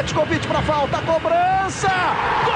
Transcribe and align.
Petkovic 0.00 0.46
para 0.48 0.62
falta, 0.62 0.96
cobrança! 1.02 1.90
Gol! 2.46 2.54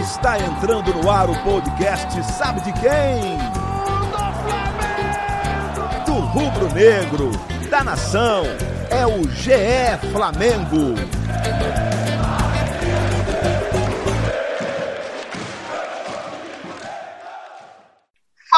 Está 0.00 0.38
entrando 0.38 0.94
no 0.94 1.10
ar 1.10 1.28
o 1.28 1.36
podcast 1.42 2.22
Sabe 2.32 2.60
de 2.60 2.72
quem? 2.74 3.38
Do 6.06 6.12
rubro 6.12 6.72
negro, 6.72 7.32
da 7.68 7.82
nação, 7.82 8.44
é 8.88 9.04
o 9.04 9.28
GE 9.30 9.98
Flamengo. 10.12 10.94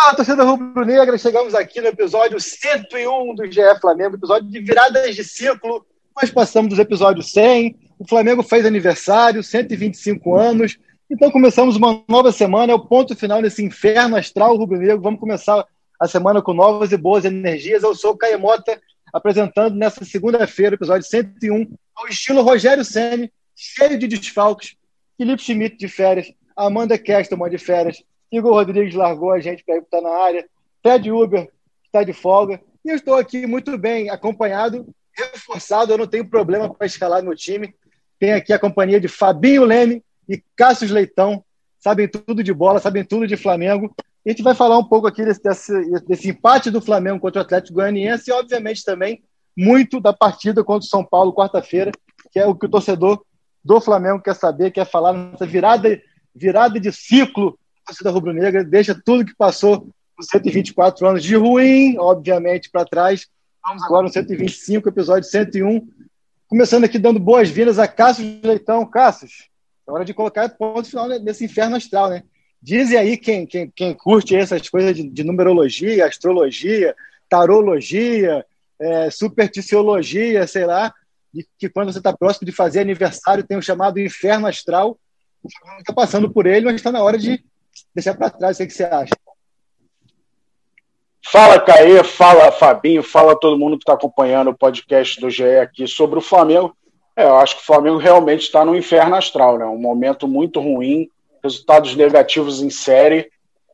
Fala, 0.06 0.14
torcida 0.18 0.44
rubro-negra! 0.44 1.18
Chegamos 1.18 1.52
aqui 1.52 1.80
no 1.80 1.88
episódio 1.88 2.38
101 2.38 3.34
do 3.34 3.50
GE 3.50 3.60
Flamengo, 3.80 4.14
episódio 4.14 4.48
de 4.48 4.60
viradas 4.60 5.16
de 5.16 5.24
ciclo. 5.24 5.84
Nós 6.14 6.30
passamos 6.30 6.70
dos 6.70 6.78
episódios 6.78 7.32
100, 7.32 7.76
o 7.98 8.06
Flamengo 8.06 8.40
fez 8.40 8.64
aniversário, 8.64 9.42
125 9.42 10.36
anos. 10.36 10.78
Então 11.10 11.28
começamos 11.32 11.74
uma 11.74 12.04
nova 12.08 12.30
semana, 12.30 12.70
é 12.70 12.74
o 12.76 12.86
ponto 12.86 13.16
final 13.16 13.42
nesse 13.42 13.64
inferno 13.64 14.14
astral 14.14 14.56
rubro-negro. 14.56 15.00
Vamos 15.00 15.18
começar 15.18 15.66
a 15.98 16.06
semana 16.06 16.40
com 16.40 16.54
novas 16.54 16.92
e 16.92 16.96
boas 16.96 17.24
energias. 17.24 17.82
Eu 17.82 17.92
sou 17.92 18.12
o 18.12 18.16
Caio 18.16 18.38
Mota, 18.38 18.80
apresentando 19.12 19.74
nessa 19.74 20.04
segunda-feira, 20.04 20.76
episódio 20.76 21.04
101, 21.04 21.68
ao 21.96 22.06
estilo 22.06 22.42
Rogério 22.42 22.84
Senni, 22.84 23.32
cheio 23.56 23.98
de 23.98 24.06
desfalques, 24.06 24.76
Felipe 25.18 25.42
Schmidt 25.42 25.76
de 25.76 25.88
férias, 25.88 26.32
Amanda 26.56 26.96
Kestelman 26.96 27.50
de 27.50 27.58
férias, 27.58 28.04
Igor 28.30 28.52
Rodrigues 28.52 28.94
largou 28.94 29.32
a 29.32 29.40
gente 29.40 29.64
para 29.64 29.78
estar 29.78 30.00
na 30.00 30.10
área. 30.10 30.46
Fred 30.82 31.10
Uber 31.10 31.48
está 31.84 32.02
de 32.02 32.12
folga. 32.12 32.60
E 32.84 32.90
eu 32.90 32.96
estou 32.96 33.14
aqui 33.14 33.46
muito 33.46 33.76
bem 33.78 34.10
acompanhado, 34.10 34.86
reforçado. 35.12 35.92
Eu 35.92 35.98
não 35.98 36.06
tenho 36.06 36.28
problema 36.28 36.72
para 36.72 36.86
escalar 36.86 37.22
meu 37.22 37.34
time. 37.34 37.74
Tem 38.18 38.32
aqui 38.32 38.52
a 38.52 38.58
companhia 38.58 39.00
de 39.00 39.08
Fabinho 39.08 39.64
Leme 39.64 40.02
e 40.28 40.42
Cássio 40.56 40.92
Leitão. 40.92 41.44
Sabem 41.78 42.08
tudo 42.08 42.42
de 42.42 42.52
bola, 42.52 42.80
sabem 42.80 43.04
tudo 43.04 43.26
de 43.26 43.36
Flamengo. 43.36 43.94
A 44.24 44.28
gente 44.28 44.42
vai 44.42 44.54
falar 44.54 44.78
um 44.78 44.84
pouco 44.84 45.06
aqui 45.06 45.24
desse, 45.24 45.42
desse, 45.42 46.00
desse 46.00 46.28
empate 46.30 46.70
do 46.70 46.80
Flamengo 46.80 47.20
contra 47.20 47.40
o 47.40 47.44
Atlético 47.44 47.74
Goianiense 47.74 48.30
e, 48.30 48.32
obviamente, 48.32 48.84
também 48.84 49.22
muito 49.56 50.00
da 50.00 50.12
partida 50.12 50.64
contra 50.64 50.84
o 50.84 50.88
São 50.88 51.04
Paulo, 51.04 51.32
quarta-feira, 51.32 51.92
que 52.32 52.38
é 52.38 52.46
o 52.46 52.54
que 52.54 52.66
o 52.66 52.68
torcedor 52.68 53.24
do 53.64 53.80
Flamengo 53.80 54.20
quer 54.20 54.34
saber, 54.34 54.70
quer 54.70 54.84
falar 54.84 55.12
nessa 55.12 55.46
virada, 55.46 56.00
virada 56.34 56.78
de 56.78 56.92
ciclo 56.92 57.58
torcida 57.86 58.10
rubro-negra 58.10 58.64
deixa 58.64 58.94
tudo 58.94 59.24
que 59.24 59.34
passou 59.34 59.88
nos 60.18 60.26
124 60.28 61.06
anos 61.06 61.22
de 61.22 61.36
ruim, 61.36 61.96
obviamente, 61.98 62.68
para 62.70 62.84
trás. 62.84 63.28
Vamos 63.64 63.82
agora 63.84 64.04
no 64.04 64.12
125, 64.12 64.88
episódio 64.88 65.28
101. 65.28 65.86
Começando 66.48 66.84
aqui 66.84 66.98
dando 66.98 67.20
boas-vindas 67.20 67.78
a 67.78 67.86
Cássio 67.86 68.40
Leitão. 68.42 68.84
Cássio, 68.86 69.28
é 69.86 69.92
hora 69.92 70.04
de 70.04 70.14
colocar 70.14 70.48
ponto 70.48 70.88
final 70.88 71.08
nesse 71.08 71.44
inferno 71.44 71.76
astral, 71.76 72.10
né? 72.10 72.22
Dizem 72.60 72.98
aí 72.98 73.16
quem, 73.16 73.46
quem, 73.46 73.70
quem 73.70 73.94
curte 73.94 74.34
essas 74.34 74.68
coisas 74.68 74.96
de, 74.96 75.08
de 75.08 75.22
numerologia, 75.22 76.06
astrologia, 76.06 76.94
tarologia, 77.28 78.44
é, 78.80 79.10
supersticiologia, 79.10 80.46
sei 80.46 80.66
lá, 80.66 80.92
de 81.32 81.46
que 81.58 81.68
quando 81.68 81.92
você 81.92 81.98
está 81.98 82.16
próximo 82.16 82.46
de 82.46 82.52
fazer 82.52 82.80
aniversário 82.80 83.44
tem 83.44 83.56
o 83.56 83.62
chamado 83.62 84.00
inferno 84.00 84.46
astral. 84.46 84.98
Está 85.78 85.92
passando 85.92 86.28
por 86.32 86.46
ele, 86.46 86.64
mas 86.64 86.74
está 86.76 86.90
na 86.90 87.02
hora 87.02 87.16
de 87.16 87.44
deixar 87.96 88.14
para 88.14 88.30
trás. 88.30 88.56
O 88.56 88.58
que, 88.58 88.66
que 88.66 88.74
você 88.74 88.84
acha? 88.84 89.14
Fala, 91.24 91.58
Caê, 91.58 92.04
fala, 92.04 92.52
Fabinho, 92.52 93.02
fala 93.02 93.38
todo 93.38 93.58
mundo 93.58 93.76
que 93.76 93.82
está 93.82 93.94
acompanhando 93.94 94.50
o 94.50 94.56
podcast 94.56 95.20
do 95.20 95.28
GE 95.28 95.58
aqui 95.58 95.88
sobre 95.88 96.18
o 96.18 96.22
Flamengo. 96.22 96.76
É, 97.16 97.24
eu 97.24 97.36
acho 97.36 97.56
que 97.56 97.62
o 97.62 97.66
Flamengo 97.66 97.96
realmente 97.96 98.42
está 98.42 98.64
no 98.64 98.76
inferno 98.76 99.16
astral, 99.16 99.58
né? 99.58 99.64
Um 99.64 99.78
momento 99.78 100.28
muito 100.28 100.60
ruim, 100.60 101.08
resultados 101.42 101.96
negativos 101.96 102.62
em 102.62 102.70
série. 102.70 103.28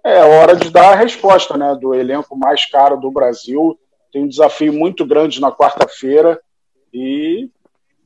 É 0.04 0.24
hora 0.24 0.56
de 0.56 0.70
dar 0.70 0.92
a 0.92 0.96
resposta, 0.96 1.58
né? 1.58 1.76
Do 1.78 1.94
elenco 1.94 2.36
mais 2.36 2.64
caro 2.64 2.96
do 2.96 3.10
Brasil. 3.10 3.78
Tem 4.12 4.22
um 4.22 4.28
desafio 4.28 4.72
muito 4.72 5.04
grande 5.04 5.40
na 5.40 5.52
quarta-feira 5.52 6.40
e 6.94 7.50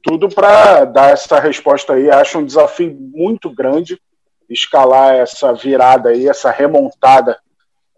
tudo 0.03 0.29
para 0.29 0.85
dar 0.85 1.13
essa 1.13 1.39
resposta 1.39 1.93
aí. 1.93 2.11
Acho 2.11 2.39
um 2.39 2.45
desafio 2.45 2.97
muito 3.15 3.51
grande 3.51 4.01
escalar 4.49 5.15
essa 5.15 5.53
virada 5.53 6.11
aí, 6.11 6.29
essa 6.29 6.51
remontada 6.51 7.39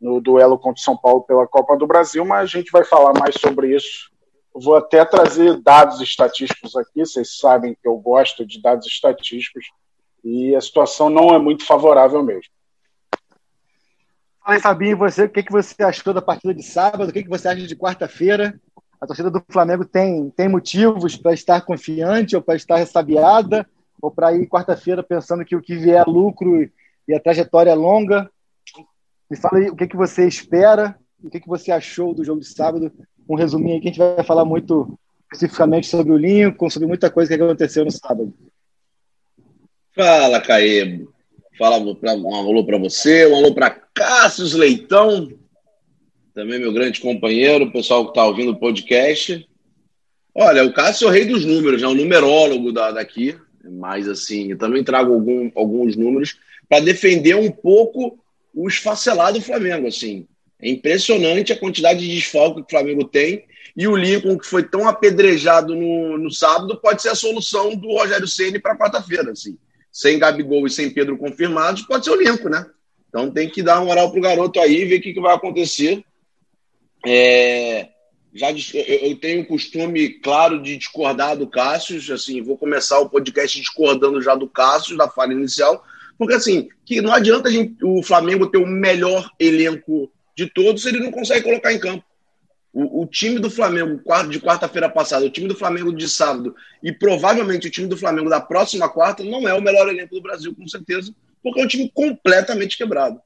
no 0.00 0.20
duelo 0.20 0.58
contra 0.58 0.80
o 0.80 0.84
São 0.84 0.96
Paulo 0.96 1.22
pela 1.22 1.46
Copa 1.46 1.76
do 1.76 1.86
Brasil, 1.86 2.24
mas 2.24 2.42
a 2.42 2.46
gente 2.46 2.70
vai 2.70 2.84
falar 2.84 3.12
mais 3.18 3.34
sobre 3.34 3.74
isso. 3.74 4.10
vou 4.54 4.76
até 4.76 5.04
trazer 5.04 5.60
dados 5.60 6.00
estatísticos 6.00 6.76
aqui, 6.76 7.00
vocês 7.00 7.38
sabem 7.38 7.74
que 7.74 7.86
eu 7.86 7.96
gosto 7.96 8.46
de 8.46 8.60
dados 8.60 8.86
estatísticos 8.86 9.66
e 10.24 10.54
a 10.54 10.60
situação 10.60 11.08
não 11.08 11.34
é 11.34 11.38
muito 11.38 11.64
favorável 11.64 12.22
mesmo. 12.22 12.50
Fala 14.40 14.56
aí, 14.56 14.60
Fabinho, 14.60 14.96
você, 14.96 15.24
o 15.24 15.28
que, 15.28 15.42
que 15.42 15.52
você 15.52 15.82
achou 15.82 16.14
da 16.14 16.22
partida 16.22 16.54
de 16.54 16.62
sábado? 16.62 17.10
O 17.10 17.12
que, 17.12 17.22
que 17.22 17.28
você 17.28 17.48
acha 17.48 17.66
de 17.66 17.76
quarta-feira? 17.76 18.58
A 19.00 19.06
torcida 19.06 19.30
do 19.30 19.42
Flamengo 19.48 19.84
tem, 19.84 20.30
tem 20.30 20.48
motivos 20.48 21.16
para 21.16 21.32
estar 21.32 21.60
confiante 21.60 22.34
ou 22.34 22.42
para 22.42 22.56
estar 22.56 22.76
ressabiada? 22.76 23.68
Ou 24.00 24.10
para 24.10 24.32
ir 24.34 24.48
quarta-feira 24.48 25.02
pensando 25.02 25.44
que 25.44 25.56
o 25.56 25.62
que 25.62 25.76
vier 25.76 26.02
é 26.06 26.10
lucro 26.10 26.68
e 27.06 27.14
a 27.14 27.20
trajetória 27.20 27.70
é 27.70 27.74
longa. 27.74 28.30
Me 29.30 29.36
fala 29.36 29.58
aí 29.58 29.70
o 29.70 29.76
que, 29.76 29.86
que 29.86 29.96
você 29.96 30.26
espera, 30.26 30.98
o 31.22 31.30
que, 31.30 31.40
que 31.40 31.48
você 31.48 31.70
achou 31.70 32.14
do 32.14 32.24
jogo 32.24 32.40
de 32.40 32.46
sábado. 32.46 32.92
Um 33.28 33.34
resuminho 33.34 33.74
aí 33.74 33.80
que 33.80 33.88
a 33.88 33.90
gente 33.90 33.98
vai 33.98 34.24
falar 34.24 34.44
muito 34.44 34.98
especificamente 35.32 35.86
sobre 35.86 36.12
o 36.12 36.16
Lincoln, 36.16 36.70
sobre 36.70 36.88
muita 36.88 37.10
coisa 37.10 37.36
que 37.36 37.42
aconteceu 37.42 37.84
no 37.84 37.90
sábado. 37.90 38.32
Fala, 39.94 40.40
Caê. 40.40 41.04
Fala 41.58 41.94
pra, 41.96 42.14
um 42.14 42.34
alô 42.34 42.64
para 42.64 42.78
você, 42.78 43.26
um 43.26 43.36
alô 43.36 43.52
para 43.52 43.70
Cássio 43.70 44.56
Leitão, 44.56 45.28
também 46.32 46.60
meu 46.60 46.72
grande 46.72 47.00
companheiro, 47.00 47.64
o 47.64 47.72
pessoal 47.72 48.04
que 48.04 48.10
está 48.10 48.24
ouvindo 48.24 48.52
o 48.52 48.58
podcast. 48.58 49.44
Olha, 50.32 50.64
o 50.64 50.72
Cássio 50.72 51.06
é 51.06 51.08
o 51.08 51.12
rei 51.12 51.24
dos 51.24 51.44
números, 51.44 51.82
é 51.82 51.84
né? 51.84 51.90
um 51.90 51.96
numerólogo 51.96 52.72
da, 52.72 52.92
daqui. 52.92 53.36
Mas, 53.64 54.08
assim, 54.08 54.50
eu 54.50 54.58
também 54.58 54.84
trago 54.84 55.12
algum, 55.12 55.50
alguns 55.54 55.96
números 55.96 56.38
para 56.68 56.80
defender 56.80 57.34
um 57.34 57.50
pouco 57.50 58.18
o 58.54 58.68
esfacelado 58.68 59.40
Flamengo. 59.40 59.86
Assim. 59.86 60.26
É 60.60 60.68
impressionante 60.68 61.52
a 61.52 61.58
quantidade 61.58 62.00
de 62.00 62.14
desfalque 62.14 62.62
que 62.62 62.66
o 62.66 62.70
Flamengo 62.70 63.04
tem. 63.04 63.44
E 63.76 63.86
o 63.86 63.96
Lincoln, 63.96 64.36
que 64.36 64.46
foi 64.46 64.62
tão 64.62 64.88
apedrejado 64.88 65.74
no, 65.74 66.18
no 66.18 66.30
sábado, 66.30 66.80
pode 66.80 67.00
ser 67.00 67.10
a 67.10 67.14
solução 67.14 67.76
do 67.76 67.88
Rogério 67.88 68.26
Ceni 68.26 68.58
para 68.58 68.76
quarta-feira. 68.76 69.30
Assim. 69.30 69.56
Sem 69.92 70.18
Gabigol 70.18 70.66
e 70.66 70.70
sem 70.70 70.90
Pedro 70.90 71.16
confirmados, 71.16 71.82
pode 71.82 72.04
ser 72.04 72.10
o 72.10 72.20
Lincoln, 72.20 72.48
né? 72.48 72.66
Então 73.08 73.30
tem 73.30 73.48
que 73.48 73.62
dar 73.62 73.76
uma 73.78 73.86
moral 73.86 74.10
pro 74.10 74.20
garoto 74.20 74.60
aí, 74.60 74.84
ver 74.84 74.98
o 74.98 75.00
que, 75.00 75.14
que 75.14 75.20
vai 75.20 75.34
acontecer. 75.34 76.04
É, 77.06 77.88
já 78.34 78.48
eu 78.50 79.16
tenho 79.16 79.42
o 79.42 79.46
costume, 79.46 80.10
claro, 80.20 80.62
de 80.62 80.76
discordar 80.76 81.36
do 81.36 81.46
Cássio, 81.46 81.98
assim, 82.12 82.42
vou 82.42 82.56
começar 82.56 82.98
o 82.98 83.08
podcast 83.08 83.58
discordando 83.58 84.20
já 84.20 84.34
do 84.34 84.48
Cássio, 84.48 84.96
da 84.96 85.08
fala 85.08 85.32
inicial, 85.32 85.84
porque 86.18 86.34
assim, 86.34 86.68
que 86.84 87.00
não 87.00 87.12
adianta 87.12 87.50
gente, 87.50 87.76
o 87.82 88.02
Flamengo 88.02 88.50
ter 88.50 88.58
o 88.58 88.66
melhor 88.66 89.30
elenco 89.38 90.10
de 90.36 90.46
todos 90.46 90.82
se 90.82 90.88
ele 90.88 91.00
não 91.00 91.10
consegue 91.10 91.44
colocar 91.44 91.72
em 91.72 91.78
campo. 91.78 92.04
O, 92.72 93.02
o 93.02 93.06
time 93.06 93.38
do 93.38 93.50
Flamengo 93.50 94.00
de 94.28 94.40
quarta-feira 94.40 94.88
passada, 94.88 95.24
o 95.24 95.30
time 95.30 95.48
do 95.48 95.56
Flamengo 95.56 95.92
de 95.92 96.08
sábado 96.08 96.54
e 96.82 96.92
provavelmente 96.92 97.66
o 97.66 97.70
time 97.70 97.88
do 97.88 97.96
Flamengo 97.96 98.28
da 98.28 98.40
próxima 98.40 98.88
quarta 98.88 99.24
não 99.24 99.48
é 99.48 99.54
o 99.54 99.62
melhor 99.62 99.88
elenco 99.88 100.14
do 100.14 100.22
Brasil, 100.22 100.54
com 100.54 100.68
certeza, 100.68 101.14
porque 101.42 101.60
é 101.60 101.64
um 101.64 101.68
time 101.68 101.90
completamente 101.94 102.76
quebrado. 102.76 103.20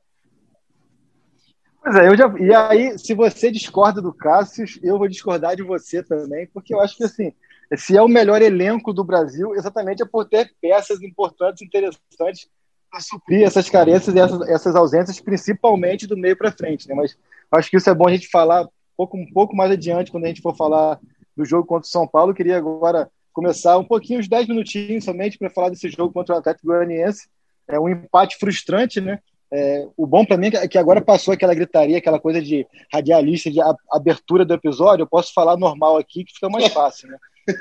Pois 1.82 1.96
é, 1.96 2.08
eu 2.08 2.16
já, 2.16 2.32
e 2.38 2.54
aí, 2.54 2.98
se 2.98 3.12
você 3.12 3.50
discorda 3.50 4.00
do 4.00 4.14
Cássio, 4.14 4.64
eu 4.82 4.98
vou 4.98 5.08
discordar 5.08 5.56
de 5.56 5.64
você 5.64 6.00
também, 6.00 6.46
porque 6.46 6.72
eu 6.72 6.80
acho 6.80 6.96
que 6.96 7.02
assim, 7.02 7.32
se 7.76 7.96
é 7.96 8.00
o 8.00 8.06
melhor 8.06 8.40
elenco 8.40 8.92
do 8.92 9.02
Brasil, 9.02 9.54
exatamente 9.54 10.00
é 10.00 10.06
por 10.06 10.24
ter 10.28 10.52
peças 10.60 11.02
importantes, 11.02 11.60
interessantes 11.60 12.48
para 12.88 13.00
suprir 13.00 13.42
essas 13.42 13.68
carências 13.68 14.14
e 14.14 14.18
essas, 14.18 14.48
essas, 14.48 14.76
ausências, 14.76 15.18
principalmente 15.18 16.06
do 16.06 16.16
meio 16.16 16.36
para 16.36 16.52
frente. 16.52 16.86
Né? 16.86 16.94
Mas 16.94 17.18
acho 17.50 17.70
que 17.70 17.78
isso 17.78 17.90
é 17.90 17.94
bom 17.94 18.06
a 18.06 18.12
gente 18.12 18.28
falar 18.28 18.62
um 18.62 18.68
pouco, 18.96 19.16
um 19.16 19.32
pouco 19.32 19.56
mais 19.56 19.72
adiante, 19.72 20.12
quando 20.12 20.24
a 20.24 20.28
gente 20.28 20.42
for 20.42 20.54
falar 20.54 21.00
do 21.36 21.44
jogo 21.44 21.66
contra 21.66 21.88
o 21.88 21.90
São 21.90 22.06
Paulo. 22.06 22.30
Eu 22.30 22.34
queria 22.36 22.58
agora 22.58 23.10
começar 23.32 23.78
um 23.78 23.84
pouquinho, 23.84 24.20
uns 24.20 24.28
10 24.28 24.46
minutinhos 24.48 25.04
somente, 25.04 25.38
para 25.38 25.50
falar 25.50 25.70
desse 25.70 25.88
jogo 25.88 26.12
contra 26.12 26.34
o 26.34 26.38
Atlético 26.38 26.68
Goianiense. 26.68 27.28
É 27.66 27.80
um 27.80 27.88
empate 27.88 28.36
frustrante, 28.36 29.00
né? 29.00 29.18
É, 29.54 29.86
o 29.98 30.06
bom 30.06 30.24
para 30.24 30.38
mim 30.38 30.46
é 30.46 30.66
que 30.66 30.78
agora 30.78 31.00
passou 31.00 31.34
aquela 31.34 31.54
gritaria, 31.54 31.98
aquela 31.98 32.18
coisa 32.18 32.40
de 32.40 32.66
radialista, 32.90 33.50
de 33.50 33.58
abertura 33.90 34.46
do 34.46 34.54
episódio. 34.54 35.02
Eu 35.02 35.06
posso 35.06 35.34
falar 35.34 35.58
normal 35.58 35.98
aqui, 35.98 36.24
que 36.24 36.32
fica 36.32 36.48
mais 36.48 36.72
fácil, 36.72 37.10
né? 37.10 37.18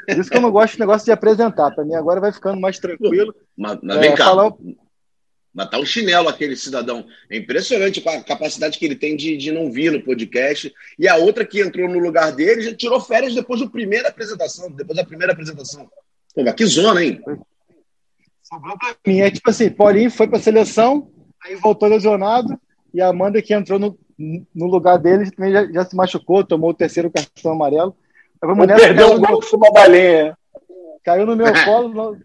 Por 0.08 0.18
isso 0.18 0.30
que 0.30 0.38
eu 0.38 0.42
não 0.42 0.52
gosto 0.52 0.74
de 0.74 0.80
negócio 0.80 1.06
de 1.06 1.12
apresentar. 1.12 1.72
Para 1.72 1.84
mim 1.84 1.96
agora 1.96 2.22
vai 2.22 2.32
ficando 2.32 2.62
mais 2.62 2.80
tranquilo. 2.80 3.36
Mas, 3.58 3.78
mas 3.84 3.98
vem 4.00 4.12
é, 4.12 4.16
cá. 4.16 4.26
Falar... 4.26 4.54
Matar 5.54 5.80
o 5.80 5.86
chinelo 5.86 6.30
aquele 6.30 6.56
cidadão. 6.56 7.06
É 7.30 7.36
impressionante 7.36 8.02
a 8.08 8.24
capacidade 8.24 8.80
que 8.80 8.86
ele 8.86 8.96
tem 8.96 9.18
de, 9.18 9.36
de 9.36 9.52
não 9.52 9.70
vir 9.70 9.92
no 9.92 10.02
podcast. 10.02 10.74
E 10.98 11.10
a 11.10 11.18
outra 11.18 11.46
que 11.46 11.60
entrou 11.60 11.90
no 11.90 12.00
lugar 12.00 12.32
dele 12.32 12.62
já 12.62 12.74
tirou 12.74 13.02
férias 13.02 13.36
depois 13.36 13.60
da 13.60 13.68
primeira 13.68 14.08
apresentação. 14.08 14.72
Depois 14.72 14.96
da 14.96 15.04
primeira 15.04 15.34
apresentação. 15.34 15.90
Pô, 16.34 16.42
mas 16.42 16.54
que 16.54 16.66
zona, 16.66 17.04
hein? 17.04 17.20
Sobrou 18.42 18.78
pra 18.78 18.96
mim. 19.06 19.20
É 19.20 19.30
tipo 19.30 19.50
assim, 19.50 19.70
Paulinho 19.70 20.10
foi 20.10 20.28
pra 20.28 20.40
seleção, 20.40 21.12
aí 21.44 21.56
voltou 21.56 21.90
lesionado, 21.90 22.60
e 22.94 23.02
a 23.02 23.08
Amanda 23.08 23.42
que 23.42 23.54
entrou 23.54 23.80
no, 23.80 23.98
no 24.54 24.68
lugar 24.68 24.98
dele 24.98 25.32
também 25.32 25.52
já, 25.52 25.72
já 25.72 25.86
se 25.86 25.96
machucou, 25.96 26.44
tomou 26.44 26.72
o 26.72 26.76
terceiro 26.76 27.12
cartão 27.12 27.54
amarelo. 27.54 27.96
Perdeu 28.40 29.16
o 29.16 29.20
gol 29.20 29.40
de 29.40 29.46
cima 29.46 29.72
da 29.72 29.88
linha. 29.88 30.38
Caiu 31.04 31.26
no 31.26 31.36
meu 31.36 31.48
colo. 31.66 32.18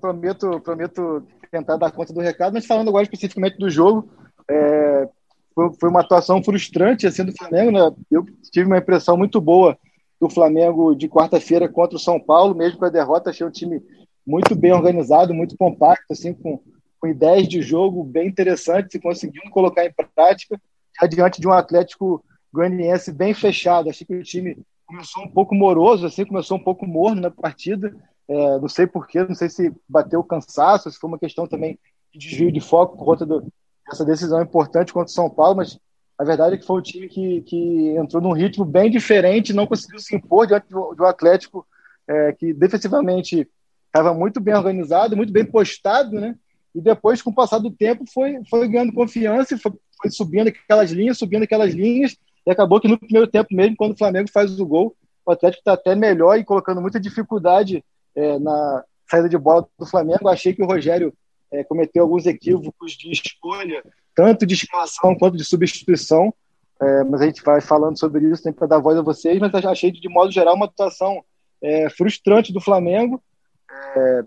prometo, 0.00 0.60
prometo 0.60 1.26
tentar 1.50 1.76
dar 1.76 1.90
conta 1.90 2.12
do 2.12 2.20
recado, 2.20 2.54
mas 2.54 2.66
falando 2.66 2.88
agora 2.88 3.04
especificamente 3.04 3.58
do 3.58 3.70
jogo, 3.70 4.08
é, 4.48 5.08
foi, 5.54 5.72
foi, 5.80 5.88
uma 5.88 6.00
atuação 6.00 6.42
frustrante 6.42 7.06
assim 7.06 7.24
do 7.24 7.32
Flamengo, 7.36 7.70
né? 7.72 7.80
Eu 8.10 8.24
tive 8.50 8.66
uma 8.66 8.78
impressão 8.78 9.16
muito 9.16 9.40
boa 9.40 9.76
do 10.20 10.28
Flamengo 10.28 10.94
de 10.94 11.08
quarta-feira 11.08 11.68
contra 11.68 11.96
o 11.96 12.00
São 12.00 12.18
Paulo, 12.20 12.54
mesmo 12.54 12.78
com 12.78 12.84
a 12.84 12.90
derrota, 12.90 13.30
achei 13.30 13.46
um 13.46 13.50
time 13.50 13.82
muito 14.26 14.54
bem 14.54 14.72
organizado, 14.72 15.32
muito 15.32 15.56
compacto, 15.56 16.12
assim, 16.12 16.34
com, 16.34 16.60
com 17.00 17.06
ideias 17.06 17.48
de 17.48 17.62
jogo 17.62 18.02
bem 18.02 18.28
interessantes 18.28 18.94
e 18.94 19.00
conseguindo 19.00 19.50
colocar 19.50 19.84
em 19.84 19.92
prática, 20.14 20.60
diante 21.08 21.40
de 21.40 21.46
um 21.46 21.52
Atlético 21.52 22.24
Goianiense 22.52 23.12
bem 23.12 23.32
fechado. 23.32 23.88
Achei 23.88 24.06
que 24.06 24.14
o 24.14 24.22
time 24.22 24.58
começou 24.86 25.22
um 25.22 25.30
pouco 25.30 25.54
moroso, 25.54 26.06
assim, 26.06 26.24
começou 26.24 26.56
um 26.56 26.62
pouco 26.62 26.86
morno 26.86 27.20
na 27.20 27.30
partida. 27.30 27.94
É, 28.26 28.58
não 28.58 28.68
sei 28.68 28.86
porquê, 28.86 29.22
não 29.22 29.34
sei 29.34 29.48
se 29.48 29.72
bateu 29.88 30.22
cansaço, 30.24 30.90
se 30.90 30.98
foi 30.98 31.08
uma 31.08 31.18
questão 31.18 31.46
também 31.46 31.78
de 32.12 32.18
desvio 32.18 32.52
de 32.52 32.60
foco 32.60 32.96
por 32.96 33.04
conta 33.04 33.24
do, 33.24 33.46
dessa 33.88 34.04
decisão 34.04 34.42
importante 34.42 34.92
contra 34.92 35.10
o 35.10 35.14
São 35.14 35.30
Paulo, 35.30 35.56
mas 35.56 35.78
a 36.18 36.24
verdade 36.24 36.54
é 36.54 36.58
que 36.58 36.66
foi 36.66 36.78
um 36.78 36.82
time 36.82 37.08
que, 37.08 37.42
que 37.42 37.96
entrou 37.96 38.20
num 38.20 38.32
ritmo 38.32 38.64
bem 38.64 38.90
diferente, 38.90 39.52
não 39.52 39.66
conseguiu 39.66 40.00
se 40.00 40.16
impor 40.16 40.46
diante 40.46 40.68
do, 40.68 40.94
do 40.94 41.06
Atlético, 41.06 41.66
é, 42.06 42.32
que 42.32 42.52
defensivamente 42.52 43.48
estava 43.86 44.12
muito 44.12 44.40
bem 44.40 44.54
organizado, 44.54 45.16
muito 45.16 45.32
bem 45.32 45.44
postado, 45.44 46.12
né? 46.12 46.34
E 46.74 46.80
depois, 46.80 47.22
com 47.22 47.30
o 47.30 47.34
passar 47.34 47.58
do 47.58 47.70
tempo, 47.70 48.04
foi, 48.12 48.38
foi 48.48 48.68
ganhando 48.68 48.92
confiança 48.92 49.54
e 49.54 49.58
foi, 49.58 49.72
foi 50.00 50.10
subindo 50.10 50.48
aquelas 50.48 50.90
linhas, 50.90 51.18
subindo 51.18 51.42
aquelas 51.42 51.74
linhas, 51.74 52.16
e 52.46 52.50
acabou 52.50 52.80
que 52.80 52.88
no 52.88 52.98
primeiro 52.98 53.26
tempo 53.26 53.54
mesmo, 53.54 53.76
quando 53.76 53.92
o 53.92 53.98
Flamengo 53.98 54.30
faz 54.30 54.58
o 54.58 54.66
gol, 54.66 54.96
o 55.24 55.32
Atlético 55.32 55.60
está 55.60 55.74
até 55.74 55.94
melhor 55.94 56.38
e 56.38 56.44
colocando 56.44 56.80
muita 56.80 56.98
dificuldade 56.98 57.84
é, 58.14 58.38
na 58.38 58.84
saída 59.10 59.28
de 59.28 59.36
bola 59.36 59.66
do 59.78 59.86
Flamengo. 59.86 60.28
Achei 60.28 60.54
que 60.54 60.62
o 60.62 60.66
Rogério 60.66 61.12
é, 61.52 61.62
cometeu 61.64 62.02
alguns 62.02 62.26
equívocos 62.26 62.92
de 62.92 63.10
escolha, 63.10 63.82
tanto 64.14 64.46
de 64.46 64.54
escalação 64.54 65.14
quanto 65.14 65.36
de 65.36 65.44
substituição. 65.44 66.32
É, 66.80 67.04
mas 67.04 67.20
a 67.20 67.26
gente 67.26 67.42
vai 67.42 67.60
falando 67.60 67.98
sobre 67.98 68.24
isso 68.30 68.42
sempre 68.42 68.60
para 68.60 68.68
dar 68.68 68.78
voz 68.78 68.96
a 68.96 69.02
vocês. 69.02 69.38
Mas 69.38 69.54
achei, 69.54 69.90
de 69.90 70.08
modo 70.08 70.32
geral, 70.32 70.54
uma 70.54 70.66
atuação 70.66 71.22
é, 71.60 71.90
frustrante 71.90 72.52
do 72.52 72.60
Flamengo 72.60 73.22
é, 73.70 74.22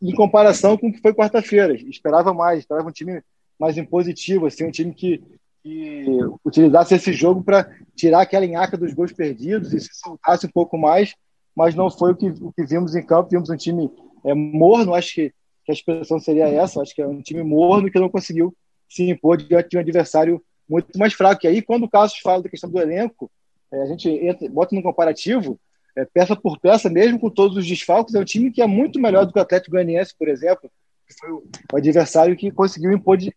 em 0.00 0.14
comparação 0.14 0.76
com 0.76 0.88
o 0.88 0.92
que 0.92 1.00
foi 1.00 1.14
quarta-feira. 1.14 1.74
Esperava 1.74 2.32
mais, 2.32 2.60
esperava 2.60 2.88
um 2.88 2.92
time 2.92 3.22
mais 3.58 3.76
impositivo, 3.76 4.46
assim, 4.46 4.64
um 4.64 4.70
time 4.70 4.92
que 4.94 5.22
que 5.66 6.06
utilizasse 6.44 6.94
esse 6.94 7.12
jogo 7.12 7.42
para 7.42 7.68
tirar 7.96 8.20
aquela 8.20 8.46
enhaca 8.46 8.76
dos 8.76 8.94
gols 8.94 9.12
perdidos 9.12 9.74
e 9.74 9.80
se 9.80 9.88
soltasse 9.94 10.46
um 10.46 10.50
pouco 10.50 10.78
mais, 10.78 11.16
mas 11.56 11.74
não 11.74 11.90
foi 11.90 12.12
o 12.12 12.16
que, 12.16 12.28
o 12.28 12.52
que 12.52 12.64
vimos 12.64 12.94
em 12.94 13.04
campo. 13.04 13.30
Vimos 13.30 13.50
um 13.50 13.56
time 13.56 13.90
é, 14.24 14.32
morno, 14.32 14.94
acho 14.94 15.12
que, 15.12 15.34
que 15.64 15.72
a 15.72 15.74
expressão 15.74 16.20
seria 16.20 16.46
essa, 16.46 16.80
acho 16.80 16.94
que 16.94 17.02
é 17.02 17.06
um 17.06 17.20
time 17.20 17.42
morno 17.42 17.90
que 17.90 17.98
não 17.98 18.08
conseguiu 18.08 18.54
se 18.88 19.10
impor 19.10 19.38
diante 19.38 19.70
de 19.70 19.76
um 19.76 19.80
adversário 19.80 20.40
muito 20.68 20.96
mais 20.96 21.14
fraco. 21.14 21.44
E 21.44 21.48
aí, 21.48 21.60
quando 21.60 21.82
o 21.82 21.90
Carlos 21.90 22.16
fala 22.22 22.44
da 22.44 22.48
questão 22.48 22.70
do 22.70 22.78
elenco, 22.78 23.28
é, 23.72 23.82
a 23.82 23.86
gente 23.86 24.08
entra, 24.08 24.48
bota 24.48 24.72
no 24.72 24.84
comparativo, 24.84 25.58
é, 25.96 26.04
peça 26.04 26.36
por 26.36 26.58
peça, 26.58 26.90
mesmo 26.90 27.18
com 27.18 27.30
todos 27.30 27.56
os 27.56 27.66
desfalques, 27.66 28.14
é 28.14 28.20
um 28.20 28.24
time 28.24 28.52
que 28.52 28.60
é 28.60 28.66
muito 28.66 29.00
melhor 29.00 29.24
do 29.24 29.32
que 29.32 29.38
o 29.38 29.42
Atlético 29.42 29.72
Goianiense, 29.72 30.14
por 30.16 30.28
exemplo, 30.28 30.70
que 31.06 31.14
foi 31.18 31.30
o, 31.30 31.42
adversário 31.74 32.36
que 32.36 32.50
conseguiu 32.50 32.92
impor, 32.92 33.16
de, 33.16 33.34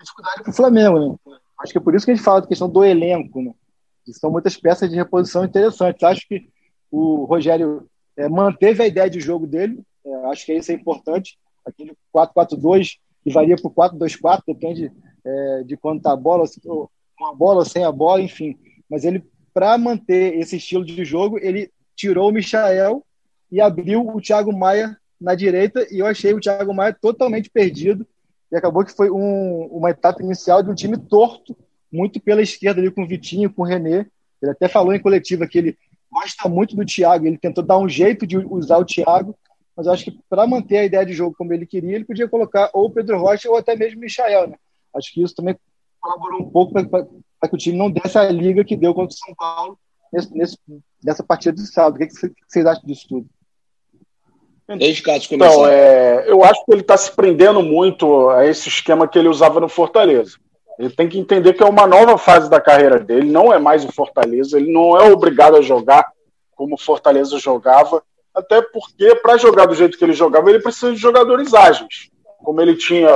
dificuldade 0.00 0.42
para 0.42 0.50
o 0.50 0.54
Flamengo, 0.54 0.98
né? 0.98 1.34
Acho 1.60 1.72
que 1.72 1.78
é 1.78 1.80
por 1.80 1.94
isso 1.94 2.04
que 2.04 2.10
a 2.10 2.14
gente 2.14 2.24
fala 2.24 2.40
da 2.40 2.46
questão 2.46 2.68
do 2.68 2.84
elenco, 2.84 3.40
né? 3.40 3.52
são 4.10 4.32
muitas 4.32 4.56
peças 4.56 4.90
de 4.90 4.96
reposição 4.96 5.44
interessantes. 5.44 6.02
Acho 6.02 6.26
que 6.26 6.48
o 6.90 7.24
Rogério 7.24 7.88
é, 8.16 8.28
manteve 8.28 8.82
a 8.82 8.86
ideia 8.86 9.08
de 9.08 9.20
jogo 9.20 9.46
dele, 9.46 9.80
é, 10.04 10.14
acho 10.26 10.44
que 10.44 10.52
isso 10.52 10.72
é 10.72 10.74
importante. 10.74 11.38
Aquele 11.64 11.96
4-4-2 12.14 12.98
que 13.22 13.32
varia 13.32 13.56
para 13.56 13.68
o 13.68 13.74
4-2-4, 13.74 14.42
depende 14.46 14.92
é, 15.24 15.62
de 15.64 15.76
quando 15.76 15.98
está 15.98 16.12
a 16.12 16.16
bola, 16.16 16.44
com 16.64 17.26
a 17.26 17.34
bola, 17.34 17.64
sem 17.64 17.84
a 17.84 17.92
bola, 17.92 18.20
enfim. 18.20 18.58
Mas 18.90 19.04
ele, 19.04 19.24
para 19.52 19.76
manter 19.78 20.38
esse 20.38 20.56
estilo 20.56 20.84
de 20.84 21.04
jogo, 21.04 21.38
ele 21.38 21.70
tirou 21.94 22.30
o 22.30 22.32
Michael 22.32 23.04
e 23.50 23.60
abriu 23.60 24.06
o 24.06 24.20
Thiago 24.20 24.52
Maia 24.52 24.96
na 25.20 25.34
direita, 25.34 25.86
e 25.90 26.00
eu 26.00 26.06
achei 26.06 26.34
o 26.34 26.40
Thiago 26.40 26.74
Maia 26.74 26.96
totalmente 27.00 27.48
perdido 27.48 28.06
e 28.50 28.56
acabou 28.56 28.84
que 28.84 28.92
foi 28.92 29.10
um, 29.10 29.66
uma 29.70 29.90
etapa 29.90 30.22
inicial 30.22 30.62
de 30.62 30.70
um 30.70 30.74
time 30.74 30.98
torto, 30.98 31.56
muito 31.90 32.20
pela 32.20 32.42
esquerda 32.42 32.80
ali 32.80 32.90
com 32.90 33.02
o 33.02 33.06
Vitinho, 33.06 33.52
com 33.52 33.62
o 33.62 33.64
René. 33.64 34.06
Ele 34.42 34.52
até 34.52 34.68
falou 34.68 34.92
em 34.92 35.00
coletiva 35.00 35.46
que 35.46 35.56
ele 35.56 35.78
gosta 36.10 36.48
muito 36.48 36.76
do 36.76 36.84
Thiago, 36.84 37.26
ele 37.26 37.38
tentou 37.38 37.64
dar 37.64 37.78
um 37.78 37.88
jeito 37.88 38.26
de 38.26 38.36
usar 38.36 38.76
o 38.76 38.84
Thiago, 38.84 39.34
mas 39.74 39.86
acho 39.86 40.04
que 40.04 40.18
para 40.28 40.46
manter 40.46 40.78
a 40.78 40.84
ideia 40.84 41.06
de 41.06 41.14
jogo 41.14 41.34
como 41.36 41.52
ele 41.54 41.64
queria, 41.64 41.94
ele 41.94 42.04
podia 42.04 42.28
colocar 42.28 42.68
ou 42.74 42.86
o 42.86 42.90
Pedro 42.90 43.18
Rocha 43.18 43.48
ou 43.48 43.56
até 43.56 43.74
mesmo 43.74 43.98
o 43.98 44.00
Michael. 44.02 44.48
Né? 44.48 44.56
Acho 44.94 45.12
que 45.12 45.22
isso 45.22 45.34
também 45.34 45.56
colaborou 45.98 46.42
um 46.42 46.50
pouco 46.50 46.74
para 47.42 47.48
que 47.48 47.56
o 47.56 47.58
time 47.58 47.76
não 47.76 47.90
desse 47.90 48.16
a 48.16 48.30
liga 48.30 48.62
que 48.62 48.76
deu 48.76 48.94
contra 48.94 49.12
o 49.12 49.18
São 49.18 49.34
Paulo 49.34 49.76
nesse, 50.12 50.32
nesse, 50.32 50.56
nessa 51.02 51.24
partida 51.24 51.56
de 51.56 51.66
sábado. 51.66 51.96
O 51.96 51.98
que, 51.98 52.06
que 52.06 52.32
vocês 52.46 52.64
acham 52.64 52.84
disso 52.84 53.06
tudo? 53.08 53.26
Desde 54.78 55.02
começar. 55.28 55.52
Então, 55.52 55.66
é, 55.66 56.30
eu 56.30 56.44
acho 56.44 56.64
que 56.64 56.72
ele 56.72 56.82
está 56.82 56.96
se 56.96 57.10
prendendo 57.10 57.60
muito 57.60 58.30
a 58.30 58.46
esse 58.46 58.68
esquema 58.68 59.08
que 59.08 59.18
ele 59.18 59.26
usava 59.26 59.58
no 59.58 59.68
Fortaleza. 59.68 60.38
Ele 60.78 60.90
tem 60.90 61.08
que 61.08 61.18
entender 61.18 61.52
que 61.54 61.64
é 61.64 61.66
uma 61.66 61.84
nova 61.84 62.16
fase 62.16 62.48
da 62.48 62.60
carreira 62.60 63.00
dele, 63.00 63.28
não 63.28 63.52
é 63.52 63.58
mais 63.58 63.84
o 63.84 63.90
Fortaleza, 63.90 64.56
ele 64.56 64.72
não 64.72 64.96
é 64.96 65.12
obrigado 65.12 65.56
a 65.56 65.62
jogar 65.62 66.12
como 66.54 66.76
o 66.76 66.78
Fortaleza 66.78 67.40
jogava, 67.40 68.04
até 68.32 68.62
porque 68.62 69.16
para 69.16 69.36
jogar 69.36 69.66
do 69.66 69.74
jeito 69.74 69.98
que 69.98 70.04
ele 70.04 70.12
jogava, 70.12 70.48
ele 70.48 70.62
precisa 70.62 70.92
de 70.92 70.98
jogadores 70.98 71.52
ágeis. 71.52 72.08
Como 72.38 72.60
ele 72.60 72.76
tinha 72.76 73.10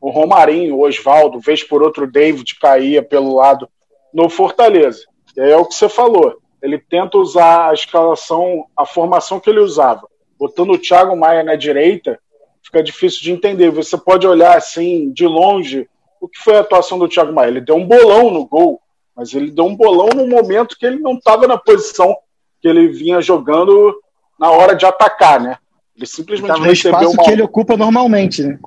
o 0.00 0.10
Romarinho, 0.10 0.76
o 0.76 0.86
Oswaldo, 0.86 1.40
vez 1.40 1.62
por 1.62 1.82
outro 1.82 2.10
David 2.10 2.58
caía 2.58 3.02
pelo 3.02 3.34
lado 3.34 3.68
no 4.12 4.28
Fortaleza. 4.28 5.04
E 5.36 5.40
aí 5.40 5.50
é 5.50 5.56
o 5.56 5.66
que 5.66 5.74
você 5.74 5.88
falou. 5.88 6.38
Ele 6.62 6.78
tenta 6.78 7.18
usar 7.18 7.70
a 7.70 7.74
escalação, 7.74 8.66
a 8.76 8.86
formação 8.86 9.38
que 9.38 9.48
ele 9.50 9.60
usava 9.60 10.10
botando 10.40 10.70
o 10.70 10.78
Thiago 10.78 11.14
Maia 11.14 11.42
na 11.42 11.54
direita, 11.54 12.18
fica 12.62 12.82
difícil 12.82 13.20
de 13.20 13.30
entender. 13.30 13.70
Você 13.70 13.98
pode 13.98 14.26
olhar 14.26 14.56
assim, 14.56 15.12
de 15.12 15.26
longe, 15.26 15.86
o 16.18 16.26
que 16.26 16.38
foi 16.42 16.56
a 16.56 16.60
atuação 16.60 16.98
do 16.98 17.06
Thiago 17.06 17.30
Maia. 17.30 17.48
Ele 17.48 17.60
deu 17.60 17.76
um 17.76 17.86
bolão 17.86 18.30
no 18.30 18.46
gol, 18.46 18.80
mas 19.14 19.34
ele 19.34 19.50
deu 19.50 19.66
um 19.66 19.76
bolão 19.76 20.08
no 20.08 20.26
momento 20.26 20.78
que 20.78 20.86
ele 20.86 20.98
não 20.98 21.12
estava 21.12 21.46
na 21.46 21.58
posição 21.58 22.16
que 22.62 22.66
ele 22.66 22.88
vinha 22.88 23.20
jogando 23.20 23.94
na 24.38 24.50
hora 24.50 24.74
de 24.74 24.86
atacar, 24.86 25.38
né? 25.38 25.58
Ele 25.94 26.06
simplesmente 26.06 26.58
ele 26.58 26.68
recebeu 26.68 27.10
uma 27.10 27.22
que 27.22 27.30
ele 27.30 27.42
ocupa 27.42 27.76
normalmente, 27.76 28.42
né? 28.42 28.58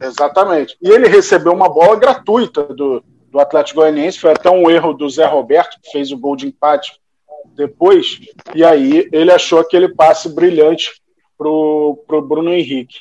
Exatamente. 0.00 0.76
E 0.80 0.88
ele 0.88 1.08
recebeu 1.08 1.52
uma 1.52 1.68
bola 1.68 1.96
gratuita 1.96 2.62
do, 2.64 3.02
do 3.30 3.40
Atlético 3.40 3.80
Goianiense, 3.80 4.18
foi 4.18 4.30
até 4.30 4.50
um 4.50 4.70
erro 4.70 4.94
do 4.94 5.08
Zé 5.08 5.26
Roberto, 5.26 5.78
que 5.82 5.90
fez 5.90 6.10
o 6.10 6.18
gol 6.18 6.36
de 6.36 6.46
empate 6.46 7.00
depois, 7.54 8.20
e 8.54 8.64
aí 8.64 9.08
ele 9.12 9.32
achou 9.32 9.58
aquele 9.58 9.88
passe 9.88 10.28
brilhante 10.28 11.00
para 11.38 11.48
o 11.48 12.24
Bruno 12.26 12.52
Henrique. 12.52 13.00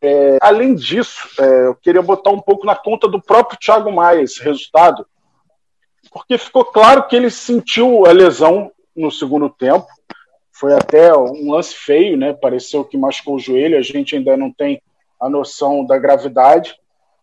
É, 0.00 0.38
além 0.40 0.74
disso, 0.74 1.28
é, 1.38 1.66
eu 1.66 1.74
queria 1.76 2.02
botar 2.02 2.30
um 2.30 2.40
pouco 2.40 2.66
na 2.66 2.74
conta 2.74 3.06
do 3.06 3.22
próprio 3.22 3.58
Thiago 3.58 3.92
Maia 3.92 4.22
esse 4.22 4.42
resultado, 4.42 5.06
porque 6.10 6.36
ficou 6.36 6.64
claro 6.64 7.06
que 7.06 7.14
ele 7.14 7.30
sentiu 7.30 8.04
a 8.06 8.12
lesão 8.12 8.72
no 8.96 9.10
segundo 9.10 9.48
tempo. 9.48 9.86
Foi 10.50 10.74
até 10.74 11.16
um 11.16 11.52
lance 11.52 11.74
feio, 11.74 12.16
né? 12.16 12.32
Pareceu 12.32 12.84
que 12.84 12.98
machucou 12.98 13.36
o 13.36 13.40
joelho, 13.40 13.78
a 13.78 13.82
gente 13.82 14.16
ainda 14.16 14.36
não 14.36 14.52
tem 14.52 14.82
a 15.22 15.30
noção 15.30 15.86
da 15.86 15.96
gravidade. 15.96 16.74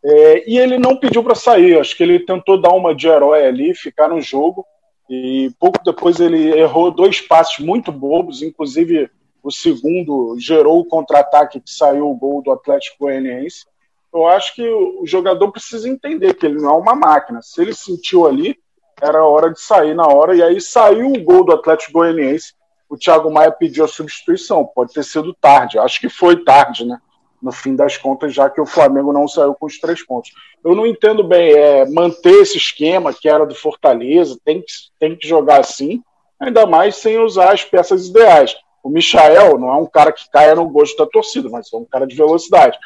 É, 0.03 0.49
e 0.49 0.57
ele 0.57 0.77
não 0.77 0.95
pediu 0.95 1.21
para 1.21 1.35
sair, 1.35 1.77
acho 1.77 1.95
que 1.95 2.01
ele 2.01 2.19
tentou 2.19 2.59
dar 2.59 2.71
uma 2.71 2.95
de 2.95 3.07
herói 3.07 3.45
ali, 3.45 3.75
ficar 3.75 4.07
no 4.07 4.21
jogo, 4.21 4.65
e 5.09 5.51
pouco 5.59 5.83
depois 5.83 6.21
ele 6.21 6.57
errou 6.57 6.89
dois 6.89 7.19
passes 7.19 7.59
muito 7.59 7.91
bobos, 7.91 8.41
inclusive 8.41 9.09
o 9.43 9.51
segundo 9.51 10.37
gerou 10.39 10.79
o 10.79 10.85
contra-ataque 10.85 11.59
que 11.59 11.69
saiu 11.69 12.09
o 12.09 12.15
gol 12.15 12.41
do 12.41 12.51
Atlético 12.51 12.97
Goianiense. 13.01 13.65
Eu 14.13 14.27
acho 14.27 14.55
que 14.55 14.67
o 14.67 15.05
jogador 15.05 15.51
precisa 15.51 15.87
entender 15.89 16.33
que 16.33 16.45
ele 16.45 16.61
não 16.61 16.69
é 16.69 16.77
uma 16.77 16.95
máquina. 16.95 17.41
Se 17.41 17.61
ele 17.61 17.73
sentiu 17.73 18.25
ali, 18.25 18.57
era 19.01 19.23
hora 19.25 19.51
de 19.51 19.59
sair 19.59 19.93
na 19.93 20.07
hora, 20.07 20.35
e 20.35 20.41
aí 20.41 20.59
saiu 20.59 21.11
o 21.11 21.23
gol 21.23 21.43
do 21.43 21.53
Atlético 21.53 21.93
Goianiense. 21.93 22.53
O 22.89 22.97
Thiago 22.97 23.31
Maia 23.31 23.51
pediu 23.51 23.85
a 23.85 23.87
substituição. 23.87 24.65
Pode 24.65 24.93
ter 24.93 25.03
sido 25.03 25.33
tarde, 25.33 25.77
acho 25.77 25.99
que 25.99 26.09
foi 26.09 26.43
tarde, 26.43 26.85
né? 26.85 26.99
No 27.41 27.51
fim 27.51 27.75
das 27.75 27.97
contas, 27.97 28.33
já 28.33 28.49
que 28.49 28.59
o 28.59 28.65
Flamengo 28.65 29.13
não 29.13 29.27
saiu 29.27 29.53
com 29.53 29.65
os 29.65 29.79
três 29.79 30.05
pontos. 30.05 30.31
Eu 30.63 30.75
não 30.75 30.85
entendo 30.85 31.23
bem 31.23 31.51
é, 31.51 31.85
manter 31.89 32.41
esse 32.41 32.57
esquema 32.57 33.13
que 33.13 33.29
era 33.29 33.45
do 33.45 33.55
Fortaleza, 33.55 34.37
tem 34.43 34.61
que, 34.61 34.71
tem 34.99 35.15
que 35.15 35.27
jogar 35.27 35.61
assim, 35.61 36.01
ainda 36.39 36.65
mais 36.65 36.97
sem 36.97 37.17
usar 37.19 37.53
as 37.53 37.63
peças 37.63 38.07
ideais. 38.07 38.55
O 38.83 38.89
Michael 38.89 39.57
não 39.57 39.69
é 39.69 39.75
um 39.75 39.85
cara 39.85 40.11
que 40.11 40.29
caia 40.29 40.55
no 40.55 40.67
gosto 40.69 40.97
da 40.97 41.09
torcida, 41.09 41.49
mas 41.49 41.71
é 41.73 41.77
um 41.77 41.85
cara 41.85 42.05
de 42.05 42.15
velocidade. 42.15 42.77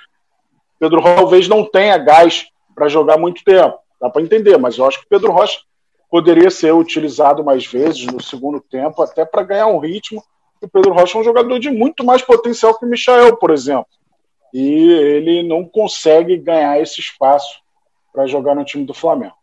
Pedro 0.79 1.01
talvez 1.01 1.47
não 1.47 1.65
tenha 1.65 1.97
gás 1.97 2.47
para 2.75 2.87
jogar 2.87 3.17
muito 3.17 3.43
tempo, 3.43 3.77
dá 4.01 4.09
para 4.09 4.21
entender, 4.21 4.57
mas 4.57 4.77
eu 4.77 4.85
acho 4.85 4.99
que 4.99 5.05
o 5.05 5.09
Pedro 5.09 5.31
Rocha 5.31 5.59
poderia 6.09 6.49
ser 6.51 6.73
utilizado 6.73 7.43
mais 7.43 7.65
vezes 7.65 8.05
no 8.05 8.21
segundo 8.21 8.59
tempo, 8.59 9.01
até 9.01 9.25
para 9.25 9.43
ganhar 9.43 9.67
um 9.67 9.79
ritmo. 9.79 10.23
O 10.61 10.67
Pedro 10.67 10.93
Rocha 10.93 11.17
é 11.17 11.21
um 11.21 11.23
jogador 11.23 11.59
de 11.59 11.71
muito 11.71 12.03
mais 12.03 12.21
potencial 12.21 12.77
que 12.77 12.85
o 12.85 12.89
Michael, 12.89 13.37
por 13.37 13.51
exemplo 13.51 13.87
e 14.53 14.91
ele 14.91 15.41
não 15.41 15.65
consegue 15.65 16.37
ganhar 16.37 16.79
esse 16.79 17.01
espaço 17.01 17.59
para 18.13 18.27
jogar 18.27 18.53
no 18.53 18.63
time 18.63 18.85
do 18.85 18.93
Flamengo. 18.93 19.33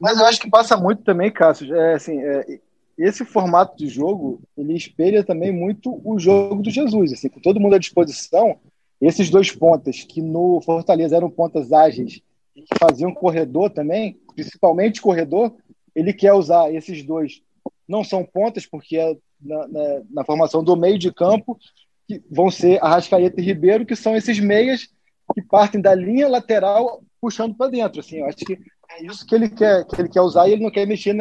Mas 0.00 0.18
eu 0.18 0.24
acho 0.24 0.40
que 0.40 0.48
passa 0.48 0.74
muito 0.74 1.02
também, 1.02 1.30
Cássio. 1.30 1.74
É, 1.76 1.94
assim, 1.94 2.18
é, 2.18 2.60
esse 2.96 3.26
formato 3.26 3.76
de 3.76 3.88
jogo 3.88 4.40
ele 4.56 4.74
espelha 4.74 5.22
também 5.22 5.52
muito 5.52 6.00
o 6.02 6.18
jogo 6.18 6.62
do 6.62 6.70
Jesus. 6.70 7.12
Assim, 7.12 7.28
com 7.28 7.40
todo 7.40 7.60
mundo 7.60 7.74
à 7.74 7.78
disposição, 7.78 8.58
esses 8.98 9.28
dois 9.28 9.52
pontas 9.52 10.02
que 10.02 10.22
no 10.22 10.62
Fortaleza 10.62 11.14
eram 11.14 11.28
pontas 11.28 11.72
ágeis 11.74 12.22
e 12.54 12.62
que 12.62 12.78
faziam 12.78 13.12
corredor 13.12 13.68
também, 13.68 14.18
principalmente 14.34 15.02
corredor, 15.02 15.54
ele 15.94 16.14
quer 16.14 16.32
usar 16.32 16.72
esses 16.72 17.02
dois. 17.04 17.42
Não 17.86 18.02
são 18.02 18.24
pontas, 18.24 18.64
porque 18.64 18.96
é 18.96 19.14
na, 19.38 19.68
na, 19.68 20.02
na 20.10 20.24
formação 20.24 20.64
do 20.64 20.74
meio 20.74 20.98
de 20.98 21.12
campo 21.12 21.58
que 22.06 22.22
vão 22.30 22.50
ser 22.50 22.82
Arrascaeta 22.82 23.40
e 23.40 23.44
Ribeiro, 23.44 23.84
que 23.84 23.96
são 23.96 24.16
esses 24.16 24.38
meias 24.38 24.88
que 25.34 25.42
partem 25.42 25.80
da 25.80 25.94
linha 25.94 26.28
lateral 26.28 27.02
puxando 27.20 27.54
para 27.54 27.70
dentro. 27.70 28.00
Assim, 28.00 28.18
eu 28.18 28.26
acho 28.26 28.38
que 28.38 28.58
é 28.90 29.04
isso 29.04 29.26
que 29.26 29.34
ele 29.34 29.48
quer, 29.48 29.84
que 29.84 30.00
ele 30.00 30.08
quer 30.08 30.20
usar 30.20 30.48
e 30.48 30.52
ele 30.52 30.62
não 30.62 30.70
quer 30.70 30.86
mexer 30.86 31.14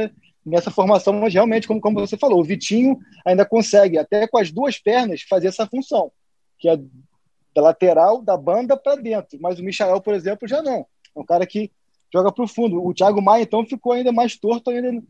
nessa 0.46 0.70
formação, 0.70 1.14
mas 1.14 1.34
realmente, 1.34 1.68
como, 1.68 1.82
como 1.82 2.00
você 2.00 2.16
falou, 2.16 2.40
o 2.40 2.44
Vitinho 2.44 3.00
ainda 3.26 3.44
consegue, 3.46 3.98
até 3.98 4.28
com 4.28 4.38
as 4.38 4.52
duas 4.52 4.78
pernas, 4.78 5.24
fazer 5.24 5.48
essa 5.48 5.66
função, 5.66 6.12
que 6.60 6.70
é 6.70 6.78
da 7.56 7.62
lateral, 7.62 8.22
da 8.22 8.38
banda 8.38 8.78
para 8.78 8.96
dentro. 8.96 9.40
Mas 9.42 9.58
o 9.58 9.64
Michael, 9.64 10.02
por 10.02 10.14
exemplo, 10.14 10.48
já 10.48 10.62
não. 10.62 10.86
É 11.16 11.20
um 11.20 11.26
cara 11.26 11.48
que 11.48 11.72
joga 12.14 12.32
para 12.32 12.44
o 12.44 12.48
fundo. 12.48 12.86
O 12.86 12.94
Thiago 12.94 13.22
Maia, 13.22 13.44
então, 13.44 13.66
ficou 13.66 13.94
ainda 13.94 14.12
mais 14.12 14.38
torto 14.38 14.70
ainda 14.70 15.02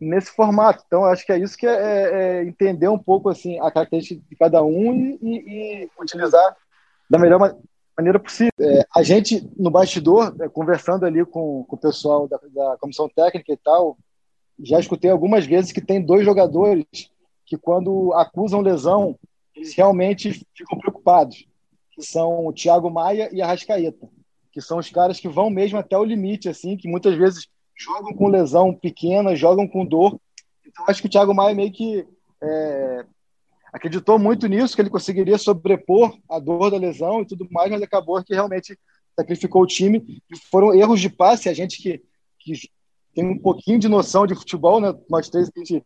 nesse 0.00 0.30
formato. 0.30 0.82
Então, 0.86 1.04
acho 1.04 1.24
que 1.26 1.32
é 1.32 1.38
isso 1.38 1.56
que 1.56 1.66
é, 1.66 1.70
é, 1.70 2.12
é, 2.12 2.44
entender 2.44 2.88
um 2.88 2.98
pouco 2.98 3.28
assim 3.28 3.60
a 3.60 3.70
característica 3.70 4.20
de 4.28 4.36
cada 4.36 4.62
um 4.62 4.94
e, 4.94 5.18
e, 5.22 5.84
e 5.84 5.90
utilizar 6.00 6.56
da 7.08 7.18
melhor 7.18 7.56
maneira 7.96 8.18
possível. 8.18 8.52
É, 8.58 8.84
a 8.96 9.02
gente, 9.02 9.46
no 9.58 9.70
bastidor, 9.70 10.34
é, 10.40 10.48
conversando 10.48 11.04
ali 11.04 11.24
com, 11.24 11.64
com 11.64 11.76
o 11.76 11.78
pessoal 11.78 12.26
da, 12.26 12.38
da, 12.52 12.76
comissão 12.78 13.08
técnica 13.08 13.52
e 13.52 13.56
tal, 13.56 13.98
já 14.58 14.80
escutei 14.80 15.10
algumas 15.10 15.44
vezes 15.44 15.72
que 15.72 15.80
tem 15.80 16.04
dois 16.04 16.24
jogadores 16.24 16.84
que, 17.44 17.58
quando 17.58 18.12
acusam 18.14 18.60
lesão, 18.60 19.18
eles 19.54 19.74
realmente 19.74 20.46
ficam 20.54 20.78
preocupados, 20.78 21.46
que 21.92 22.02
são 22.02 22.46
o 22.46 22.52
Thiago 22.52 22.90
Maia 22.90 23.28
e 23.32 23.42
a 23.42 23.46
Rascaeta, 23.46 24.08
que 24.52 24.60
são 24.60 24.78
os 24.78 24.88
caras 24.88 25.18
que 25.18 25.28
vão 25.28 25.50
mesmo 25.50 25.78
até 25.78 25.96
o 25.98 26.04
limite, 26.04 26.48
assim, 26.48 26.76
que 26.76 26.88
muitas 26.88 27.14
vezes 27.16 27.48
jogam 27.80 28.12
com 28.12 28.28
lesão 28.28 28.74
pequena, 28.74 29.34
jogam 29.34 29.66
com 29.66 29.86
dor. 29.86 30.20
Então, 30.66 30.84
acho 30.86 31.00
que 31.00 31.06
o 31.06 31.10
Thiago 31.10 31.34
Maia 31.34 31.54
meio 31.54 31.72
que 31.72 32.06
é, 32.42 33.06
acreditou 33.72 34.18
muito 34.18 34.46
nisso, 34.46 34.74
que 34.74 34.82
ele 34.82 34.90
conseguiria 34.90 35.38
sobrepor 35.38 36.16
a 36.28 36.38
dor 36.38 36.70
da 36.70 36.76
lesão 36.76 37.22
e 37.22 37.26
tudo 37.26 37.48
mais, 37.50 37.70
mas 37.70 37.80
acabou 37.80 38.22
que 38.22 38.34
realmente 38.34 38.78
sacrificou 39.18 39.62
o 39.62 39.66
time. 39.66 40.22
E 40.30 40.36
foram 40.50 40.74
erros 40.74 41.00
de 41.00 41.08
passe, 41.08 41.48
a 41.48 41.54
gente 41.54 41.80
que, 41.80 42.02
que 42.38 42.70
tem 43.14 43.24
um 43.24 43.38
pouquinho 43.38 43.78
de 43.78 43.88
noção 43.88 44.26
de 44.26 44.34
futebol, 44.34 44.78
né? 44.78 44.94
nós 45.08 45.30
três 45.30 45.48
que 45.48 45.60
a 45.60 45.64
gente 45.64 45.84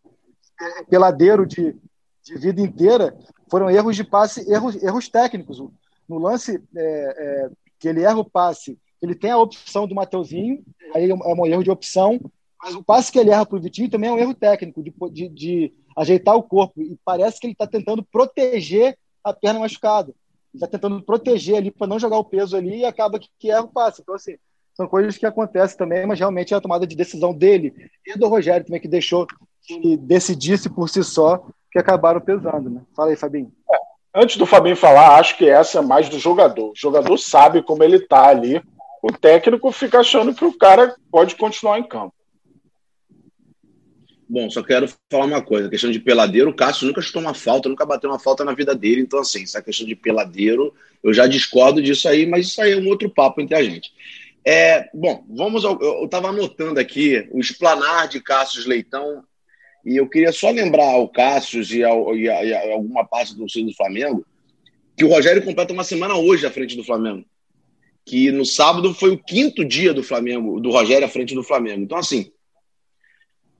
é 0.61 0.85
peladeiro 0.85 1.47
de, 1.47 1.77
de 2.25 2.39
vida 2.39 2.61
inteira, 2.61 3.17
foram 3.49 3.71
erros 3.71 3.95
de 3.95 4.03
passe, 4.03 4.51
erros, 4.51 4.83
erros 4.83 5.09
técnicos. 5.09 5.63
No 6.09 6.19
lance 6.19 6.61
é, 6.77 6.83
é, 6.85 7.51
que 7.79 7.89
ele 7.89 8.03
erra 8.03 8.19
o 8.19 8.29
passe 8.29 8.79
ele 9.05 9.15
tem 9.15 9.31
a 9.31 9.39
opção 9.39 9.87
do 9.87 9.95
Mateuzinho, 9.95 10.63
aí 10.95 11.11
é 11.11 11.15
um 11.15 11.47
erro 11.47 11.63
de 11.63 11.71
opção, 11.71 12.21
mas 12.65 12.75
o 12.75 12.83
passe 12.83 13.13
que 13.13 13.19
ele 13.19 13.31
erra 13.31 13.45
para 13.45 13.59
o 13.59 13.61
Vitinho 13.61 13.91
também 13.91 14.09
é 14.09 14.13
um 14.13 14.19
erro 14.19 14.35
técnico, 14.35 14.83
de, 14.83 14.93
de, 15.13 15.29
de 15.29 15.75
ajeitar 15.95 16.35
o 16.35 16.43
corpo. 16.43 16.81
E 16.81 16.99
parece 17.05 17.39
que 17.39 17.47
ele 17.47 17.53
está 17.53 17.67
tentando 17.67 18.03
proteger 18.03 18.97
a 19.23 19.35
perna 19.35 19.61
machucada. 19.61 20.15
Ele 20.55 20.65
está 20.65 20.67
tentando 20.67 21.03
proteger 21.03 21.57
ali 21.57 21.71
para 21.71 21.87
não 21.87 21.99
jogar 21.99 22.17
o 22.17 22.25
peso 22.25 22.57
ali 22.57 22.79
e 22.79 22.85
acaba 22.87 23.19
que, 23.19 23.29
que 23.39 23.51
erra 23.51 23.65
o 23.65 23.69
passe. 23.69 24.01
Então, 24.01 24.15
assim, 24.15 24.37
são 24.73 24.87
coisas 24.87 25.19
que 25.19 25.27
acontecem 25.27 25.77
também, 25.77 26.07
mas 26.07 26.19
realmente 26.19 26.55
é 26.55 26.57
a 26.57 26.61
tomada 26.61 26.87
de 26.87 26.97
decisão 26.97 27.35
dele 27.35 27.75
e 28.07 28.19
do 28.19 28.29
Rogério 28.29 28.65
também, 28.65 28.81
que 28.81 28.89
deixou 28.89 29.27
que 29.61 29.97
decidisse 29.99 30.69
por 30.69 30.89
si 30.89 31.05
só, 31.05 31.47
que 31.71 31.79
acabaram 31.79 32.21
pesando. 32.21 32.71
Né? 32.71 32.81
Fala 32.97 33.11
aí, 33.11 33.17
Fabinho. 33.17 33.53
É, 33.71 33.77
antes 34.23 34.37
do 34.37 34.47
Fabinho 34.47 34.77
falar, 34.77 35.19
acho 35.19 35.37
que 35.37 35.49
essa 35.49 35.79
é 35.79 35.83
mais 35.83 36.09
do 36.09 36.19
jogador. 36.19 36.71
O 36.71 36.77
jogador 36.77 37.17
sabe 37.19 37.63
como 37.63 37.83
ele 37.83 37.97
está 37.97 38.29
ali 38.29 38.63
o 39.07 39.13
técnico 39.13 39.71
fica 39.71 39.99
achando 40.01 40.35
que 40.35 40.47
o 40.47 40.57
cara 40.57 40.97
pode 41.11 41.37
continuar 41.37 41.79
em 41.79 41.87
campo. 41.87 42.15
Bom, 44.27 44.49
só 44.49 44.63
quero 44.63 44.89
falar 45.13 45.27
uma 45.27 45.43
coisa. 45.43 45.69
A 45.69 45.71
questão 45.71 45.91
de 45.91 46.01
peladeiro, 46.01 46.49
o 46.49 46.57
Cássio 46.57 46.87
nunca 46.87 47.03
chutou 47.03 47.21
uma 47.21 47.35
falta, 47.35 47.69
nunca 47.69 47.85
bateu 47.85 48.09
uma 48.09 48.19
falta 48.19 48.47
na 48.47 48.55
vida 48.55 48.75
dele. 48.75 49.03
Então, 49.03 49.21
assim, 49.21 49.43
essa 49.43 49.61
questão 49.61 49.87
de 49.87 49.95
peladeiro, 49.95 50.73
eu 51.03 51.13
já 51.13 51.27
discordo 51.27 51.83
disso 51.83 52.09
aí, 52.09 52.25
mas 52.25 52.47
isso 52.47 52.63
aí 52.63 52.73
é 52.73 52.79
um 52.79 52.89
outro 52.89 53.11
papo 53.11 53.43
entre 53.43 53.55
a 53.55 53.63
gente. 53.63 53.93
É, 54.43 54.89
bom, 54.95 55.23
vamos 55.29 55.67
ao, 55.67 55.79
Eu 55.83 56.07
estava 56.07 56.29
anotando 56.29 56.81
aqui 56.81 57.29
o 57.31 57.41
explanar 57.41 58.09
de 58.09 58.23
Cássio 58.23 58.67
Leitão, 58.67 59.23
e 59.85 59.99
eu 59.99 60.09
queria 60.09 60.33
só 60.33 60.51
lembrar 60.51 60.95
ao 60.95 61.11
Cássio 61.11 61.61
e, 61.61 61.81
e, 61.81 61.85
a, 62.31 62.43
e 62.43 62.55
a 62.55 62.73
alguma 62.73 63.07
parte 63.07 63.35
do 63.35 63.45
do 63.45 63.77
Flamengo 63.77 64.25
que 64.97 65.05
o 65.05 65.09
Rogério 65.09 65.45
completa 65.45 65.75
uma 65.75 65.85
semana 65.85 66.15
hoje 66.15 66.47
à 66.47 66.51
frente 66.51 66.75
do 66.75 66.85
Flamengo 66.85 67.23
que 68.05 68.31
no 68.31 68.45
sábado 68.45 68.93
foi 68.93 69.11
o 69.11 69.19
quinto 69.19 69.65
dia 69.65 69.95
do 69.95 70.03
Flamengo, 70.03 70.61
do 70.61 70.71
Rogério 70.71 71.07
à 71.07 71.11
frente 71.11 71.35
do 71.35 71.43
Flamengo. 71.43 71.83
Então, 71.83 71.97
assim, 71.97 72.31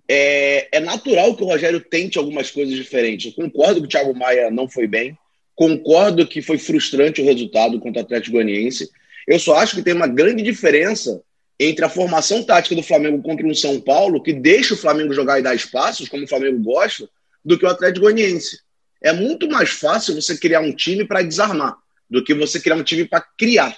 é, 0.09 0.69
é 0.77 0.81
natural 0.81 1.35
que 1.35 1.43
o 1.43 1.47
Rogério 1.47 1.81
tente 1.81 2.19
algumas 2.19 2.51
coisas 2.51 2.75
diferentes. 2.75 3.27
Eu 3.27 3.45
concordo 3.45 3.81
que 3.81 3.87
o 3.87 3.89
Thiago 3.89 4.15
Maia 4.15 4.51
não 4.51 4.69
foi 4.69 4.87
bem, 4.87 5.17
concordo 5.55 6.27
que 6.27 6.43
foi 6.43 6.59
frustrante 6.59 7.23
o 7.23 7.25
resultado 7.25 7.81
contra 7.81 8.03
o 8.03 8.05
Atlético 8.05 8.33
Goianiense. 8.33 8.91
Eu 9.27 9.39
só 9.39 9.57
acho 9.57 9.77
que 9.77 9.83
tem 9.83 9.95
uma 9.95 10.07
grande 10.07 10.43
diferença 10.43 11.23
entre 11.59 11.85
a 11.85 11.89
formação 11.89 12.43
tática 12.43 12.75
do 12.75 12.83
Flamengo 12.83 13.23
contra 13.23 13.47
o 13.47 13.55
São 13.55 13.81
Paulo, 13.81 14.23
que 14.23 14.33
deixa 14.33 14.75
o 14.75 14.77
Flamengo 14.77 15.15
jogar 15.15 15.39
e 15.39 15.43
dar 15.43 15.55
espaços, 15.55 16.09
como 16.09 16.25
o 16.25 16.29
Flamengo 16.29 16.59
gosta, 16.61 17.09
do 17.45 17.59
que 17.59 17.65
o 17.65 17.69
Atlético 17.69 18.05
Goianiense. 18.05 18.59
É 19.03 19.13
muito 19.13 19.49
mais 19.49 19.71
fácil 19.71 20.15
você 20.15 20.37
criar 20.37 20.61
um 20.61 20.73
time 20.73 21.07
para 21.07 21.23
desarmar 21.23 21.77
do 22.11 22.23
que 22.23 22.35
você 22.35 22.61
criar 22.61 22.77
um 22.77 22.83
time 22.83 23.05
para 23.05 23.21
criar. 23.21 23.77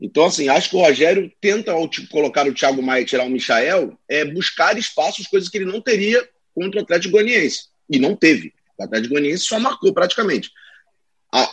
Então, 0.00 0.24
assim, 0.26 0.48
acho 0.48 0.70
que 0.70 0.76
o 0.76 0.80
Rogério 0.80 1.30
tenta, 1.40 1.72
ao 1.72 1.90
colocar 2.10 2.46
o 2.46 2.54
Thiago 2.54 2.82
Maia 2.82 3.02
e 3.02 3.04
tirar 3.04 3.24
o 3.24 3.30
Michael, 3.30 3.98
é 4.08 4.24
buscar 4.24 4.78
espaços, 4.78 5.26
coisas 5.26 5.48
que 5.48 5.58
ele 5.58 5.64
não 5.64 5.80
teria 5.80 6.26
contra 6.54 6.80
o 6.80 6.82
Atlético 6.82 7.12
Goianiense. 7.12 7.68
E 7.90 7.98
não 7.98 8.14
teve. 8.14 8.52
O 8.78 8.84
Atlético 8.84 9.14
Goianiense 9.14 9.44
só 9.44 9.58
marcou 9.58 9.92
praticamente. 9.92 10.50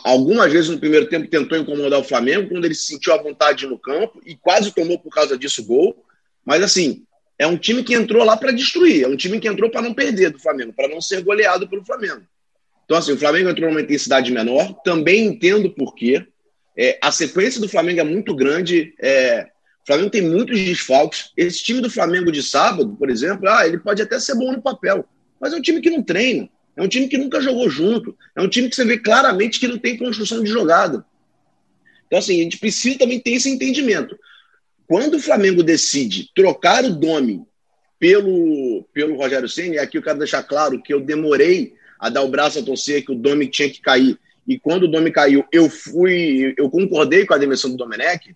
Algumas 0.04 0.52
vezes 0.52 0.70
no 0.70 0.78
primeiro 0.78 1.08
tempo 1.08 1.28
tentou 1.28 1.58
incomodar 1.58 1.98
o 1.98 2.04
Flamengo, 2.04 2.48
quando 2.48 2.64
ele 2.64 2.74
se 2.74 2.86
sentiu 2.86 3.12
à 3.12 3.16
vontade 3.16 3.66
no 3.66 3.78
campo 3.78 4.22
e 4.24 4.36
quase 4.36 4.72
tomou 4.72 4.98
por 4.98 5.10
causa 5.10 5.36
disso 5.36 5.66
gol. 5.66 6.04
Mas, 6.44 6.62
assim, 6.62 7.04
é 7.38 7.46
um 7.46 7.58
time 7.58 7.82
que 7.82 7.94
entrou 7.94 8.24
lá 8.24 8.36
para 8.36 8.52
destruir. 8.52 9.02
É 9.02 9.08
um 9.08 9.16
time 9.16 9.40
que 9.40 9.48
entrou 9.48 9.68
para 9.68 9.82
não 9.82 9.92
perder 9.92 10.30
do 10.30 10.38
Flamengo, 10.38 10.72
para 10.72 10.88
não 10.88 11.00
ser 11.00 11.22
goleado 11.22 11.68
pelo 11.68 11.84
Flamengo. 11.84 12.22
Então, 12.84 12.96
assim, 12.96 13.12
o 13.12 13.18
Flamengo 13.18 13.50
entrou 13.50 13.68
numa 13.68 13.82
intensidade 13.82 14.30
menor. 14.30 14.72
Também 14.84 15.26
entendo 15.26 15.68
por 15.70 15.94
quê. 15.94 16.24
É, 16.76 16.98
a 17.00 17.10
sequência 17.10 17.60
do 17.60 17.68
Flamengo 17.68 18.00
é 18.00 18.04
muito 18.04 18.34
grande. 18.34 18.94
É, 19.00 19.48
o 19.82 19.86
Flamengo 19.86 20.10
tem 20.10 20.22
muitos 20.22 20.60
desfalques. 20.60 21.32
Esse 21.36 21.62
time 21.62 21.80
do 21.80 21.90
Flamengo 21.90 22.30
de 22.30 22.42
sábado, 22.42 22.94
por 22.98 23.08
exemplo, 23.08 23.48
ah, 23.48 23.66
ele 23.66 23.78
pode 23.78 24.02
até 24.02 24.18
ser 24.20 24.34
bom 24.34 24.52
no 24.52 24.60
papel, 24.60 25.06
mas 25.40 25.52
é 25.52 25.56
um 25.56 25.62
time 25.62 25.80
que 25.80 25.90
não 25.90 26.02
treina. 26.02 26.48
É 26.76 26.82
um 26.82 26.88
time 26.88 27.08
que 27.08 27.16
nunca 27.16 27.40
jogou 27.40 27.70
junto. 27.70 28.16
É 28.36 28.42
um 28.42 28.48
time 28.48 28.68
que 28.68 28.76
você 28.76 28.84
vê 28.84 28.98
claramente 28.98 29.58
que 29.58 29.66
não 29.66 29.78
tem 29.78 29.96
construção 29.96 30.44
de 30.44 30.50
jogada. 30.50 31.04
Então, 32.06 32.18
assim, 32.18 32.38
a 32.38 32.42
gente 32.42 32.58
precisa 32.58 32.98
também 32.98 33.18
ter 33.18 33.32
esse 33.32 33.48
entendimento. 33.48 34.16
Quando 34.86 35.14
o 35.14 35.20
Flamengo 35.20 35.62
decide 35.62 36.30
trocar 36.34 36.84
o 36.84 36.94
Domi 36.94 37.42
pelo, 37.98 38.86
pelo 38.92 39.16
Rogério 39.16 39.48
Senna, 39.48 39.76
e 39.76 39.78
aqui 39.78 39.96
eu 39.96 40.02
quero 40.02 40.18
deixar 40.18 40.42
claro 40.42 40.80
que 40.82 40.92
eu 40.92 41.00
demorei 41.00 41.74
a 41.98 42.10
dar 42.10 42.22
o 42.22 42.28
braço 42.28 42.58
a 42.58 42.62
torcer 42.62 43.04
que 43.04 43.12
o 43.12 43.16
Domi 43.16 43.48
tinha 43.48 43.70
que 43.70 43.80
cair 43.80 44.18
e 44.46 44.58
quando 44.58 44.84
o 44.84 44.88
Domi 44.88 45.10
caiu, 45.10 45.44
eu 45.52 45.68
fui, 45.68 46.54
eu 46.56 46.70
concordei 46.70 47.26
com 47.26 47.34
a 47.34 47.38
demissão 47.38 47.70
do 47.70 47.76
Domenech, 47.76 48.34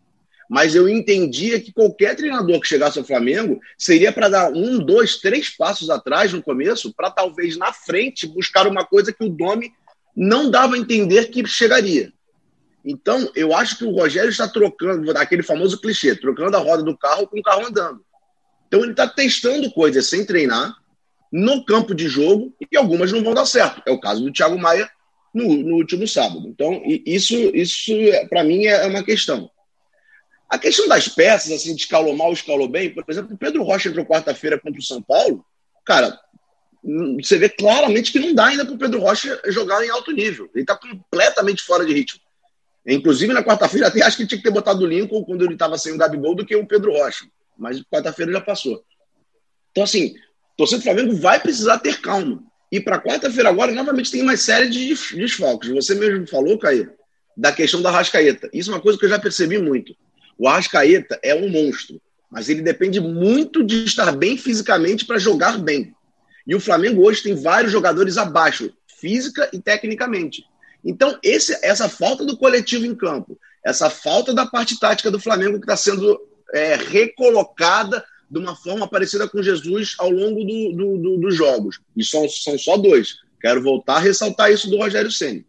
mas 0.48 0.74
eu 0.74 0.88
entendia 0.88 1.60
que 1.60 1.72
qualquer 1.72 2.16
treinador 2.16 2.60
que 2.60 2.66
chegasse 2.66 2.98
ao 2.98 3.04
Flamengo 3.04 3.60
seria 3.78 4.10
para 4.10 4.28
dar 4.28 4.50
um, 4.50 4.78
dois, 4.78 5.18
três 5.18 5.48
passos 5.48 5.88
atrás 5.88 6.32
no 6.32 6.42
começo, 6.42 6.92
para 6.92 7.10
talvez 7.10 7.56
na 7.56 7.72
frente 7.72 8.26
buscar 8.26 8.66
uma 8.66 8.84
coisa 8.84 9.12
que 9.12 9.24
o 9.24 9.28
Domi 9.28 9.72
não 10.16 10.50
dava 10.50 10.74
a 10.74 10.78
entender 10.78 11.26
que 11.26 11.46
chegaria. 11.46 12.12
Então, 12.84 13.30
eu 13.36 13.54
acho 13.54 13.78
que 13.78 13.84
o 13.84 13.92
Rogério 13.92 14.30
está 14.30 14.48
trocando, 14.48 15.16
aquele 15.16 15.44
famoso 15.44 15.80
clichê, 15.80 16.16
trocando 16.16 16.56
a 16.56 16.60
roda 16.60 16.82
do 16.82 16.98
carro 16.98 17.28
com 17.28 17.38
o 17.38 17.42
carro 17.42 17.66
andando. 17.66 18.04
Então, 18.66 18.80
ele 18.80 18.90
está 18.90 19.06
testando 19.06 19.70
coisas 19.70 20.08
sem 20.08 20.24
treinar, 20.24 20.74
no 21.32 21.64
campo 21.64 21.94
de 21.94 22.08
jogo, 22.08 22.52
e 22.72 22.76
algumas 22.76 23.12
não 23.12 23.22
vão 23.22 23.34
dar 23.34 23.46
certo. 23.46 23.82
É 23.86 23.92
o 23.92 24.00
caso 24.00 24.24
do 24.24 24.32
Thiago 24.32 24.58
Maia 24.58 24.90
no, 25.34 25.44
no 25.44 25.76
último 25.76 26.06
sábado. 26.06 26.46
Então, 26.48 26.82
isso, 26.84 27.34
isso 27.54 27.92
para 28.28 28.44
mim, 28.44 28.66
é 28.66 28.86
uma 28.86 29.04
questão. 29.04 29.50
A 30.48 30.58
questão 30.58 30.88
das 30.88 31.08
peças, 31.08 31.52
assim, 31.52 31.74
de 31.74 31.82
escalou 31.82 32.16
mal, 32.16 32.32
escalou 32.32 32.68
bem, 32.68 32.92
por 32.92 33.04
exemplo, 33.08 33.34
o 33.34 33.38
Pedro 33.38 33.62
Rocha 33.62 33.88
entrou 33.88 34.04
quarta-feira 34.04 34.58
contra 34.58 34.80
o 34.80 34.84
São 34.84 35.00
Paulo, 35.00 35.44
cara, 35.84 36.18
você 37.22 37.38
vê 37.38 37.48
claramente 37.48 38.10
que 38.10 38.18
não 38.18 38.34
dá 38.34 38.46
ainda 38.46 38.64
para 38.64 38.74
o 38.74 38.78
Pedro 38.78 39.00
Rocha 39.00 39.40
jogar 39.46 39.84
em 39.84 39.90
alto 39.90 40.10
nível. 40.12 40.50
Ele 40.54 40.62
está 40.62 40.76
completamente 40.76 41.62
fora 41.62 41.84
de 41.84 41.92
ritmo. 41.92 42.20
Inclusive, 42.86 43.32
na 43.32 43.44
quarta-feira, 43.44 43.88
até 43.88 44.02
acho 44.02 44.16
que 44.16 44.26
tinha 44.26 44.38
que 44.38 44.44
ter 44.44 44.50
botado 44.50 44.82
o 44.82 44.86
Lincoln 44.86 45.22
quando 45.24 45.44
ele 45.44 45.52
estava 45.52 45.76
sem 45.76 45.92
o 45.92 45.98
Gabigol 45.98 46.34
do 46.34 46.46
que 46.46 46.56
o 46.56 46.66
Pedro 46.66 46.92
Rocha. 46.92 47.26
Mas 47.58 47.82
quarta-feira 47.82 48.32
já 48.32 48.40
passou. 48.40 48.82
Então, 49.70 49.84
assim, 49.84 50.14
torcedor 50.56 50.80
do 50.80 50.84
Flamengo 50.84 51.16
vai 51.16 51.38
precisar 51.38 51.78
ter 51.78 52.00
calma. 52.00 52.42
E 52.70 52.80
para 52.80 53.00
quarta-feira 53.00 53.48
agora, 53.48 53.72
novamente, 53.72 54.10
tem 54.10 54.22
uma 54.22 54.36
série 54.36 54.68
de 54.68 54.94
desfalques. 55.16 55.70
Você 55.70 55.94
mesmo 55.94 56.26
falou, 56.26 56.58
Caio, 56.58 56.92
da 57.36 57.52
questão 57.52 57.82
da 57.82 57.90
Rascaeta. 57.90 58.48
Isso 58.52 58.70
é 58.70 58.74
uma 58.74 58.80
coisa 58.80 58.98
que 58.98 59.04
eu 59.04 59.08
já 59.08 59.18
percebi 59.18 59.58
muito. 59.58 59.94
O 60.38 60.48
Arrascaeta 60.48 61.18
é 61.22 61.34
um 61.34 61.50
monstro, 61.50 62.00
mas 62.30 62.48
ele 62.48 62.62
depende 62.62 63.00
muito 63.00 63.62
de 63.62 63.84
estar 63.84 64.10
bem 64.12 64.38
fisicamente 64.38 65.04
para 65.04 65.18
jogar 65.18 65.58
bem. 65.58 65.94
E 66.46 66.54
o 66.54 66.60
Flamengo 66.60 67.06
hoje 67.06 67.22
tem 67.22 67.34
vários 67.34 67.72
jogadores 67.72 68.16
abaixo, 68.16 68.72
física 68.98 69.50
e 69.52 69.60
tecnicamente. 69.60 70.44
Então, 70.84 71.18
esse, 71.22 71.58
essa 71.62 71.88
falta 71.88 72.24
do 72.24 72.38
coletivo 72.38 72.86
em 72.86 72.94
campo, 72.94 73.38
essa 73.64 73.90
falta 73.90 74.32
da 74.32 74.46
parte 74.46 74.80
tática 74.80 75.10
do 75.10 75.20
Flamengo 75.20 75.58
que 75.58 75.64
está 75.64 75.76
sendo 75.76 76.18
é, 76.54 76.74
recolocada 76.76 78.02
de 78.30 78.38
uma 78.38 78.54
forma 78.54 78.86
parecida 78.86 79.28
com 79.28 79.42
Jesus 79.42 79.96
ao 79.98 80.10
longo 80.10 80.44
do, 80.44 80.72
do, 80.72 80.98
do, 80.98 81.16
dos 81.18 81.34
jogos. 81.34 81.80
E 81.96 82.04
são, 82.04 82.28
são 82.28 82.56
só 82.56 82.76
dois. 82.76 83.16
Quero 83.40 83.62
voltar 83.62 83.96
a 83.96 84.00
ressaltar 84.00 84.52
isso 84.52 84.70
do 84.70 84.76
Rogério 84.76 85.10
Senna. 85.10 85.44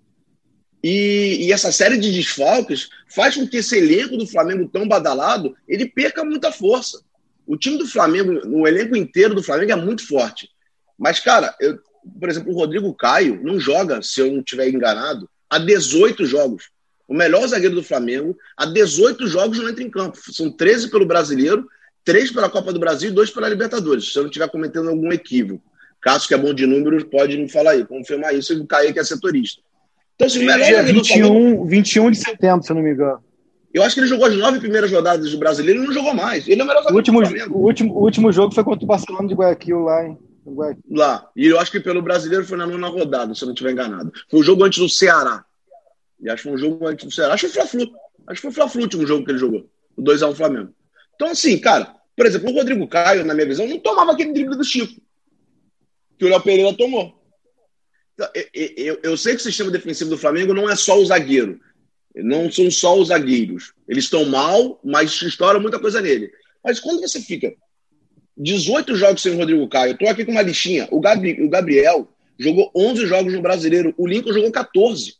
E, 0.83 1.45
e, 1.45 1.51
essa 1.51 1.71
série 1.71 1.97
de 1.97 2.11
desfalques 2.11 2.89
faz 3.07 3.35
com 3.35 3.47
que 3.47 3.57
esse 3.57 3.77
elenco 3.77 4.17
do 4.17 4.25
Flamengo 4.25 4.67
tão 4.67 4.87
badalado 4.87 5.55
ele 5.67 5.85
perca 5.85 6.23
muita 6.23 6.51
força. 6.51 7.03
O 7.45 7.55
time 7.55 7.77
do 7.77 7.85
Flamengo, 7.85 8.41
o 8.47 8.67
elenco 8.67 8.95
inteiro 8.95 9.35
do 9.35 9.43
Flamengo 9.43 9.73
é 9.73 9.75
muito 9.75 10.07
forte. 10.07 10.49
Mas, 10.97 11.19
cara, 11.19 11.55
eu, 11.59 11.77
por 12.19 12.29
exemplo, 12.29 12.51
o 12.51 12.55
Rodrigo 12.55 12.93
Caio 12.95 13.39
não 13.43 13.59
joga, 13.59 14.01
se 14.01 14.21
eu 14.21 14.31
não 14.31 14.39
estiver 14.39 14.69
enganado, 14.69 15.29
há 15.47 15.59
18 15.59 16.25
jogos. 16.25 16.69
O 17.07 17.13
melhor 17.13 17.45
zagueiro 17.45 17.75
do 17.75 17.83
Flamengo, 17.83 18.35
há 18.57 18.65
18 18.65 19.27
jogos 19.27 19.59
não 19.59 19.69
entra 19.69 19.83
em 19.83 19.89
campo. 19.89 20.17
São 20.31 20.49
13 20.49 20.89
pelo 20.89 21.05
brasileiro, 21.05 21.67
3 22.03 22.31
pela 22.31 22.49
Copa 22.49 22.73
do 22.73 22.79
Brasil 22.79 23.09
e 23.09 23.13
2 23.13 23.31
pela 23.31 23.49
Libertadores. 23.49 24.11
Se 24.11 24.17
eu 24.17 24.23
não 24.23 24.29
estiver 24.29 24.49
cometendo 24.49 24.89
algum 24.89 25.11
equívoco. 25.11 25.63
Caso 26.01 26.27
que 26.27 26.33
é 26.33 26.37
bom 26.37 26.53
de 26.53 26.65
números, 26.65 27.03
pode 27.03 27.37
me 27.37 27.47
falar 27.47 27.71
aí, 27.71 27.85
confirmar 27.85 28.33
isso. 28.33 28.53
E 28.53 28.57
o 28.59 28.65
Caio 28.65 28.91
que 28.91 28.99
é 28.99 29.03
setorista. 29.03 29.61
Então, 30.15 30.27
assim, 30.27 30.43
o 30.43 30.45
melhor 30.45 30.65
dia 30.65 30.83
21, 30.83 31.65
21 31.65 32.11
de 32.11 32.17
setembro, 32.17 32.63
se 32.65 32.71
eu 32.71 32.75
não 32.75 32.83
me 32.83 32.91
engano. 32.91 33.23
Eu 33.73 33.83
acho 33.83 33.95
que 33.95 34.01
ele 34.01 34.07
jogou 34.07 34.25
as 34.25 34.35
nove 34.35 34.59
primeiras 34.59 34.91
rodadas 34.91 35.31
do 35.31 35.37
brasileiro 35.37 35.81
e 35.81 35.87
não 35.87 35.93
jogou 35.93 36.13
mais. 36.13 36.47
Ele 36.47 36.59
é 36.59 36.63
o 36.63 36.67
melhor 36.67 36.83
o 36.91 36.93
último, 36.93 37.19
o 37.19 37.65
último, 37.65 37.93
o 37.93 38.03
último 38.03 38.31
jogo 38.31 38.53
foi 38.53 38.63
contra 38.63 38.83
o 38.83 38.87
Barcelona 38.87 39.27
de 39.27 39.33
Guayaquil 39.33 39.79
lá, 39.79 40.05
hein? 40.05 40.17
Lá. 40.89 41.29
E 41.35 41.47
eu 41.47 41.59
acho 41.59 41.71
que 41.71 41.79
pelo 41.79 42.01
brasileiro 42.01 42.45
foi 42.45 42.57
na 42.57 42.67
nona 42.67 42.87
rodada, 42.87 43.33
se 43.33 43.43
eu 43.43 43.45
não 43.45 43.53
estiver 43.53 43.71
enganado. 43.71 44.11
Foi 44.29 44.39
o 44.39 44.43
jogo 44.43 44.63
antes 44.63 44.79
do 44.79 44.89
Ceará. 44.89 45.45
E 46.19 46.29
acho 46.29 46.43
que 46.43 46.49
foi 46.49 46.51
um 46.53 46.57
jogo 46.57 46.87
antes 46.87 47.05
do 47.05 47.11
Ceará. 47.11 47.33
Acho 47.33 47.47
que 47.47 47.53
foi 47.53 47.63
o 47.63 47.67
Fla-Flu. 47.67 47.91
Acho 48.27 48.41
que 48.41 48.41
foi 48.41 48.51
o 48.51 48.53
Fla-Flu 48.53 48.81
o 48.81 48.83
último 48.83 49.07
jogo 49.07 49.25
que 49.25 49.31
ele 49.31 49.37
jogou. 49.37 49.69
O 49.95 50.01
2x1 50.01 50.35
Flamengo. 50.35 50.73
Então, 51.21 51.33
assim, 51.33 51.55
cara, 51.59 51.95
por 52.15 52.25
exemplo, 52.25 52.49
o 52.49 52.53
Rodrigo 52.55 52.87
Caio, 52.87 53.23
na 53.23 53.35
minha 53.35 53.45
visão, 53.45 53.67
não 53.67 53.77
tomava 53.77 54.11
aquele 54.11 54.33
drible 54.33 54.57
do 54.57 54.63
Chico. 54.63 54.99
Que 56.17 56.25
o 56.25 56.27
Léo 56.27 56.41
Pereira 56.41 56.75
tomou. 56.75 57.13
Eu, 58.43 58.99
eu, 59.03 59.15
sei 59.15 59.35
que 59.35 59.41
o 59.41 59.43
sistema 59.43 59.69
defensivo 59.69 60.09
do 60.09 60.17
Flamengo 60.17 60.51
não 60.51 60.67
é 60.67 60.75
só 60.75 60.99
o 60.99 61.05
zagueiro. 61.05 61.59
Não 62.15 62.51
são 62.51 62.71
só 62.71 62.97
os 62.97 63.09
zagueiros. 63.09 63.71
Eles 63.87 64.05
estão 64.05 64.25
mal, 64.25 64.79
mas 64.83 65.21
estoura 65.21 65.59
muita 65.59 65.77
coisa 65.77 66.01
nele. 66.01 66.31
Mas 66.63 66.79
quando 66.79 67.01
você 67.01 67.21
fica 67.21 67.53
18 68.35 68.95
jogos 68.95 69.21
sem 69.21 69.33
o 69.33 69.37
Rodrigo 69.37 69.69
Caio, 69.69 69.95
tô 69.99 70.07
aqui 70.07 70.25
com 70.25 70.31
uma 70.31 70.41
listinha. 70.41 70.87
O, 70.89 70.97
o 70.97 71.49
Gabriel 71.49 72.11
jogou 72.39 72.71
11 72.75 73.05
jogos 73.05 73.31
no 73.31 73.43
Brasileiro, 73.43 73.93
o 73.95 74.07
Lincoln 74.07 74.33
jogou 74.33 74.51
14. 74.51 75.13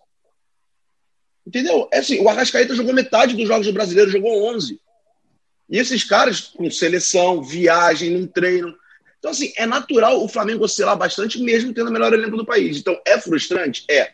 Entendeu? 1.45 1.88
É 1.93 1.99
assim, 1.99 2.19
o 2.21 2.28
Arrascaeta 2.28 2.73
jogou 2.73 2.91
metade 2.91 3.36
dos 3.36 3.47
jogos 3.47 3.67
do 3.67 3.73
Brasileiro, 3.73 4.10
jogou 4.10 4.52
11. 4.56 4.82
E 5.71 5.79
esses 5.79 6.03
caras, 6.03 6.41
com 6.41 6.69
seleção, 6.69 7.41
viagem, 7.41 8.12
num 8.12 8.27
treino, 8.27 8.75
então, 9.21 9.29
assim, 9.29 9.53
é 9.55 9.67
natural 9.67 10.23
o 10.23 10.27
Flamengo 10.27 10.65
oscilar 10.65 10.97
bastante, 10.97 11.39
mesmo 11.39 11.71
tendo 11.71 11.89
o 11.89 11.93
melhor 11.93 12.12
elenco 12.12 12.36
do 12.36 12.45
país. 12.45 12.77
Então, 12.77 12.99
é 13.05 13.19
frustrante? 13.19 13.86
É. 13.88 14.13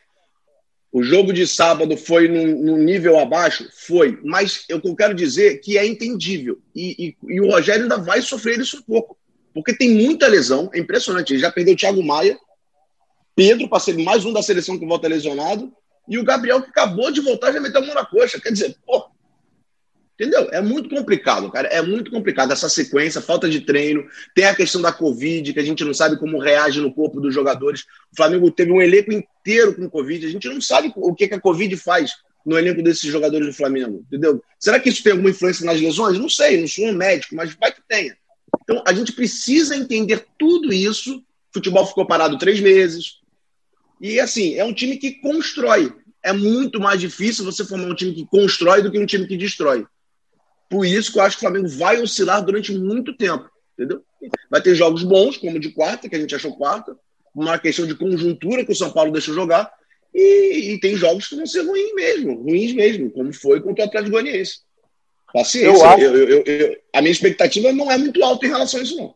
O 0.92 1.02
jogo 1.02 1.32
de 1.32 1.48
sábado 1.48 1.96
foi 1.96 2.28
num, 2.28 2.62
num 2.62 2.78
nível 2.78 3.18
abaixo? 3.18 3.70
Foi. 3.74 4.20
Mas 4.22 4.66
eu, 4.68 4.82
quero 4.96 5.14
dizer 5.14 5.62
que 5.62 5.78
é 5.78 5.88
entendível. 5.88 6.60
E, 6.76 7.16
e, 7.26 7.36
e, 7.36 7.40
o 7.40 7.50
Rogério 7.50 7.84
ainda 7.84 7.98
vai 7.98 8.22
sofrer 8.22 8.60
isso 8.60 8.80
um 8.80 8.82
pouco. 8.82 9.18
Porque 9.54 9.74
tem 9.74 9.92
muita 9.92 10.28
lesão, 10.28 10.70
é 10.74 10.80
impressionante. 10.80 11.32
Ele 11.32 11.40
já 11.40 11.50
perdeu 11.50 11.74
o 11.74 11.78
Thiago 11.78 12.04
Maia, 12.04 12.38
Pedro, 13.34 13.70
para 13.70 13.80
ser 13.80 13.98
mais 13.98 14.26
um 14.26 14.34
da 14.34 14.44
seleção 14.44 14.78
que 14.78 14.86
volta 14.86 15.08
lesionado, 15.08 15.72
e 16.06 16.18
o 16.20 16.24
Gabriel, 16.24 16.62
que 16.62 16.70
acabou 16.70 17.12
de 17.12 17.22
voltar, 17.22 17.54
já 17.54 17.62
meteu 17.62 17.82
a 17.82 17.86
mão 17.86 17.96
na 17.96 18.06
coxa. 18.06 18.42
Quer 18.42 18.52
dizer, 18.52 18.76
pô, 18.86 19.06
Entendeu? 20.20 20.50
É 20.52 20.60
muito 20.60 20.90
complicado, 20.90 21.52
cara. 21.52 21.68
É 21.68 21.80
muito 21.80 22.10
complicado 22.10 22.52
essa 22.52 22.68
sequência, 22.68 23.22
falta 23.22 23.48
de 23.48 23.62
treino. 23.62 24.04
Tem 24.34 24.46
a 24.46 24.56
questão 24.56 24.82
da 24.82 24.92
Covid, 24.92 25.54
que 25.54 25.60
a 25.60 25.64
gente 25.64 25.84
não 25.84 25.94
sabe 25.94 26.18
como 26.18 26.40
reage 26.40 26.82
no 26.82 26.92
corpo 26.92 27.22
dos 27.22 27.32
jogadores. 27.32 27.82
O 28.12 28.16
Flamengo 28.16 28.50
teve 28.50 28.72
um 28.72 28.82
elenco 28.82 29.14
inteiro 29.14 29.76
com 29.76 29.88
Covid. 29.88 30.26
A 30.26 30.30
gente 30.32 30.50
não 30.50 30.60
sabe 30.60 30.92
o 30.96 31.14
que, 31.14 31.28
que 31.28 31.36
a 31.36 31.40
Covid 31.40 31.78
faz 31.78 32.14
no 32.44 32.58
elenco 32.58 32.82
desses 32.82 33.12
jogadores 33.12 33.46
do 33.46 33.54
Flamengo. 33.54 34.04
Entendeu? 34.08 34.42
Será 34.60 34.80
que 34.80 34.90
isso 34.90 35.04
tem 35.04 35.12
alguma 35.12 35.30
influência 35.30 35.64
nas 35.64 35.80
lesões? 35.80 36.18
Não 36.18 36.30
sei, 36.30 36.60
não 36.60 36.68
sou 36.68 36.86
um 36.86 36.94
médico, 36.94 37.36
mas 37.36 37.54
vai 37.54 37.72
que 37.72 37.82
tenha. 37.88 38.18
Então 38.64 38.84
a 38.88 38.94
gente 38.94 39.12
precisa 39.12 39.76
entender 39.76 40.26
tudo 40.40 40.74
isso. 40.74 41.18
O 41.18 41.24
futebol 41.54 41.86
ficou 41.86 42.08
parado 42.08 42.40
três 42.40 42.60
meses. 42.60 43.20
E 44.02 44.20
assim, 44.20 44.56
é 44.56 44.66
um 44.66 44.74
time 44.74 44.98
que 44.98 45.12
constrói. 45.12 45.94
É 46.24 46.34
muito 46.34 46.80
mais 46.80 47.00
difícil 47.00 47.46
você 47.46 47.64
formar 47.64 47.86
um 47.86 47.96
time 47.96 48.14
que 48.14 48.26
constrói 48.26 48.82
do 48.82 48.92
que 48.92 48.98
um 48.98 49.06
time 49.06 49.28
que 49.28 49.38
destrói. 49.38 49.86
Por 50.70 50.86
isso 50.86 51.12
que 51.12 51.20
eu 51.20 51.24
acho 51.24 51.38
que 51.38 51.46
o 51.46 51.50
Flamengo 51.50 51.68
vai 51.70 52.02
oscilar 52.02 52.44
durante 52.44 52.74
muito 52.74 53.16
tempo, 53.16 53.50
entendeu? 53.74 54.02
Vai 54.50 54.62
ter 54.62 54.76
jogos 54.76 55.04
bons, 55.04 55.38
como 55.38 55.58
o 55.58 55.60
de 55.60 55.70
quarta, 55.72 56.10
que 56.10 56.16
a 56.16 56.20
gente 56.20 56.36
achou 56.36 56.58
quarta, 56.58 56.96
uma 57.34 57.58
questão 57.58 57.86
de 57.86 57.96
conjuntura 57.96 58.66
que 58.66 58.72
o 58.72 58.76
São 58.76 58.92
Paulo 58.92 59.12
deixou 59.12 59.34
jogar, 59.34 59.72
e, 60.14 60.74
e 60.74 60.80
tem 60.80 60.96
jogos 60.96 61.28
que 61.28 61.36
vão 61.36 61.46
ser 61.46 61.62
ruins 61.62 61.94
mesmo, 61.94 62.42
ruins 62.42 62.74
mesmo, 62.74 63.12
como 63.12 63.32
foi 63.34 63.62
contra 63.62 63.86
o 63.86 63.88
Atlético 63.88 64.12
Goianiense. 64.12 64.60
Paciência, 65.34 65.68
eu 65.68 65.86
acho... 65.86 66.02
eu, 66.02 66.44
eu, 66.44 66.78
a 66.94 67.02
minha 67.02 67.12
expectativa 67.12 67.72
não 67.72 67.92
é 67.92 67.98
muito 67.98 68.24
alta 68.24 68.46
em 68.46 68.50
relação 68.50 68.80
a 68.80 68.84
isso, 68.84 68.98
não. 68.98 69.14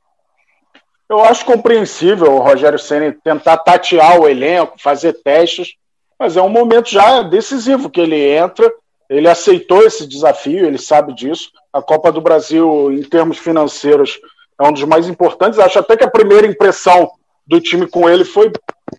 Eu 1.10 1.24
acho 1.24 1.46
compreensível 1.46 2.32
o 2.32 2.40
Rogério 2.40 2.80
Senna 2.80 3.18
tentar 3.24 3.58
tatear 3.58 4.20
o 4.20 4.30
elenco, 4.30 4.82
fazer 4.82 5.14
testes, 5.14 5.74
mas 6.18 6.38
é 6.38 6.42
um 6.42 6.50
momento 6.50 6.90
já 6.90 7.22
decisivo 7.24 7.90
que 7.90 8.00
ele 8.00 8.16
entra 8.16 8.72
ele 9.12 9.28
aceitou 9.28 9.84
esse 9.84 10.08
desafio, 10.08 10.65
ele 10.65 10.78
sabe 10.78 11.13
disso. 11.13 11.52
A 11.74 11.82
Copa 11.82 12.13
do 12.13 12.21
Brasil, 12.21 12.89
em 12.93 13.04
termos 13.04 13.38
financeiros, 13.38 14.17
é 14.58 14.65
um 14.65 14.71
dos 14.71 14.86
mais 14.86 15.10
importantes. 15.10 15.60
Acho 15.60 15.80
até 15.80 15.97
que 15.97 16.06
a 16.06 16.10
primeira 16.10 16.47
impressão 16.47 17.12
do 17.45 17.60
time 17.60 17.86
com 17.88 18.10
ele 18.10 18.24
foi 18.24 18.50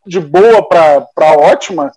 de 0.07 0.21
boa 0.21 0.63
para 0.69 1.33
ótima. 1.39 1.91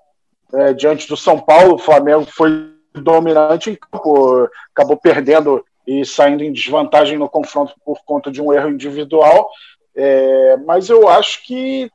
É, 0.53 0.71
diante 0.71 1.09
do 1.09 1.17
São 1.17 1.37
Paulo, 1.37 1.75
o 1.75 1.77
Flamengo 1.77 2.25
foi 2.25 2.71
dominante 2.93 3.71
em 3.71 3.75
campo, 3.75 4.49
acabou 4.73 4.95
perdendo 4.95 5.65
e 5.85 6.05
saindo 6.05 6.41
em 6.41 6.53
desvantagem 6.53 7.17
no 7.17 7.27
confronto 7.27 7.73
por 7.83 7.99
conta 8.05 8.31
de 8.31 8.41
um 8.41 8.53
erro 8.53 8.69
individual. 8.69 9.49
É, 9.93 10.55
mas 10.65 10.87
eu 10.87 11.09
acho 11.09 11.45
que 11.45 11.91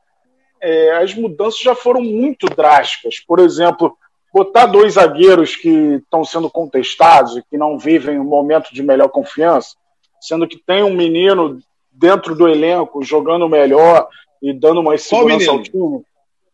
é, 0.61 0.97
as 0.97 1.15
mudanças 1.15 1.59
já 1.59 1.73
foram 1.73 2.01
muito 2.01 2.45
drásticas. 2.45 3.19
Por 3.19 3.39
exemplo, 3.39 3.97
botar 4.33 4.65
dois 4.65 4.93
zagueiros 4.93 5.55
que 5.55 5.69
estão 5.95 6.23
sendo 6.23 6.49
contestados 6.49 7.37
e 7.37 7.43
que 7.43 7.57
não 7.57 7.77
vivem 7.77 8.19
um 8.19 8.23
momento 8.23 8.73
de 8.73 8.81
melhor 8.81 9.09
confiança, 9.09 9.75
sendo 10.19 10.47
que 10.47 10.57
tem 10.57 10.83
um 10.83 10.93
menino 10.93 11.59
dentro 11.91 12.35
do 12.35 12.47
elenco 12.47 13.03
jogando 13.03 13.49
melhor 13.49 14.07
e 14.41 14.53
dando 14.53 14.81
mais 14.81 15.03
segurança 15.03 15.51
ao 15.51 15.61
time, 15.61 16.01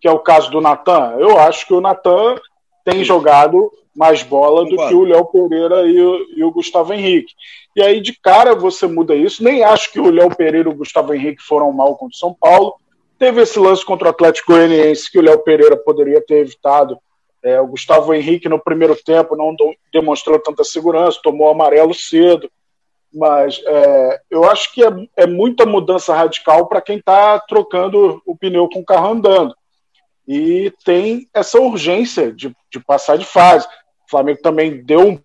que 0.01 0.07
é 0.07 0.11
o 0.11 0.19
caso 0.19 0.49
do 0.51 0.59
Natan. 0.59 1.15
Eu 1.19 1.37
acho 1.39 1.67
que 1.67 1.73
o 1.73 1.81
Natan 1.81 2.35
tem 2.83 3.03
jogado 3.03 3.71
mais 3.95 4.21
bola 4.21 4.63
do 4.63 4.77
que 4.77 4.93
o 4.93 5.03
Léo 5.03 5.25
Pereira 5.25 5.87
e 5.87 5.99
o, 5.99 6.27
e 6.35 6.43
o, 6.43 6.51
Gustavo 6.51 6.93
Henrique. 6.93 7.33
E 7.75 7.81
aí, 7.81 7.99
de 7.99 8.13
cara, 8.13 8.53
você 8.53 8.85
muda 8.85 9.15
isso. 9.15 9.43
Nem 9.43 9.63
acho 9.63 9.91
que 9.91 9.99
o 9.99 10.11
Léo 10.11 10.35
Pereira 10.35 10.69
e 10.69 10.71
o 10.71 10.75
Gustavo 10.75 11.15
Henrique 11.15 11.41
foram 11.41 11.71
mal 11.71 11.95
contra 11.95 12.15
o 12.15 12.19
São 12.19 12.31
Paulo. 12.39 12.75
Teve 13.17 13.41
esse 13.41 13.57
lance 13.57 13.83
contra 13.83 14.07
o 14.07 14.11
Atlético 14.11 14.51
Goianiense 14.51 15.11
que 15.11 15.17
o 15.17 15.21
Léo 15.21 15.39
Pereira 15.39 15.75
poderia 15.75 16.21
ter 16.21 16.41
evitado. 16.41 16.99
É, 17.47 17.61
o 17.61 17.67
Gustavo 17.67 18.13
Henrique, 18.13 18.49
no 18.49 18.59
primeiro 18.59 18.93
tempo, 18.93 19.37
não 19.37 19.55
demonstrou 19.93 20.37
tanta 20.37 20.65
segurança, 20.65 21.21
tomou 21.23 21.49
amarelo 21.49 21.93
cedo. 21.93 22.51
Mas 23.13 23.61
é, 23.65 24.21
eu 24.29 24.43
acho 24.43 24.73
que 24.73 24.83
é, 24.83 24.89
é 25.15 25.25
muita 25.25 25.65
mudança 25.65 26.13
radical 26.13 26.67
para 26.67 26.81
quem 26.81 26.97
está 26.97 27.39
trocando 27.39 28.21
o 28.25 28.35
pneu 28.35 28.67
com 28.67 28.79
o 28.79 28.85
carro 28.85 29.13
andando. 29.13 29.55
E 30.27 30.73
tem 30.83 31.25
essa 31.33 31.57
urgência 31.57 32.33
de, 32.33 32.53
de 32.69 32.79
passar 32.81 33.17
de 33.17 33.23
fase. 33.23 33.65
O 34.05 34.09
Flamengo 34.09 34.41
também 34.41 34.83
deu 34.83 35.07
um 35.07 35.19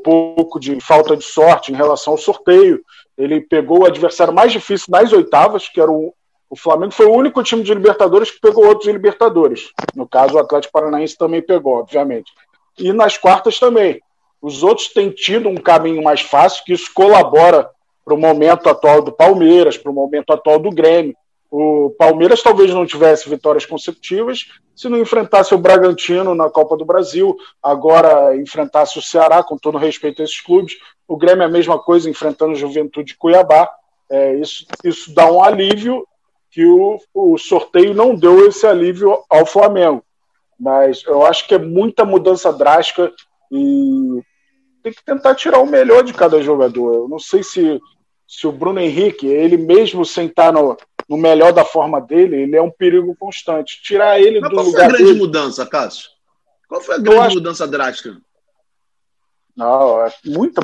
pouco 0.00 0.60
de 0.60 0.80
falta 0.80 1.16
de 1.16 1.24
sorte 1.24 1.72
em 1.72 1.76
relação 1.76 2.12
ao 2.12 2.18
sorteio. 2.18 2.84
Ele 3.18 3.40
pegou 3.40 3.80
o 3.80 3.86
adversário 3.86 4.32
mais 4.32 4.52
difícil 4.52 4.86
nas 4.90 5.12
oitavas, 5.12 5.68
que 5.68 5.80
era 5.80 5.90
o, 5.90 6.14
o 6.54 6.56
Flamengo 6.56 6.92
foi 6.92 7.06
o 7.06 7.12
único 7.12 7.42
time 7.42 7.64
de 7.64 7.74
Libertadores 7.74 8.30
que 8.30 8.40
pegou 8.40 8.64
outros 8.64 8.86
Libertadores. 8.86 9.72
No 9.92 10.06
caso, 10.06 10.34
o 10.36 10.38
Atlético 10.38 10.72
Paranaense 10.72 11.18
também 11.18 11.42
pegou, 11.42 11.78
obviamente. 11.78 12.32
E 12.78 12.92
nas 12.92 13.18
quartas 13.18 13.58
também. 13.58 14.00
Os 14.40 14.62
outros 14.62 14.86
têm 14.92 15.10
tido 15.10 15.48
um 15.48 15.56
caminho 15.56 16.00
mais 16.00 16.20
fácil, 16.20 16.64
que 16.64 16.72
isso 16.72 16.92
colabora 16.94 17.68
para 18.04 18.14
o 18.14 18.16
momento 18.16 18.68
atual 18.68 19.02
do 19.02 19.10
Palmeiras, 19.10 19.76
para 19.76 19.90
o 19.90 19.94
momento 19.94 20.32
atual 20.32 20.60
do 20.60 20.70
Grêmio. 20.70 21.16
O 21.50 21.90
Palmeiras 21.98 22.40
talvez 22.40 22.72
não 22.72 22.86
tivesse 22.86 23.28
vitórias 23.28 23.66
consecutivas 23.66 24.46
se 24.76 24.88
não 24.88 24.98
enfrentasse 24.98 25.52
o 25.56 25.58
Bragantino 25.58 26.36
na 26.36 26.48
Copa 26.48 26.76
do 26.76 26.84
Brasil, 26.84 27.36
agora 27.60 28.36
enfrentasse 28.36 28.96
o 28.96 29.02
Ceará, 29.02 29.42
com 29.42 29.58
todo 29.58 29.76
respeito 29.76 30.22
a 30.22 30.24
esses 30.24 30.40
clubes. 30.40 30.74
O 31.08 31.16
Grêmio 31.16 31.42
é 31.42 31.46
a 31.46 31.50
mesma 31.50 31.80
coisa, 31.80 32.08
enfrentando 32.08 32.52
o 32.52 32.56
Juventude 32.56 33.16
Cuiabá. 33.16 33.68
É, 34.08 34.36
isso, 34.36 34.64
isso 34.84 35.12
dá 35.12 35.32
um 35.32 35.42
alívio 35.42 36.06
que 36.54 36.64
o, 36.64 37.00
o 37.12 37.36
sorteio 37.36 37.92
não 37.92 38.14
deu 38.14 38.46
esse 38.46 38.64
alívio 38.64 39.24
ao 39.28 39.44
Flamengo. 39.44 40.04
Mas 40.58 41.02
eu 41.04 41.26
acho 41.26 41.48
que 41.48 41.54
é 41.56 41.58
muita 41.58 42.04
mudança 42.04 42.52
drástica 42.52 43.12
e 43.50 44.22
tem 44.80 44.92
que 44.92 45.04
tentar 45.04 45.34
tirar 45.34 45.58
o 45.58 45.66
melhor 45.66 46.04
de 46.04 46.14
cada 46.14 46.40
jogador. 46.40 46.94
Eu 46.94 47.08
não 47.08 47.18
sei 47.18 47.42
se, 47.42 47.80
se 48.28 48.46
o 48.46 48.52
Bruno 48.52 48.78
Henrique, 48.78 49.26
ele 49.26 49.56
mesmo 49.56 50.04
sem 50.04 50.28
estar 50.28 50.52
no, 50.52 50.76
no 51.08 51.16
melhor 51.16 51.52
da 51.52 51.64
forma 51.64 52.00
dele, 52.00 52.42
ele 52.42 52.56
é 52.56 52.62
um 52.62 52.70
perigo 52.70 53.16
constante. 53.18 53.82
Tirar 53.82 54.20
ele 54.20 54.38
Mas 54.38 54.50
do 54.50 54.54
qual 54.54 54.66
lugar. 54.66 54.82
Qual 54.82 54.90
foi 54.90 54.94
a 54.94 54.96
grande 54.96 55.12
dele... 55.12 55.26
mudança, 55.26 55.66
Cássio? 55.66 56.08
Qual 56.68 56.80
foi 56.80 56.94
a 56.94 56.98
grande 56.98 57.20
acho... 57.20 57.34
mudança 57.34 57.66
drástica? 57.66 58.16
Não, 59.56 60.06
é 60.06 60.12
muita 60.24 60.60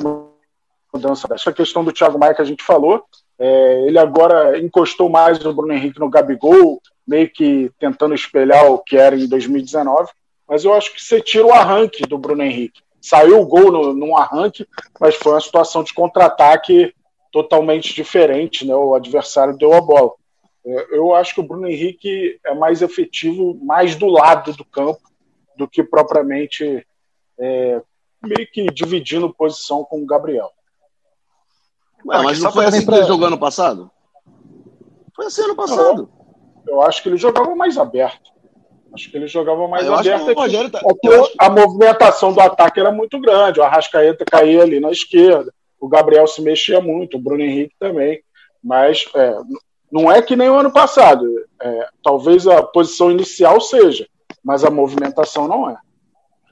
mudança. 0.93 1.27
Essa 1.33 1.51
questão 1.51 1.83
do 1.83 1.91
Thiago 1.91 2.17
Maia 2.17 2.33
que 2.33 2.41
a 2.41 2.45
gente 2.45 2.63
falou, 2.63 3.03
é, 3.43 3.87
ele 3.87 3.97
agora 3.97 4.59
encostou 4.59 5.09
mais 5.09 5.43
o 5.43 5.51
Bruno 5.51 5.73
Henrique 5.73 5.99
no 5.99 6.11
Gabigol, 6.11 6.79
meio 7.07 7.27
que 7.27 7.71
tentando 7.79 8.13
espelhar 8.13 8.71
o 8.71 8.77
que 8.77 8.95
era 8.95 9.15
em 9.15 9.27
2019. 9.27 10.11
Mas 10.47 10.63
eu 10.63 10.71
acho 10.75 10.93
que 10.93 11.03
você 11.03 11.19
tira 11.19 11.47
o 11.47 11.51
arranque 11.51 12.03
do 12.03 12.19
Bruno 12.19 12.43
Henrique. 12.43 12.83
Saiu 13.01 13.41
o 13.41 13.45
gol 13.47 13.71
no, 13.71 13.93
num 13.95 14.15
arranque, 14.15 14.67
mas 14.99 15.15
foi 15.15 15.31
uma 15.31 15.41
situação 15.41 15.83
de 15.83 15.91
contra-ataque 15.91 16.93
totalmente 17.31 17.95
diferente, 17.95 18.63
né? 18.63 18.75
O 18.75 18.93
adversário 18.93 19.57
deu 19.57 19.73
a 19.73 19.81
bola. 19.81 20.11
É, 20.63 20.95
eu 20.95 21.15
acho 21.15 21.33
que 21.33 21.39
o 21.39 21.47
Bruno 21.47 21.67
Henrique 21.67 22.39
é 22.45 22.53
mais 22.53 22.83
efetivo, 22.83 23.59
mais 23.63 23.95
do 23.95 24.05
lado 24.05 24.53
do 24.53 24.63
campo, 24.63 25.01
do 25.57 25.67
que 25.67 25.81
propriamente 25.81 26.85
é, 27.39 27.81
meio 28.21 28.47
que 28.51 28.67
dividindo 28.67 29.33
posição 29.33 29.83
com 29.83 30.03
o 30.03 30.05
Gabriel. 30.05 30.51
Ué, 32.05 32.23
mas 32.23 32.39
não 32.39 32.51
foi 32.51 32.65
assim 32.65 32.85
pra... 32.85 32.95
que 32.95 32.99
ele 33.01 33.07
jogou 33.07 33.27
ano 33.27 33.37
passado? 33.37 33.91
Foi 35.15 35.25
assim 35.25 35.43
ano 35.43 35.55
passado. 35.55 36.09
Eu, 36.65 36.75
eu 36.75 36.81
acho 36.81 37.01
que 37.01 37.09
ele 37.09 37.17
jogava 37.17 37.55
mais 37.55 37.77
aberto. 37.77 38.31
Acho 38.93 39.09
que 39.09 39.17
ele 39.17 39.27
jogava 39.27 39.67
mais 39.67 39.85
eu 39.85 39.93
aberto. 39.93 40.37
Acho 40.39 40.65
que 40.65 40.69
tá... 40.69 40.81
A 41.39 41.49
movimentação 41.49 42.33
do 42.33 42.41
ataque 42.41 42.79
era 42.79 42.91
muito 42.91 43.19
grande. 43.19 43.59
O 43.59 43.63
Arrascaeta 43.63 44.25
caía 44.25 44.63
ali 44.63 44.79
na 44.79 44.91
esquerda. 44.91 45.53
O 45.79 45.87
Gabriel 45.87 46.27
se 46.27 46.41
mexia 46.41 46.81
muito. 46.81 47.17
O 47.17 47.21
Bruno 47.21 47.41
Henrique 47.41 47.75
também. 47.79 48.21
Mas 48.63 49.05
é, 49.15 49.35
não 49.91 50.11
é 50.11 50.21
que 50.21 50.35
nem 50.35 50.49
o 50.49 50.57
ano 50.57 50.71
passado. 50.71 51.25
É, 51.61 51.87
talvez 52.03 52.47
a 52.47 52.61
posição 52.63 53.11
inicial 53.11 53.61
seja, 53.61 54.07
mas 54.43 54.63
a 54.63 54.69
movimentação 54.69 55.47
não 55.47 55.69
é. 55.69 55.77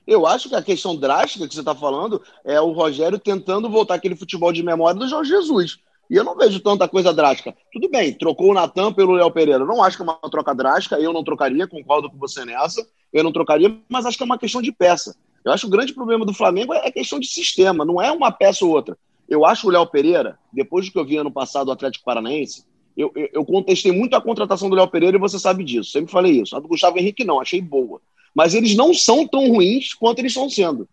Eu 0.09 0.25
acho 0.25 0.49
que 0.49 0.55
a 0.55 0.61
questão 0.63 0.95
drástica 0.95 1.47
que 1.47 1.53
você 1.53 1.59
está 1.59 1.75
falando 1.75 2.19
é 2.43 2.59
o 2.59 2.71
Rogério 2.71 3.19
tentando 3.19 3.69
voltar 3.69 3.93
aquele 3.93 4.15
futebol 4.15 4.51
de 4.51 4.63
memória 4.63 4.99
do 4.99 5.07
Jorge 5.07 5.29
Jesus. 5.29 5.77
E 6.09 6.15
eu 6.15 6.23
não 6.23 6.35
vejo 6.35 6.59
tanta 6.61 6.87
coisa 6.87 7.13
drástica. 7.13 7.55
Tudo 7.71 7.87
bem, 7.87 8.11
trocou 8.11 8.49
o 8.49 8.53
Natan 8.55 8.91
pelo 8.91 9.13
Léo 9.13 9.29
Pereira. 9.29 9.63
Não 9.63 9.83
acho 9.83 9.95
que 9.95 10.01
é 10.01 10.05
uma 10.05 10.15
troca 10.31 10.55
drástica, 10.55 10.99
eu 10.99 11.13
não 11.13 11.23
trocaria, 11.23 11.67
concordo 11.67 12.09
com 12.09 12.17
você 12.17 12.43
nessa. 12.43 12.83
Eu 13.13 13.23
não 13.23 13.31
trocaria, 13.31 13.77
mas 13.87 14.07
acho 14.07 14.17
que 14.17 14.23
é 14.23 14.25
uma 14.25 14.39
questão 14.39 14.63
de 14.63 14.71
peça. 14.71 15.15
Eu 15.45 15.51
acho 15.51 15.61
que 15.61 15.67
o 15.67 15.77
grande 15.77 15.93
problema 15.93 16.25
do 16.25 16.33
Flamengo 16.33 16.73
é 16.73 16.89
questão 16.89 17.19
de 17.19 17.27
sistema, 17.27 17.85
não 17.85 18.01
é 18.01 18.11
uma 18.11 18.31
peça 18.31 18.65
ou 18.65 18.71
outra. 18.71 18.97
Eu 19.29 19.45
acho 19.45 19.67
o 19.67 19.69
Léo 19.69 19.85
Pereira, 19.85 20.39
depois 20.51 20.87
do 20.87 20.91
que 20.91 20.97
eu 20.97 21.05
vi 21.05 21.17
ano 21.17 21.31
passado 21.31 21.67
o 21.67 21.71
Atlético 21.71 22.03
Paranaense, 22.03 22.65
eu, 22.97 23.11
eu, 23.15 23.29
eu 23.31 23.45
contestei 23.45 23.91
muito 23.91 24.15
a 24.15 24.21
contratação 24.21 24.71
do 24.71 24.75
Léo 24.75 24.87
Pereira 24.87 25.17
e 25.17 25.19
você 25.19 25.37
sabe 25.37 25.63
disso. 25.63 25.91
Sempre 25.91 26.11
falei 26.11 26.41
isso. 26.41 26.55
A 26.55 26.59
do 26.59 26.67
Gustavo 26.67 26.97
Henrique 26.97 27.23
não, 27.23 27.39
achei 27.39 27.61
boa. 27.61 28.01
Mas 28.35 28.53
eles 28.53 28.75
não 28.75 28.93
são 28.93 29.27
tão 29.27 29.47
ruins 29.49 29.93
quanto 29.93 30.19
eles 30.19 30.31
estão 30.31 30.49
sendo 30.49 30.87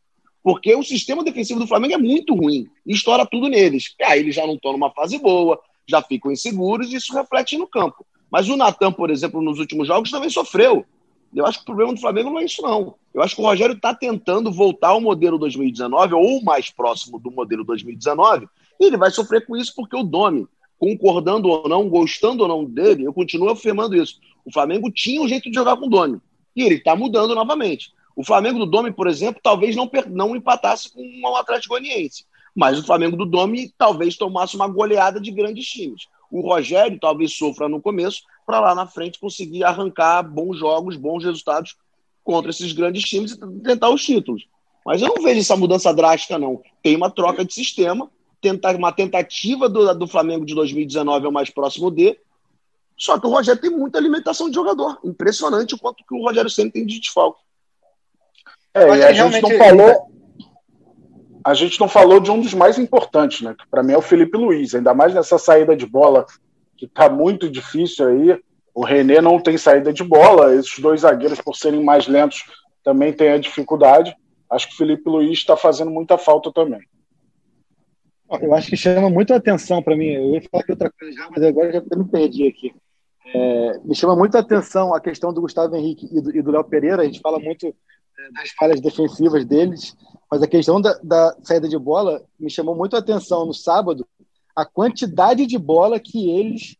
porque 0.46 0.72
o 0.76 0.82
sistema 0.84 1.24
defensivo 1.24 1.58
do 1.58 1.66
Flamengo 1.66 1.94
é 1.94 1.98
muito 1.98 2.32
ruim 2.32 2.68
estoura 2.86 3.26
tudo 3.26 3.48
neles. 3.48 3.96
E 3.98 4.04
aí 4.04 4.20
eles 4.20 4.32
já 4.32 4.46
não 4.46 4.54
estão 4.54 4.70
numa 4.70 4.92
fase 4.92 5.18
boa, 5.18 5.58
já 5.84 6.00
ficam 6.00 6.30
inseguros 6.30 6.92
e 6.92 6.94
isso 6.94 7.12
reflete 7.12 7.58
no 7.58 7.66
campo. 7.66 8.06
Mas 8.30 8.48
o 8.48 8.56
Natan, 8.56 8.92
por 8.92 9.10
exemplo, 9.10 9.42
nos 9.42 9.58
últimos 9.58 9.88
jogos 9.88 10.08
também 10.08 10.30
sofreu. 10.30 10.86
Eu 11.34 11.44
acho 11.44 11.58
que 11.58 11.62
o 11.64 11.66
problema 11.66 11.92
do 11.92 12.00
Flamengo 12.00 12.30
não 12.30 12.38
é 12.38 12.44
isso, 12.44 12.62
não. 12.62 12.94
Eu 13.12 13.22
acho 13.22 13.34
que 13.34 13.42
o 13.42 13.44
Rogério 13.44 13.74
está 13.74 13.92
tentando 13.92 14.52
voltar 14.52 14.90
ao 14.90 15.00
modelo 15.00 15.36
2019, 15.36 16.14
ou 16.14 16.40
mais 16.44 16.70
próximo 16.70 17.18
do 17.18 17.32
modelo 17.32 17.64
2019, 17.64 18.46
e 18.78 18.84
ele 18.84 18.96
vai 18.96 19.10
sofrer 19.10 19.44
com 19.44 19.56
isso 19.56 19.72
porque 19.74 19.96
o 19.96 20.04
Domi, 20.04 20.46
concordando 20.78 21.48
ou 21.48 21.68
não, 21.68 21.88
gostando 21.88 22.44
ou 22.44 22.48
não 22.48 22.64
dele, 22.64 23.02
eu 23.02 23.12
continuo 23.12 23.50
afirmando 23.50 23.96
isso. 23.96 24.20
O 24.44 24.52
Flamengo 24.52 24.92
tinha 24.92 25.20
um 25.20 25.26
jeito 25.26 25.50
de 25.50 25.56
jogar 25.56 25.76
com 25.76 25.86
o 25.86 25.90
Domi, 25.90 26.20
e 26.56 26.62
ele 26.62 26.76
está 26.76 26.96
mudando 26.96 27.34
novamente. 27.34 27.92
O 28.16 28.24
Flamengo 28.24 28.58
do 28.58 28.66
Domi, 28.66 28.90
por 28.90 29.06
exemplo, 29.06 29.40
talvez 29.42 29.76
não, 29.76 29.90
não 30.08 30.34
empatasse 30.34 30.90
com 30.90 31.02
o 31.22 31.36
Atlético 31.36 31.74
Goianiense. 31.74 32.24
Mas 32.54 32.78
o 32.78 32.82
Flamengo 32.82 33.14
do 33.14 33.26
Domi 33.26 33.70
talvez 33.76 34.16
tomasse 34.16 34.56
uma 34.56 34.66
goleada 34.66 35.20
de 35.20 35.30
grandes 35.30 35.66
times. 35.66 36.06
O 36.30 36.40
Rogério 36.40 36.98
talvez 36.98 37.36
sofra 37.36 37.68
no 37.68 37.80
começo, 37.80 38.22
para 38.46 38.60
lá 38.60 38.74
na 38.74 38.86
frente 38.86 39.20
conseguir 39.20 39.62
arrancar 39.64 40.22
bons 40.22 40.58
jogos, 40.58 40.96
bons 40.96 41.22
resultados 41.22 41.76
contra 42.24 42.50
esses 42.50 42.72
grandes 42.72 43.04
times 43.04 43.32
e 43.32 43.62
tentar 43.62 43.90
os 43.90 44.02
títulos. 44.02 44.46
Mas 44.84 45.02
eu 45.02 45.08
não 45.08 45.22
vejo 45.22 45.40
essa 45.40 45.56
mudança 45.56 45.92
drástica, 45.92 46.38
não. 46.38 46.62
Tem 46.82 46.96
uma 46.96 47.10
troca 47.10 47.44
de 47.44 47.52
sistema, 47.52 48.10
tentar 48.40 48.74
uma 48.76 48.92
tentativa 48.92 49.68
do, 49.68 49.92
do 49.94 50.06
Flamengo 50.06 50.46
de 50.46 50.54
2019 50.54 51.26
é 51.26 51.28
o 51.28 51.32
mais 51.32 51.50
próximo 51.50 51.90
de. 51.90 52.16
Só 52.98 53.18
que 53.18 53.26
o 53.26 53.30
Rogério 53.30 53.60
tem 53.60 53.70
muita 53.70 53.98
alimentação 53.98 54.48
de 54.48 54.54
jogador. 54.54 54.98
Impressionante 55.04 55.74
o 55.74 55.78
quanto 55.78 56.04
que 56.06 56.14
o 56.14 56.22
Rogério 56.22 56.50
sempre 56.50 56.72
tem 56.72 56.86
de 56.86 56.98
desfalque. 56.98 57.40
É, 58.72 58.88
e 58.88 59.04
a 59.04 59.12
gente 59.12 59.42
não 59.42 59.50
falou. 59.58 60.16
A 61.44 61.54
gente 61.54 61.78
não 61.78 61.88
falou 61.88 62.18
de 62.18 62.30
um 62.30 62.40
dos 62.40 62.54
mais 62.54 62.78
importantes, 62.78 63.40
né? 63.40 63.54
Que 63.56 63.66
para 63.68 63.82
mim 63.82 63.92
é 63.92 63.98
o 63.98 64.02
Felipe 64.02 64.36
Luiz, 64.36 64.74
ainda 64.74 64.92
mais 64.92 65.14
nessa 65.14 65.38
saída 65.38 65.76
de 65.76 65.86
bola 65.86 66.26
que 66.76 66.86
está 66.86 67.08
muito 67.08 67.48
difícil 67.48 68.08
aí. 68.08 68.40
O 68.74 68.84
René 68.84 69.20
não 69.20 69.40
tem 69.40 69.56
saída 69.56 69.92
de 69.92 70.02
bola, 70.02 70.54
esses 70.54 70.78
dois 70.78 71.02
zagueiros, 71.02 71.40
por 71.40 71.56
serem 71.56 71.82
mais 71.82 72.06
lentos, 72.06 72.42
também 72.82 73.12
têm 73.12 73.30
a 73.30 73.38
dificuldade. 73.38 74.14
Acho 74.50 74.68
que 74.68 74.74
o 74.74 74.76
Felipe 74.76 75.08
Luiz 75.08 75.38
está 75.38 75.56
fazendo 75.56 75.90
muita 75.90 76.18
falta 76.18 76.52
também. 76.52 76.80
Eu 78.40 78.54
acho 78.54 78.68
que 78.68 78.76
chama 78.76 79.08
muito 79.08 79.32
a 79.32 79.36
atenção 79.36 79.82
para 79.82 79.96
mim. 79.96 80.08
Eu 80.08 80.34
ia 80.34 80.42
falar 80.50 80.64
que 80.64 80.72
outra 80.72 80.90
coisa 80.90 81.16
já, 81.16 81.28
mas 81.30 81.42
agora 81.42 81.72
já 81.72 81.96
me 81.96 82.04
perdi 82.08 82.48
aqui. 82.48 82.74
É, 83.34 83.78
me 83.84 83.94
chama 83.94 84.14
muito 84.14 84.36
a 84.36 84.40
atenção 84.40 84.94
a 84.94 85.00
questão 85.00 85.32
do 85.32 85.40
Gustavo 85.40 85.74
Henrique 85.74 86.08
e 86.12 86.42
do 86.42 86.50
Léo 86.50 86.64
Pereira. 86.64 87.02
A 87.02 87.04
gente 87.04 87.20
fala 87.20 87.38
muito 87.38 87.74
das 88.32 88.50
falhas 88.50 88.80
defensivas 88.80 89.44
deles, 89.44 89.96
mas 90.30 90.42
a 90.42 90.48
questão 90.48 90.80
da, 90.80 90.98
da, 91.02 91.36
saída 91.42 91.68
de 91.68 91.78
bola 91.78 92.24
me 92.38 92.50
chamou 92.50 92.74
muito 92.74 92.96
a 92.96 92.98
atenção 92.98 93.46
no 93.46 93.54
sábado, 93.54 94.06
a 94.54 94.64
quantidade 94.64 95.46
de 95.46 95.58
bola 95.58 96.00
que 96.00 96.30
eles 96.30 96.76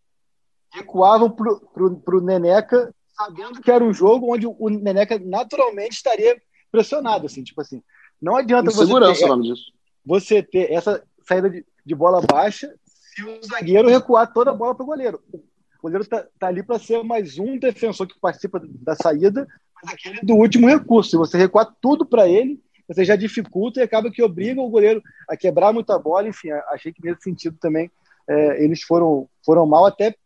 recuavam 0.73 1.31
para 1.31 2.17
o 2.17 2.21
Neneca, 2.21 2.95
sabendo 3.17 3.61
que 3.61 3.71
era 3.71 3.85
um 3.85 3.93
jogo 3.93 4.33
onde 4.33 4.47
o 4.47 4.69
Neneca 4.69 5.19
naturalmente 5.19 5.93
estaria 5.93 6.41
pressionado, 6.71 7.27
assim, 7.27 7.43
tipo 7.43 7.61
assim, 7.61 7.83
não 8.21 8.37
adianta 8.37 8.71
você 8.71 8.87
ter, 8.87 9.55
você 10.05 10.43
ter 10.43 10.73
essa 10.73 11.03
saída 11.27 11.49
de, 11.49 11.65
de, 11.85 11.95
bola 11.95 12.21
baixa 12.21 12.75
se 13.15 13.23
o 13.23 13.43
zagueiro 13.45 13.89
recuar 13.89 14.33
toda 14.33 14.51
a 14.51 14.55
bola 14.55 14.75
para 14.75 14.85
o 14.85 14.87
goleiro. 14.87 15.23
O 15.87 15.89
goleiro 15.89 16.03
está 16.03 16.27
tá 16.37 16.49
ali 16.49 16.65
para 16.65 16.81
ser 16.81 17.01
mais 17.05 17.39
um 17.39 17.57
defensor 17.57 18.09
que 18.09 18.19
participa 18.19 18.61
da 18.61 18.97
saída, 18.97 19.47
mas 19.73 19.95
aquele 19.95 20.19
do 20.21 20.35
último 20.35 20.67
recurso. 20.67 21.11
Se 21.11 21.17
você 21.17 21.39
recuar 21.39 21.73
tudo 21.81 22.05
para 22.05 22.29
ele, 22.29 22.61
você 22.89 23.05
já 23.05 23.15
dificulta 23.15 23.79
e 23.79 23.85
acaba 23.85 24.11
que 24.11 24.21
obriga 24.21 24.61
o 24.61 24.69
goleiro 24.69 25.01
a 25.29 25.37
quebrar 25.37 25.73
muita 25.73 25.97
bola. 25.97 26.27
Enfim, 26.27 26.51
achei 26.73 26.93
que 26.93 27.01
nesse 27.05 27.23
sentido 27.23 27.57
também 27.61 27.89
é, 28.27 28.65
eles 28.65 28.83
foram, 28.83 29.29
foram 29.45 29.65
mal, 29.65 29.87
até 29.87 30.17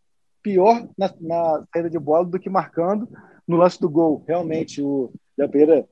pior 0.43 0.89
na, 0.97 1.13
na 1.21 1.63
saída 1.71 1.91
de 1.91 1.99
bola 1.99 2.25
do 2.25 2.39
que 2.39 2.49
marcando 2.49 3.07
no 3.47 3.59
lance 3.59 3.79
do 3.79 3.91
gol. 3.91 4.25
Realmente, 4.27 4.81
o 4.81 5.13
Léo 5.37 5.51
Pereira 5.51 5.87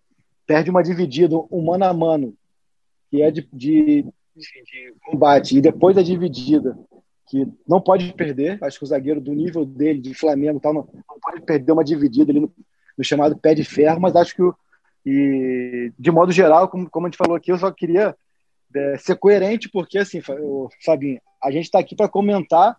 perde 0.46 0.70
uma 0.70 0.82
dividida, 0.82 1.36
um 1.50 1.62
mano 1.62 1.84
a 1.84 1.92
mano, 1.92 2.34
que 3.10 3.20
é 3.20 3.30
de, 3.30 3.46
de, 3.52 4.02
de 4.34 4.94
combate, 5.04 5.58
e 5.58 5.60
depois 5.60 5.94
da 5.94 6.00
dividida, 6.00 6.74
que 7.28 7.46
não 7.66 7.80
pode 7.80 8.12
perder. 8.14 8.58
Acho 8.62 8.78
que 8.78 8.84
o 8.84 8.88
zagueiro 8.88 9.20
do 9.20 9.32
nível 9.32 9.64
dele, 9.64 10.00
de 10.00 10.14
Flamengo, 10.14 10.60
tal, 10.60 10.72
não, 10.72 10.88
não 10.92 11.20
pode 11.20 11.42
perder 11.42 11.72
uma 11.72 11.84
dividida 11.84 12.32
ali 12.32 12.40
no, 12.40 12.52
no, 12.96 13.04
chamado 13.04 13.36
pé 13.36 13.54
de 13.54 13.64
ferro, 13.64 14.00
mas 14.00 14.16
acho 14.16 14.34
que, 14.34 14.42
o, 14.42 14.54
e, 15.04 15.92
de 15.98 16.10
modo 16.10 16.32
geral, 16.32 16.68
como, 16.68 16.88
como 16.88 17.06
a 17.06 17.10
gente 17.10 17.18
falou 17.18 17.36
aqui, 17.36 17.52
eu 17.52 17.58
só 17.58 17.70
queria 17.70 18.16
é, 18.74 18.98
ser 18.98 19.16
coerente, 19.16 19.68
porque, 19.68 19.98
assim, 19.98 20.20
Fabinho, 20.84 21.20
a 21.42 21.50
gente 21.50 21.64
está 21.64 21.78
aqui 21.78 21.94
para 21.94 22.08
comentar 22.08 22.76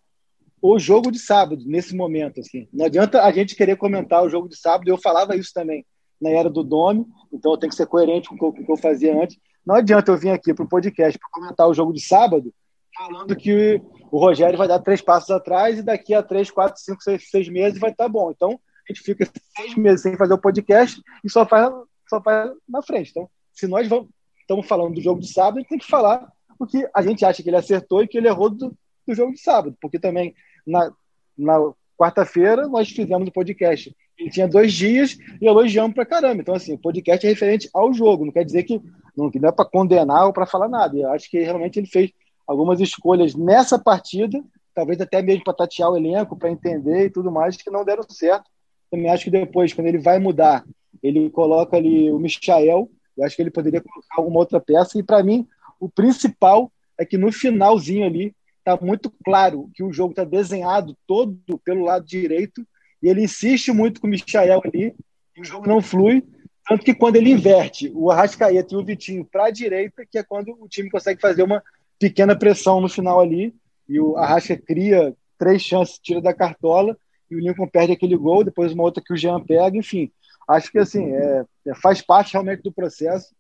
o 0.62 0.78
jogo 0.78 1.12
de 1.12 1.20
sábado, 1.20 1.64
nesse 1.66 1.96
momento. 1.96 2.42
Assim. 2.42 2.68
Não 2.74 2.86
adianta 2.86 3.24
a 3.24 3.32
gente 3.32 3.56
querer 3.56 3.78
comentar 3.78 4.24
o 4.24 4.30
jogo 4.30 4.50
de 4.50 4.58
sábado, 4.58 4.90
eu 4.90 4.98
falava 4.98 5.36
isso 5.36 5.54
também 5.54 5.86
na 6.20 6.30
era 6.32 6.50
do 6.50 6.64
Dome, 6.64 7.06
então 7.32 7.54
eu 7.54 7.58
tenho 7.58 7.70
que 7.70 7.78
ser 7.78 7.86
coerente 7.86 8.28
com 8.28 8.48
o 8.48 8.54
que 8.54 8.70
eu 8.70 8.78
fazia 8.78 9.18
antes. 9.18 9.38
Não 9.66 9.76
adianta 9.76 10.12
eu 10.12 10.18
vir 10.18 10.32
aqui 10.32 10.54
para 10.54 10.66
o 10.66 10.68
podcast 10.68 11.18
para 11.18 11.30
comentar 11.32 11.68
o 11.68 11.74
jogo 11.74 11.94
de 11.94 12.02
sábado, 12.02 12.54
falando 12.98 13.36
que 13.36 13.82
o 14.12 14.20
Rogério 14.20 14.58
vai 14.58 14.68
dar 14.68 14.80
três 14.80 15.02
passos 15.02 15.30
atrás 15.30 15.80
e 15.80 15.84
daqui 15.84 16.14
a 16.14 16.24
três, 16.24 16.52
quatro, 16.52 16.82
cinco, 16.82 17.02
seis, 17.02 17.30
seis 17.30 17.50
meses 17.50 17.80
vai 17.80 17.92
estar 17.92 18.06
tá 18.06 18.10
bom. 18.10 18.32
Então, 18.32 18.60
a 18.88 18.94
gente 18.94 19.04
fica 19.04 19.30
seis 19.56 19.76
meses 19.76 20.02
sem 20.02 20.18
fazer 20.18 20.34
o 20.34 20.42
podcast 20.42 21.02
e 21.24 21.30
só 21.30 21.46
faz, 21.46 21.72
só 22.10 22.22
faz 22.22 22.52
na 22.68 22.82
frente. 22.82 23.12
Então, 23.12 23.30
se 23.54 23.68
nós 23.68 23.88
vamos, 23.88 24.10
estamos 24.42 24.68
falando 24.68 24.96
do 24.96 25.02
jogo 25.02 25.22
de 25.22 25.32
sábado, 25.32 25.58
a 25.58 25.60
gente 25.62 25.70
tem 25.70 25.78
que 25.78 25.88
falar 25.88 26.28
o 26.58 26.66
que 26.66 26.88
a 26.94 27.02
gente 27.02 27.24
acha 27.24 27.42
que 27.42 27.50
ele 27.50 27.56
acertou 27.56 28.04
e 28.04 28.08
que 28.08 28.18
ele 28.18 28.28
errou 28.28 28.50
do, 28.50 28.76
do 29.08 29.16
jogo 29.16 29.34
de 29.34 29.40
sábado, 29.40 29.78
porque 29.80 30.00
também 30.00 30.36
na, 30.66 30.92
na 31.38 31.72
quarta-feira 31.98 32.68
nós 32.68 32.90
fizemos 32.90 33.28
o 33.28 33.32
podcast. 33.32 33.96
Ele 34.18 34.30
tinha 34.30 34.48
dois 34.48 34.74
dias 34.74 35.18
e 35.42 35.48
elogiamos 35.48 35.94
pra 35.94 36.06
caramba. 36.06 36.42
Então, 36.42 36.56
assim, 36.56 36.74
o 36.74 36.78
podcast 36.78 37.26
é 37.26 37.30
referente 37.30 37.70
ao 37.74 37.94
jogo, 37.94 38.26
não 38.26 38.34
quer 38.34 38.44
dizer 38.44 38.64
que 38.64 38.82
não, 39.16 39.30
que 39.30 39.40
não 39.40 39.50
é 39.50 39.52
para 39.52 39.66
condenar 39.66 40.26
ou 40.26 40.34
para 40.34 40.46
falar 40.46 40.68
nada. 40.68 40.98
Eu 40.98 41.12
acho 41.12 41.30
que 41.30 41.40
realmente 41.40 41.80
ele 41.80 41.88
fez 41.88 42.12
algumas 42.50 42.80
escolhas 42.80 43.36
nessa 43.36 43.78
partida, 43.78 44.44
talvez 44.74 45.00
até 45.00 45.22
mesmo 45.22 45.44
para 45.44 45.54
tatear 45.54 45.92
o 45.92 45.96
elenco, 45.96 46.36
para 46.36 46.50
entender 46.50 47.06
e 47.06 47.10
tudo 47.12 47.32
mais, 47.32 47.56
que 47.56 47.70
não 47.70 47.86
deram 47.86 48.02
certo. 48.10 48.50
Também 48.90 49.08
acho 49.12 49.26
que 49.26 49.30
depois, 49.30 49.72
quando 49.72 49.86
ele 49.86 50.00
vai 50.00 50.18
mudar, 50.18 50.66
ele 51.04 51.30
coloca 51.30 51.78
ali 51.78 52.12
o 52.12 52.18
Michael. 52.18 52.90
Eu 53.16 53.24
acho 53.24 53.36
que 53.36 53.44
ele 53.44 53.52
poderia 53.52 53.82
colocar 53.82 54.16
alguma 54.18 54.40
outra 54.40 54.60
peça. 54.60 54.98
E 54.98 55.04
para 55.04 55.22
mim, 55.22 55.48
o 55.80 55.88
principal 55.88 56.72
é 56.98 57.06
que 57.06 57.20
no 57.20 57.32
finalzinho 57.32 58.04
ali 58.04 58.36
está 58.58 58.76
muito 58.84 59.14
claro 59.24 59.70
que 59.76 59.84
o 59.84 59.94
jogo 59.94 60.14
está 60.14 60.24
desenhado 60.24 60.98
todo 61.06 61.38
pelo 61.64 61.86
lado 61.86 62.04
direito 62.04 62.66
e 63.02 63.10
ele 63.10 63.24
insiste 63.24 63.72
muito 63.72 64.02
com 64.02 64.08
o 64.08 64.10
Michael 64.10 64.62
ali 64.66 64.96
e 65.38 65.42
o 65.42 65.46
jogo 65.46 65.68
não 65.68 65.84
flui. 65.84 66.26
Tanto 66.68 66.84
que 66.84 66.96
quando 66.96 67.16
ele 67.16 67.32
inverte 67.32 67.92
o 67.94 68.10
Arrascaeta 68.10 68.74
e 68.74 68.78
o 68.78 68.84
Vitinho 68.84 69.24
para 69.24 69.46
a 69.46 69.52
direita, 69.52 70.04
que 70.04 70.18
é 70.18 70.24
quando 70.24 70.58
o 70.60 70.68
time 70.68 70.90
consegue 70.90 71.22
fazer 71.22 71.44
uma 71.44 71.64
pequena 72.00 72.36
pressão 72.36 72.80
no 72.80 72.90
final 72.90 73.20
ali 73.20 73.54
e 73.88 74.00
o 74.00 74.16
Arrasca 74.16 74.56
cria 74.58 75.16
três 75.38 75.62
chances, 75.62 76.00
tira 76.00 76.22
da 76.22 76.34
cartola 76.34 76.98
e 77.30 77.36
o 77.36 77.40
Lincoln 77.40 77.68
perde 77.68 77.92
aquele 77.92 78.16
gol, 78.16 78.44
depois 78.44 78.72
uma 78.72 78.84
outra 78.84 79.04
que 79.06 79.14
o 79.14 79.18
Jean 79.18 79.40
pega, 79.40 79.78
enfim. 79.78 80.12
Acho 80.48 80.72
que 80.72 80.80
assim, 80.80 81.12
é, 81.14 81.46
é 81.68 81.76
faz 81.76 82.02
parte 82.02 82.34
realmente 82.34 82.64
do 82.64 82.72
processo. 82.72 83.36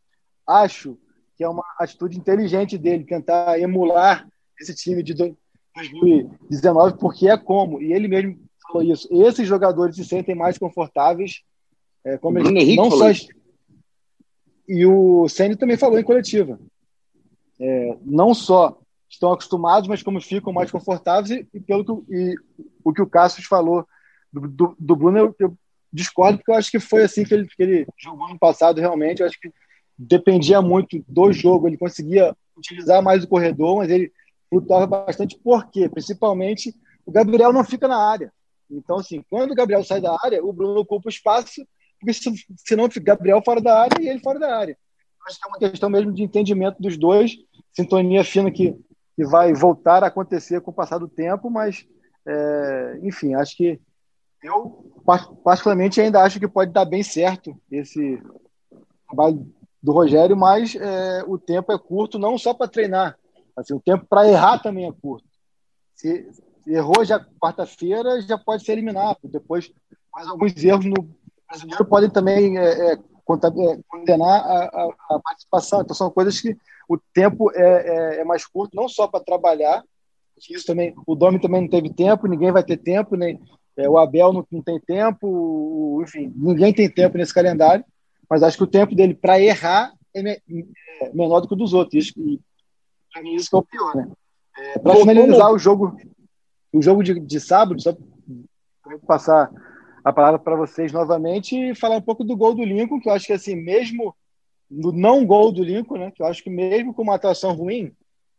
Acho 0.45 0.98
que 1.36 1.43
é 1.43 1.50
uma 1.50 1.63
atitude 1.80 2.17
inteligente 2.17 2.78
dele, 2.78 3.04
tentar 3.04 3.60
emular 3.60 4.28
esse 4.60 4.76
time 4.76 5.02
de 5.02 5.13
2019, 5.13 6.98
porque 7.00 7.30
é 7.30 7.38
como, 7.38 7.82
e 7.82 7.93
ele 7.93 8.08
mesmo 8.08 8.38
falou 8.62 8.84
isso, 8.84 9.08
esses 9.10 9.48
jogadores 9.48 9.95
se 9.95 10.04
sentem 10.04 10.36
mais 10.36 10.58
confortáveis, 10.58 11.41
é, 12.04 12.17
como 12.17 12.39
eles, 12.39 12.76
não 12.76 12.91
só. 12.91 13.10
E 14.67 14.86
o 14.86 15.28
Senna 15.28 15.58
também 15.58 15.78
falou 15.78 15.98
em 15.98 16.04
coletiva. 16.04 16.60
É, 17.60 17.98
não 18.04 18.34
só 18.34 18.80
estão 19.10 19.34
acostumados, 19.34 19.88
mas 19.88 20.04
como 20.04 20.22
ficam 20.22 20.54
mais 20.54 20.72
confortáveis, 20.72 21.32
e, 21.32 21.48
e 21.54 21.60
pelo 21.60 21.84
que, 21.84 22.15
e, 22.15 22.36
o 22.84 22.93
que 22.93 23.02
o 23.02 23.10
Cassius 23.10 23.45
falou 23.45 23.86
do, 24.32 24.48
do, 24.48 24.76
do 24.80 24.95
Bruno, 24.95 25.17
eu, 25.17 25.36
eu, 25.39 25.58
discordo, 25.91 26.38
porque 26.38 26.52
eu 26.52 26.56
acho 26.56 26.69
que 26.69 26.80
foi 26.80 27.04
assim 27.04 27.24
que 27.24 27.34
ele, 27.34 27.48
que 27.48 27.63
ele 27.63 27.88
jogou 27.98 28.30
no 28.30 28.38
passado, 28.38 28.80
realmente. 28.80 29.22
Eu 29.22 29.28
acho 29.28 29.39
que 29.39 29.52
dependia 29.98 30.62
muito 30.62 31.04
do 31.08 31.34
jogo, 31.34 31.67
ele 31.67 31.78
conseguia 31.78 32.36
utilizar 32.56 33.02
mais 33.02 33.24
o 33.24 33.28
corredor, 33.28 33.78
mas 33.78 33.89
ele 33.89 34.12
flutuava 34.50 34.86
bastante, 34.88 35.38
por 35.38 35.69
quê? 35.69 35.89
Principalmente 35.89 36.76
o 37.06 37.12
Gabriel 37.12 37.52
não 37.52 37.63
fica 37.63 37.88
na 37.88 37.98
área. 37.98 38.32
Então, 38.69 39.00
assim, 39.00 39.24
quando 39.30 39.52
o 39.52 39.56
Gabriel 39.56 39.84
sai 39.84 40.00
da 40.00 40.15
área, 40.24 40.43
o 40.43 40.54
Bruno 40.54 40.80
ocupa 40.80 41.08
o 41.08 41.10
espaço, 41.10 41.65
porque 42.00 42.13
senão 42.65 42.89
fica 42.89 43.15
Gabriel 43.15 43.41
fora 43.43 43.60
da 43.60 43.82
área 43.82 44.02
e 44.02 44.08
ele 44.08 44.19
fora 44.19 44.39
da 44.39 44.56
área. 44.56 44.78
Acho 45.26 45.39
que 45.39 45.45
é 45.45 45.50
uma 45.50 45.60
questão 45.60 45.89
mesmo 45.89 46.13
de 46.13 46.24
entendimento 46.24 46.80
dos 46.80 46.98
dois, 46.98 47.36
sintonia 47.80 48.24
fina 48.24 48.52
que, 48.52 48.76
que 49.15 49.26
vai 49.26 49.54
voltar 49.54 50.04
a 50.04 50.08
acontecer 50.08 50.62
com 50.62 50.72
o 50.72 50.74
passar 50.74 50.98
do 50.98 51.08
tempo, 51.08 51.50
mas, 51.50 51.86
é, 52.26 53.00
enfim, 53.04 53.34
acho 53.34 53.56
que 53.56 53.80
eu, 54.44 54.94
particularmente, 55.44 56.00
ainda 56.00 56.22
acho 56.22 56.39
que 56.39 56.48
pode 56.48 56.72
dar 56.72 56.86
bem 56.86 57.04
certo 57.04 57.60
esse 57.70 58.22
trabalho 59.08 59.46
do 59.82 59.92
Rogério, 59.92 60.36
mas 60.36 60.76
é, 60.76 61.24
o 61.28 61.38
tempo 61.38 61.72
é 61.72 61.78
curto 61.78 62.18
não 62.18 62.38
só 62.38 62.54
para 62.54 62.68
treinar, 62.68 63.18
assim, 63.56 63.74
o 63.74 63.80
tempo 63.80 64.06
para 64.10 64.28
errar 64.28 64.60
também 64.60 64.88
é 64.88 64.92
curto. 64.92 65.28
Se, 65.94 66.30
errou 66.65 67.04
já 67.04 67.20
quarta-feira, 67.39 68.22
já 68.22 68.38
pode 68.38 68.63
ser 68.63 68.74
eliminado. 68.74 69.18
Depois, 69.24 69.72
mais 70.13 70.28
alguns 70.28 70.56
erros 70.63 70.86
no 70.86 71.10
brasileiro 71.48 71.86
podem 71.86 72.10
também 72.10 72.58
é, 72.58 72.94
é 72.94 73.00
condenar 73.88 74.42
a, 74.42 74.63
a, 74.65 74.89
a, 75.12 75.20
participação. 75.20 75.82
Então, 75.82 75.96
são 75.96 76.10
coisas 76.10 76.39
que 76.39 76.58
o 76.88 76.98
tempo 77.13 77.52
é, 77.54 77.62
é, 78.18 78.22
é 78.22 78.24
mais 78.24 78.46
curto, 78.46 78.76
não 78.76 78.88
só 78.88 79.08
para 79.08 79.24
trabalhar, 79.24 79.84
isso 80.50 80.65
também, 80.65 80.94
o 81.06 81.15
Domi 81.15 81.39
também 81.39 81.62
não 81.62 81.70
teve 81.70 81.94
tempo, 81.94 82.28
ninguém 82.28 82.52
vai 82.52 82.63
ter 82.63 82.78
tempo, 82.78 83.15
nem 83.15 83.39
é, 83.78 83.89
o 83.89 83.98
Abel 83.98 84.32
não, 84.32 84.46
não 84.50 84.62
tem 84.62 84.80
tempo, 84.80 86.02
enfim, 86.02 86.34
ninguém 86.36 86.74
tem 86.74 86.89
tempo 86.89 87.18
nesse 87.18 87.34
calendário 87.34 87.84
mas 88.30 88.44
acho 88.44 88.58
que 88.58 88.63
o 88.63 88.68
tempo 88.68 88.94
dele 88.94 89.15
para 89.15 89.42
errar 89.42 89.92
é, 90.13 90.22
me, 90.22 90.39
é, 91.02 91.10
menor 91.13 91.39
do 91.39 91.48
que 91.48 91.54
o 91.56 91.58
dos 91.58 91.74
outros. 91.74 92.06
Isso, 92.06 92.13
e 92.20 92.39
para 93.12 93.24
mim 93.24 93.34
isso 93.34 93.50
que 93.50 93.56
é 93.56 93.60
o 93.60 93.63
pior, 93.63 93.96
né? 93.96 94.08
É, 94.58 94.80
para 94.80 94.96
finalizar 94.96 95.52
o 95.52 95.58
jogo, 95.58 95.98
o 96.72 96.82
jogo 96.82 97.04
de, 97.04 97.20
de 97.20 97.39
sábado, 97.39 97.82
só 97.82 97.98
passar 99.08 99.50
a 100.10 100.13
palavra 100.13 100.39
para 100.39 100.56
vocês 100.56 100.91
novamente 100.91 101.56
e 101.56 101.76
falar 101.76 101.98
um 101.98 102.02
pouco 102.02 102.24
do 102.24 102.36
gol 102.36 102.54
do 102.54 102.63
Lincoln, 102.63 103.00
que 103.00 103.10
eu 103.10 103.13
acho 103.13 103.28
que 103.28 103.34
assim, 103.34 103.56
mesmo 103.56 104.15
no 104.69 104.91
não 104.91 105.26
gol 105.26 105.52
do 105.52 105.63
Lincoln, 105.63 105.98
né, 105.98 106.12
que 106.12 106.22
eu 106.22 106.28
acho 106.28 106.43
que 106.43 106.50
mesmo 106.50 106.93
com 106.93 107.02
uma 107.02 107.15
atuação 107.15 107.54
ruim, 107.54 107.91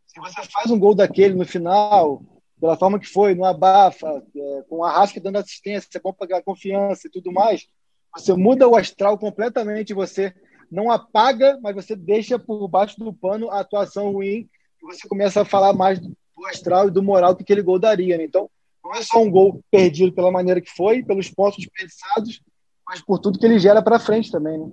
se 0.06 0.20
você 0.20 0.42
faz 0.50 0.70
um 0.70 0.78
gol 0.78 0.94
daquele 0.94 1.34
no 1.34 1.46
final, 1.46 2.22
pela 2.60 2.76
forma 2.76 2.98
que 2.98 3.06
foi, 3.06 3.34
no 3.34 3.44
abafa, 3.44 4.22
é, 4.36 4.62
com 4.68 4.84
a 4.84 4.90
Rasca 4.90 5.20
dando 5.20 5.38
assistência, 5.38 5.88
é 5.94 6.00
bom 6.00 6.12
pagar 6.12 6.42
confiança 6.42 7.06
e 7.06 7.10
tudo 7.10 7.32
mais, 7.32 7.66
você 8.14 8.34
muda 8.34 8.68
o 8.68 8.76
astral 8.76 9.16
completamente, 9.16 9.94
você 9.94 10.34
não 10.70 10.90
apaga, 10.90 11.58
mas 11.62 11.74
você 11.74 11.96
deixa 11.96 12.38
por 12.38 12.66
baixo 12.68 12.98
do 12.98 13.12
pano 13.12 13.50
a 13.50 13.60
atuação 13.60 14.12
ruim 14.12 14.48
e 14.82 14.86
você 14.86 15.08
começa 15.08 15.42
a 15.42 15.44
falar 15.44 15.72
mais 15.72 15.98
do 15.98 16.14
astral 16.46 16.88
e 16.88 16.90
do 16.90 17.02
moral 17.02 17.34
que 17.34 17.42
aquele 17.42 17.62
gol 17.62 17.78
daria. 17.78 18.18
Né? 18.18 18.24
Então, 18.24 18.50
não 18.82 18.94
é 18.94 19.02
só 19.02 19.20
um 19.20 19.30
gol 19.30 19.60
perdido 19.70 20.12
pela 20.12 20.30
maneira 20.30 20.60
que 20.60 20.70
foi, 20.70 21.02
pelos 21.02 21.30
pontos 21.30 21.58
desperdiçados, 21.58 22.40
mas 22.86 23.00
por 23.00 23.18
tudo 23.18 23.38
que 23.38 23.46
ele 23.46 23.58
gera 23.58 23.82
para 23.82 23.98
frente 23.98 24.30
também. 24.30 24.58
Né? 24.58 24.70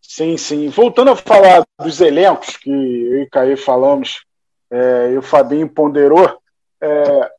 Sim, 0.00 0.36
sim. 0.36 0.68
Voltando 0.68 1.10
a 1.10 1.16
falar 1.16 1.64
dos 1.80 2.00
elencos 2.00 2.56
que 2.56 2.70
eu 2.70 3.22
e 3.22 3.28
Caí 3.30 3.56
falamos, 3.56 4.24
é, 4.70 5.12
e 5.12 5.18
o 5.18 5.22
Fabinho 5.22 5.68
ponderou, 5.68 6.38
é, 6.80 7.32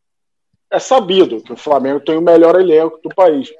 é 0.71 0.79
sabido 0.79 1.41
que 1.41 1.53
o 1.53 1.57
Flamengo 1.57 1.99
tem 1.99 2.17
o 2.17 2.21
melhor 2.21 2.59
elenco 2.59 2.99
do 3.01 3.09
país 3.09 3.51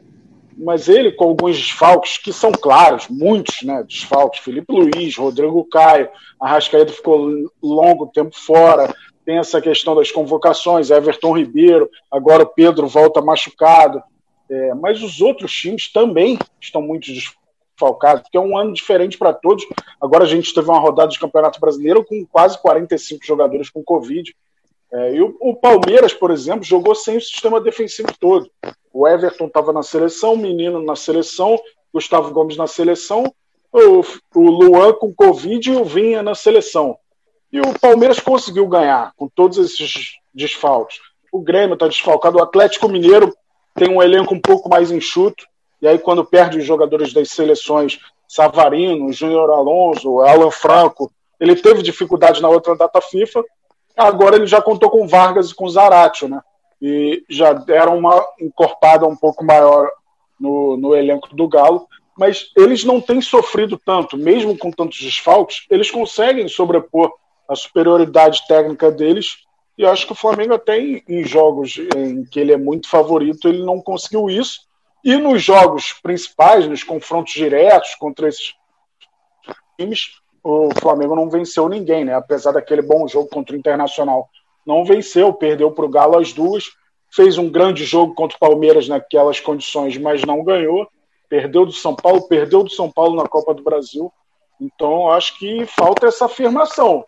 mas 0.58 0.88
ele 0.88 1.12
com 1.12 1.26
alguns 1.26 1.58
desfalques 1.58 2.18
que 2.18 2.32
são 2.32 2.52
claros, 2.52 3.08
muitos 3.10 3.62
né, 3.64 3.84
desfalques, 3.84 4.42
Felipe 4.42 4.72
Luiz, 4.72 5.16
Rodrigo 5.18 5.66
Caio, 5.66 6.10
a 6.40 6.50
Rascaeta 6.50 6.94
ficou 6.94 7.30
longo 7.62 8.08
tempo 8.08 8.36
fora, 8.36 8.94
tem 9.26 9.38
essa 9.38 9.62
questão 9.62 9.96
das 9.96 10.12
convocações, 10.12 10.92
Everton 10.92 11.38
Ribeiro, 11.38 11.90
agora 12.12 12.44
o 12.44 12.48
Pedro 12.48 12.88
volta 12.88 13.22
machucado, 13.22 14.02
é, 14.50 14.74
mas 14.74 15.02
os 15.02 15.22
outros 15.22 15.52
times 15.52 15.92
também 15.92 16.38
estão 16.62 16.82
muito 16.82 17.08
desfalcados, 17.12 18.24
porque 18.24 18.38
é 18.38 18.42
um 18.42 18.58
ano 18.58 18.74
diferente 18.74 19.18
para 19.18 19.34
todos. 19.34 19.66
Agora 20.02 20.26
a 20.26 20.28
gente 20.28 20.54
teve 20.54 20.70
uma 20.70 20.80
rodada 20.80 21.10
de 21.10 21.20
Campeonato 21.20 21.60
Brasileiro 21.60 22.04
com 22.04 22.26
quase 22.26 22.62
45 22.62 23.26
jogadores 23.26 23.70
com 23.70 23.84
Covid, 23.84 24.34
é, 24.94 25.16
e 25.16 25.22
o, 25.22 25.36
o, 25.40 25.56
Palmeiras, 25.56 26.14
por 26.14 26.30
exemplo, 26.30 26.64
jogou 26.64 26.94
sem 26.94 27.18
o 27.18 27.22
sistema 27.22 27.60
defensivo 27.60 28.10
todo. 28.20 28.48
O 28.94 29.08
Everton 29.08 29.48
estava 29.48 29.74
na 29.74 29.82
seleção, 29.82 30.34
o 30.34 30.38
Menino 30.38 30.84
na 30.84 30.96
seleção, 30.96 31.60
Gustavo 31.92 32.32
Gomes 32.32 32.56
na 32.56 32.68
seleção, 32.68 33.34
o, 33.72 34.02
o 34.36 34.52
Luan 34.52 34.94
com 34.94 35.12
Covid 35.12 35.72
e 35.72 35.76
o 35.76 35.84
Vinha 35.84 36.22
na 36.22 36.36
seleção. 36.36 36.96
E 37.54 37.62
o 37.62 37.80
Palmeiras 37.80 38.20
conseguiu 38.20 38.68
ganhar 38.68 39.14
com 39.16 39.28
todos 39.28 39.60
esses 39.60 40.16
desfalques. 40.34 40.98
o 41.32 41.40
Grêmio 41.40 41.76
está 41.76 41.88
desfalcado, 41.88 42.40
o 42.40 42.42
Atlético 42.42 42.90
Mineiro 42.90 43.32
tem 43.76 43.90
um 43.90 44.02
elenco 44.02 44.34
um 44.34 44.40
pouco 44.40 44.68
mais 44.68 44.90
enxuto, 44.90 45.46
e 45.80 45.88
aí 45.88 46.00
quando 46.00 46.26
perde 46.26 46.58
os 46.58 46.66
jogadores 46.66 47.14
das 47.14 47.30
seleções, 47.30 48.00
Savarino, 48.28 49.14
Júnior 49.14 49.52
Alonso, 49.52 50.22
Alan 50.22 50.50
Franco, 50.50 51.12
ele 51.40 51.56
teve 51.56 51.84
dificuldade 51.84 52.42
na 52.42 52.50
outra 52.50 52.76
data 52.76 53.00
FIFA, 53.00 53.44
agora 53.96 54.36
ele 54.36 54.48
já 54.48 54.60
contou 54.60 54.90
com 54.90 55.08
Vargas 55.08 55.52
e 55.52 55.56
com 55.56 55.70
Zaratio, 55.70 56.28
né? 56.28 56.42
E 56.82 57.24
já 57.30 57.54
deram 57.54 58.00
uma 58.00 58.26
encorpada 58.40 59.06
um 59.06 59.16
pouco 59.16 59.44
maior 59.44 59.92
no, 60.40 60.76
no 60.76 60.96
elenco 60.96 61.36
do 61.36 61.48
Galo, 61.48 61.88
mas 62.18 62.52
eles 62.58 62.84
não 62.84 63.00
têm 63.00 63.22
sofrido 63.22 63.80
tanto, 63.84 64.18
mesmo 64.18 64.58
com 64.58 64.72
tantos 64.72 65.00
desfalques, 65.00 65.66
eles 65.70 65.92
conseguem 65.92 66.48
sobrepor 66.48 67.14
a 67.48 67.56
superioridade 67.56 68.46
técnica 68.48 68.92
deles. 68.92 69.38
E 69.78 69.86
acho 69.86 70.06
que 70.06 70.12
o 70.12 70.16
Flamengo 70.16 70.54
até 70.54 70.80
em, 70.80 71.04
em 71.08 71.24
jogos 71.24 71.78
em 71.96 72.24
que 72.26 72.40
ele 72.40 72.54
é 72.54 72.58
muito 72.58 72.90
favorito, 72.90 73.48
ele 73.48 73.64
não 73.64 73.82
conseguiu 73.82 74.30
isso. 74.30 74.62
E 75.04 75.18
nos 75.18 75.44
jogos 75.44 75.94
principais, 75.94 76.68
nos 76.68 76.84
confrontos 76.84 77.34
diretos 77.34 77.96
contra 77.96 78.28
esses 78.28 78.54
times, 79.78 80.12
o 80.44 80.70
Flamengo 80.80 81.16
não 81.16 81.30
venceu 81.30 81.68
ninguém, 81.68 82.06
né? 82.06 82.14
Apesar 82.14 82.52
daquele 82.52 82.82
bom 82.82 83.08
jogo 83.08 83.28
contra 83.30 83.56
o 83.56 83.60
Internacional. 83.60 84.30
Não 84.66 84.86
venceu, 84.86 85.34
perdeu 85.34 85.72
para 85.72 85.86
o 85.86 85.90
Galo 85.90 86.18
as 86.18 86.32
duas. 86.32 86.66
Fez 87.12 87.38
um 87.38 87.50
grande 87.50 87.84
jogo 87.84 88.14
contra 88.14 88.38
o 88.38 88.40
Palmeiras 88.40 88.88
naquelas 88.88 89.40
condições, 89.40 89.98
mas 89.98 90.24
não 90.24 90.44
ganhou. 90.44 90.88
Perdeu 91.28 91.66
do 91.66 91.72
São 91.72 91.96
Paulo, 91.96 92.28
perdeu 92.28 92.64
do 92.64 92.70
São 92.70 92.90
Paulo 92.90 93.16
na 93.16 93.28
Copa 93.28 93.54
do 93.54 93.64
Brasil. 93.64 94.12
Então, 94.62 95.10
acho 95.10 95.38
que 95.38 95.66
falta 95.66 96.08
essa 96.08 96.26
afirmação 96.26 97.04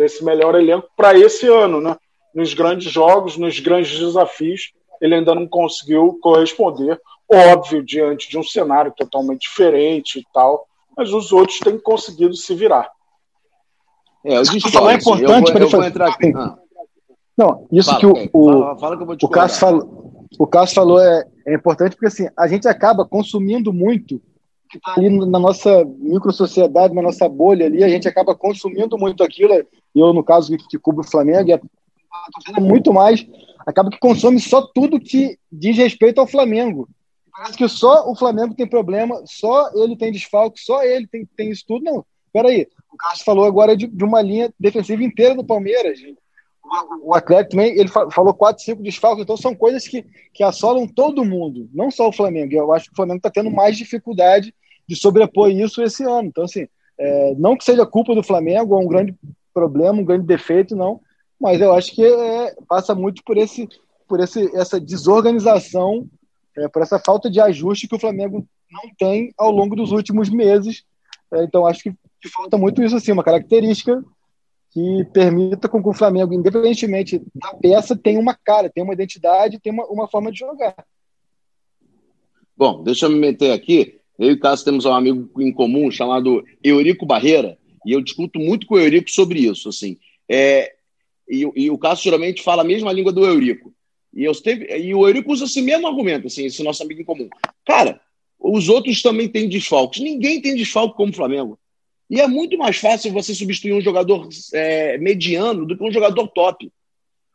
desse 0.00 0.24
melhor 0.24 0.54
elenco 0.54 0.88
para 0.96 1.16
esse 1.18 1.46
ano, 1.46 1.80
né? 1.80 1.94
Nos 2.34 2.54
grandes 2.54 2.90
jogos, 2.90 3.36
nos 3.36 3.60
grandes 3.60 3.98
desafios, 3.98 4.72
ele 5.00 5.14
ainda 5.14 5.34
não 5.34 5.46
conseguiu 5.46 6.18
corresponder. 6.22 6.98
Óbvio, 7.30 7.84
diante 7.84 8.28
de 8.28 8.38
um 8.38 8.42
cenário 8.42 8.92
totalmente 8.96 9.42
diferente 9.42 10.18
e 10.18 10.26
tal, 10.32 10.66
mas 10.96 11.12
os 11.12 11.32
outros 11.32 11.58
têm 11.58 11.78
conseguido 11.78 12.34
se 12.34 12.54
virar. 12.54 12.90
É, 14.24 14.38
eu 14.38 14.42
disse 14.42 14.72
falar 14.72 14.92
é 14.92 14.96
importante 14.96 15.52
para 15.52 15.64
ele 15.64 15.86
entrar 15.86 16.08
aqui. 16.08 16.32
Ah. 16.34 16.56
Não, 17.36 17.66
isso 17.70 17.90
fala, 17.90 18.00
que 18.00 18.06
o, 18.06 18.12
o, 18.32 18.52
fala, 18.52 18.78
fala 18.78 19.16
que 19.16 19.24
o 19.24 19.28
Cássio 19.28 19.60
falou, 19.60 20.26
o 20.38 20.46
Cássio 20.46 20.74
falou 20.74 21.00
é, 21.00 21.24
é 21.46 21.54
importante 21.54 21.92
porque 21.92 22.06
assim, 22.06 22.28
a 22.38 22.46
gente 22.48 22.68
acaba 22.68 23.06
consumindo 23.06 23.72
muito 23.72 24.20
que 24.70 24.78
está 24.78 24.94
ali 24.96 25.10
na 25.26 25.38
nossa 25.38 25.84
micro-sociedade, 25.84 26.94
na 26.94 27.02
nossa 27.02 27.28
bolha 27.28 27.66
ali, 27.66 27.82
a 27.82 27.88
gente 27.88 28.06
acaba 28.06 28.36
consumindo 28.36 28.96
muito 28.96 29.24
aquilo. 29.24 29.52
Eu, 29.94 30.12
no 30.12 30.22
caso, 30.22 30.56
que 30.56 30.78
cubro 30.78 31.02
o 31.02 31.10
Flamengo, 31.10 31.52
é 31.52 32.60
muito 32.60 32.92
mais, 32.92 33.26
acaba 33.66 33.90
que 33.90 33.98
consome 33.98 34.40
só 34.40 34.62
tudo 34.62 35.00
que 35.00 35.38
diz 35.50 35.76
respeito 35.76 36.20
ao 36.20 36.26
Flamengo. 36.26 36.88
Parece 37.32 37.56
que 37.56 37.68
só 37.68 38.10
o 38.10 38.16
Flamengo 38.16 38.54
tem 38.54 38.66
problema, 38.66 39.22
só 39.24 39.70
ele 39.74 39.96
tem 39.96 40.12
desfalque, 40.12 40.60
só 40.60 40.82
ele 40.82 41.06
tem, 41.06 41.26
tem 41.36 41.50
isso 41.50 41.64
tudo. 41.66 41.84
Não, 41.84 42.04
peraí. 42.32 42.66
O 42.92 42.96
Cássio 42.96 43.24
falou 43.24 43.44
agora 43.44 43.76
de, 43.76 43.86
de 43.86 44.04
uma 44.04 44.20
linha 44.20 44.52
defensiva 44.58 45.02
inteira 45.02 45.34
do 45.34 45.44
Palmeiras. 45.44 45.98
Gente 45.98 46.18
o 47.02 47.14
Atlético 47.14 47.50
também, 47.50 47.76
ele 47.76 47.88
falou 47.88 48.32
quatro, 48.32 48.62
cinco 48.62 48.82
desfalques, 48.82 49.22
então 49.22 49.36
são 49.36 49.54
coisas 49.54 49.86
que, 49.88 50.04
que 50.32 50.44
assolam 50.44 50.86
todo 50.86 51.24
mundo, 51.24 51.68
não 51.74 51.90
só 51.90 52.08
o 52.08 52.12
Flamengo. 52.12 52.54
Eu 52.54 52.72
acho 52.72 52.86
que 52.86 52.92
o 52.92 52.96
Flamengo 52.96 53.18
está 53.18 53.30
tendo 53.30 53.50
mais 53.50 53.76
dificuldade 53.76 54.54
de 54.86 54.96
sobrepor 54.96 55.50
isso 55.50 55.82
esse 55.82 56.04
ano. 56.04 56.28
Então, 56.28 56.44
assim, 56.44 56.68
é, 56.98 57.34
não 57.36 57.56
que 57.56 57.64
seja 57.64 57.84
culpa 57.86 58.14
do 58.14 58.22
Flamengo, 58.22 58.74
é 58.74 58.78
um 58.78 58.88
grande 58.88 59.14
problema, 59.52 60.00
um 60.00 60.04
grande 60.04 60.26
defeito, 60.26 60.76
não, 60.76 61.00
mas 61.40 61.60
eu 61.60 61.72
acho 61.72 61.94
que 61.94 62.04
é, 62.04 62.54
passa 62.68 62.94
muito 62.94 63.22
por, 63.24 63.38
esse, 63.38 63.68
por 64.06 64.20
esse, 64.20 64.54
essa 64.54 64.80
desorganização, 64.80 66.06
é, 66.56 66.68
por 66.68 66.82
essa 66.82 66.98
falta 66.98 67.30
de 67.30 67.40
ajuste 67.40 67.88
que 67.88 67.94
o 67.94 68.00
Flamengo 68.00 68.46
não 68.70 68.82
tem 68.98 69.32
ao 69.38 69.50
longo 69.50 69.74
dos 69.74 69.90
últimos 69.90 70.28
meses. 70.28 70.84
É, 71.32 71.44
então, 71.44 71.66
acho 71.66 71.82
que, 71.82 71.94
falta 72.28 72.58
muito 72.58 72.82
isso, 72.82 72.94
assim, 72.94 73.12
uma 73.12 73.24
característica 73.24 74.04
que 74.70 75.04
permita 75.12 75.68
com 75.68 75.82
que 75.82 75.88
o 75.88 75.94
Flamengo, 75.94 76.34
independentemente 76.34 77.20
da 77.34 77.54
peça, 77.54 77.96
tenha 77.96 78.20
uma 78.20 78.34
cara, 78.34 78.70
tenha 78.70 78.84
uma 78.84 78.92
identidade, 78.94 79.58
tenha 79.58 79.72
uma, 79.72 79.86
uma 79.86 80.08
forma 80.08 80.30
de 80.30 80.38
jogar. 80.38 80.74
Bom, 82.56 82.82
deixa 82.82 83.06
eu 83.06 83.10
me 83.10 83.18
meter 83.18 83.52
aqui. 83.52 83.98
Eu 84.18 84.30
e 84.30 84.32
o 84.34 84.38
Cássio 84.38 84.66
temos 84.66 84.84
um 84.84 84.92
amigo 84.92 85.30
em 85.40 85.50
comum 85.50 85.90
chamado 85.90 86.44
Eurico 86.62 87.06
Barreira, 87.06 87.56
e 87.84 87.92
eu 87.92 88.00
discuto 88.00 88.38
muito 88.38 88.66
com 88.66 88.74
o 88.74 88.78
Eurico 88.78 89.10
sobre 89.10 89.40
isso. 89.40 89.68
Assim. 89.68 89.98
É, 90.28 90.74
e, 91.28 91.48
e 91.54 91.70
o 91.70 91.78
Cássio 91.78 92.04
geralmente 92.04 92.42
fala 92.42 92.62
a 92.62 92.66
mesma 92.66 92.92
língua 92.92 93.12
do 93.12 93.24
Eurico. 93.24 93.72
E, 94.12 94.24
eu 94.24 94.34
teve, 94.34 94.66
e 94.76 94.94
o 94.94 95.06
Eurico 95.06 95.32
usa 95.32 95.44
esse 95.44 95.62
mesmo 95.62 95.86
argumento, 95.86 96.26
assim, 96.26 96.46
esse 96.46 96.62
nosso 96.62 96.82
amigo 96.82 97.00
em 97.00 97.04
comum. 97.04 97.28
Cara, 97.64 98.00
os 98.38 98.68
outros 98.68 99.02
também 99.02 99.28
têm 99.28 99.48
desfalques. 99.48 100.00
Ninguém 100.00 100.40
tem 100.40 100.56
desfalque 100.56 100.96
como 100.96 101.12
o 101.12 101.14
Flamengo. 101.14 101.58
E 102.08 102.20
é 102.20 102.26
muito 102.26 102.58
mais 102.58 102.76
fácil 102.76 103.12
você 103.12 103.32
substituir 103.34 103.72
um 103.72 103.80
jogador 103.80 104.28
é, 104.52 104.98
mediano 104.98 105.64
do 105.64 105.76
que 105.76 105.84
um 105.84 105.92
jogador 105.92 106.26
top. 106.28 106.70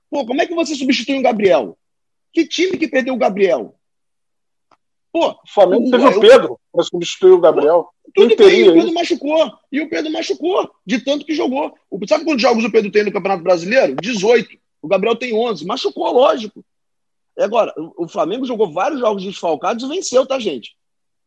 Pô, 0.09 0.25
como 0.25 0.41
é 0.41 0.45
que 0.45 0.53
você 0.53 0.75
substitui 0.75 1.15
um 1.15 1.21
Gabriel? 1.21 1.77
Que 2.33 2.45
time 2.45 2.77
que 2.77 2.87
perdeu 2.87 3.13
o 3.13 3.17
Gabriel? 3.17 3.75
Pô, 5.13 5.29
o 5.29 5.47
Flamengo 5.47 5.89
teve 5.89 6.05
o 6.05 6.19
Pedro 6.19 6.59
para 6.75 6.83
substituir 6.83 7.31
o 7.31 7.39
Gabriel. 7.39 7.87
Tudo 8.13 8.35
bem, 8.35 8.69
o 8.69 8.73
Pedro 8.73 8.93
machucou. 8.93 9.51
E 9.71 9.81
o 9.81 9.89
Pedro 9.89 10.11
machucou, 10.11 10.69
de 10.85 10.99
tanto 10.99 11.25
que 11.25 11.33
jogou. 11.33 11.73
Sabe 12.07 12.25
quantos 12.25 12.41
jogos 12.41 12.63
o 12.63 12.71
Pedro 12.71 12.91
tem 12.91 13.03
no 13.03 13.11
Campeonato 13.11 13.43
Brasileiro? 13.43 13.95
18. 14.01 14.57
O 14.81 14.87
Gabriel 14.87 15.15
tem 15.15 15.33
11. 15.33 15.65
Machucou, 15.65 16.11
lógico. 16.11 16.63
E 17.37 17.41
agora, 17.41 17.73
o 17.97 18.07
Flamengo 18.07 18.45
jogou 18.45 18.71
vários 18.71 18.99
jogos 18.99 19.23
desfalcados 19.23 19.83
e 19.83 19.87
venceu, 19.87 20.25
tá, 20.25 20.39
gente? 20.39 20.75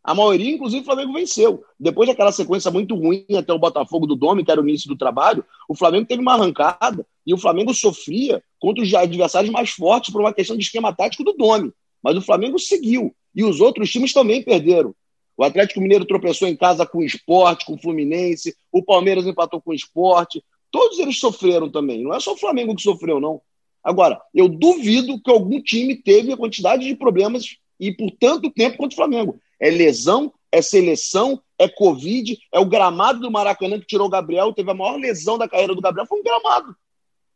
A 0.02 0.14
maioria, 0.14 0.54
inclusive, 0.54 0.82
o 0.82 0.84
Flamengo 0.84 1.12
venceu. 1.12 1.62
Depois 1.78 2.08
daquela 2.08 2.32
sequência 2.32 2.70
muito 2.70 2.94
ruim 2.94 3.26
até 3.36 3.52
o 3.52 3.58
Botafogo 3.58 4.06
do 4.06 4.16
Dome, 4.16 4.44
que 4.44 4.50
era 4.50 4.60
o 4.60 4.66
início 4.66 4.88
do 4.88 4.96
trabalho, 4.96 5.44
o 5.68 5.74
Flamengo 5.74 6.06
teve 6.06 6.22
uma 6.22 6.32
arrancada 6.32 7.04
e 7.26 7.34
o 7.34 7.38
Flamengo 7.38 7.74
sofria 7.74 8.42
contra 8.58 8.82
os 8.82 8.94
adversários 8.94 9.52
mais 9.52 9.70
fortes 9.70 10.10
por 10.10 10.22
uma 10.22 10.32
questão 10.32 10.56
de 10.56 10.64
esquema 10.64 10.94
tático 10.94 11.24
do 11.24 11.34
Dome. 11.34 11.72
Mas 12.02 12.16
o 12.16 12.22
Flamengo 12.22 12.58
seguiu. 12.58 13.14
E 13.34 13.44
os 13.44 13.60
outros 13.60 13.90
times 13.90 14.12
também 14.12 14.42
perderam. 14.42 14.94
O 15.38 15.44
Atlético 15.44 15.80
Mineiro 15.80 16.04
tropeçou 16.04 16.48
em 16.48 16.56
casa 16.56 16.84
com 16.84 16.98
o 16.98 17.04
Esporte, 17.04 17.64
com 17.64 17.74
o 17.74 17.78
Fluminense, 17.78 18.56
o 18.72 18.82
Palmeiras 18.82 19.24
empatou 19.24 19.62
com 19.62 19.70
o 19.70 19.74
Esporte. 19.74 20.42
Todos 20.68 20.98
eles 20.98 21.20
sofreram 21.20 21.70
também. 21.70 22.02
Não 22.02 22.12
é 22.12 22.18
só 22.18 22.32
o 22.32 22.36
Flamengo 22.36 22.74
que 22.74 22.82
sofreu, 22.82 23.20
não. 23.20 23.40
Agora, 23.84 24.20
eu 24.34 24.48
duvido 24.48 25.22
que 25.22 25.30
algum 25.30 25.62
time 25.62 25.94
teve 25.94 26.32
a 26.32 26.36
quantidade 26.36 26.84
de 26.84 26.96
problemas 26.96 27.56
e 27.78 27.92
por 27.92 28.10
tanto 28.18 28.50
tempo 28.50 28.78
quanto 28.78 28.92
o 28.94 28.96
Flamengo. 28.96 29.40
É 29.60 29.70
lesão, 29.70 30.34
é 30.50 30.60
seleção, 30.60 31.40
é 31.56 31.68
Covid, 31.68 32.36
é 32.52 32.58
o 32.58 32.66
gramado 32.66 33.20
do 33.20 33.30
Maracanã 33.30 33.78
que 33.78 33.86
tirou 33.86 34.08
o 34.08 34.10
Gabriel. 34.10 34.52
Teve 34.52 34.72
a 34.72 34.74
maior 34.74 34.96
lesão 34.96 35.38
da 35.38 35.48
carreira 35.48 35.72
do 35.72 35.80
Gabriel, 35.80 36.06
foi 36.08 36.18
um 36.18 36.24
gramado. 36.24 36.74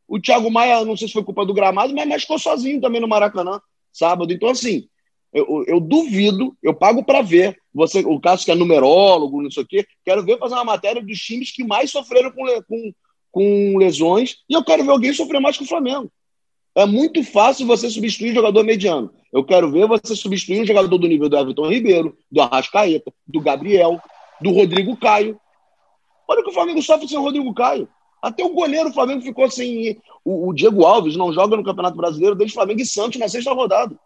O 0.08 0.18
Thiago 0.20 0.50
Maia, 0.50 0.84
não 0.84 0.96
sei 0.96 1.06
se 1.06 1.14
foi 1.14 1.22
culpa 1.22 1.46
do 1.46 1.54
gramado, 1.54 1.94
mas, 1.94 2.22
ficou 2.22 2.38
sozinho 2.38 2.80
também 2.80 3.00
no 3.00 3.06
Maracanã, 3.06 3.60
sábado. 3.92 4.32
Então, 4.32 4.48
assim, 4.48 4.88
eu, 5.32 5.64
eu 5.66 5.80
duvido, 5.80 6.56
eu 6.62 6.74
pago 6.74 7.04
para 7.04 7.22
ver. 7.22 7.56
Você, 7.74 8.00
o 8.00 8.20
caso 8.20 8.44
que 8.44 8.50
é 8.50 8.54
numerólogo, 8.54 9.42
não 9.42 9.50
sei 9.50 9.62
o 9.62 9.66
quê, 9.66 9.86
quero 10.04 10.24
ver 10.24 10.38
fazer 10.38 10.54
uma 10.54 10.64
matéria 10.64 11.02
dos 11.02 11.18
times 11.18 11.50
que 11.50 11.64
mais 11.64 11.90
sofreram 11.90 12.30
com, 12.30 12.44
com, 12.68 12.92
com 13.30 13.78
lesões, 13.78 14.36
e 14.48 14.54
eu 14.54 14.62
quero 14.62 14.84
ver 14.84 14.90
alguém 14.90 15.12
sofrer 15.12 15.40
mais 15.40 15.56
que 15.56 15.64
o 15.64 15.68
Flamengo. 15.68 16.10
É 16.74 16.86
muito 16.86 17.22
fácil 17.22 17.66
você 17.66 17.88
substituir 17.90 18.34
jogador 18.34 18.62
mediano. 18.64 19.10
Eu 19.32 19.44
quero 19.44 19.70
ver 19.70 19.86
você 19.86 20.14
substituir 20.14 20.62
um 20.62 20.66
jogador 20.66 20.96
do 20.96 21.08
nível 21.08 21.28
do 21.28 21.36
Everton 21.36 21.68
Ribeiro, 21.68 22.16
do 22.30 22.40
Arrascaeta, 22.40 23.12
do 23.26 23.40
Gabriel, 23.40 24.00
do 24.40 24.50
Rodrigo 24.50 24.96
Caio. 24.96 25.38
Olha 26.28 26.40
o 26.40 26.44
que 26.44 26.50
o 26.50 26.54
Flamengo 26.54 26.82
sofre 26.82 27.08
sem 27.08 27.18
o 27.18 27.22
Rodrigo 27.22 27.52
Caio. 27.54 27.88
Até 28.22 28.44
o 28.44 28.54
goleiro 28.54 28.88
do 28.88 28.94
Flamengo 28.94 29.20
ficou 29.20 29.50
sem. 29.50 29.98
O, 30.24 30.48
o, 30.48 30.52
Diego 30.54 30.84
Alves 30.84 31.16
não 31.16 31.32
joga 31.32 31.56
no 31.56 31.64
Campeonato 31.64 31.96
Brasileiro 31.96 32.36
desde 32.36 32.54
Flamengo 32.54 32.80
e 32.80 32.86
Santos 32.86 33.18
na 33.18 33.28
sexta 33.28 33.52
rodada. 33.52 33.98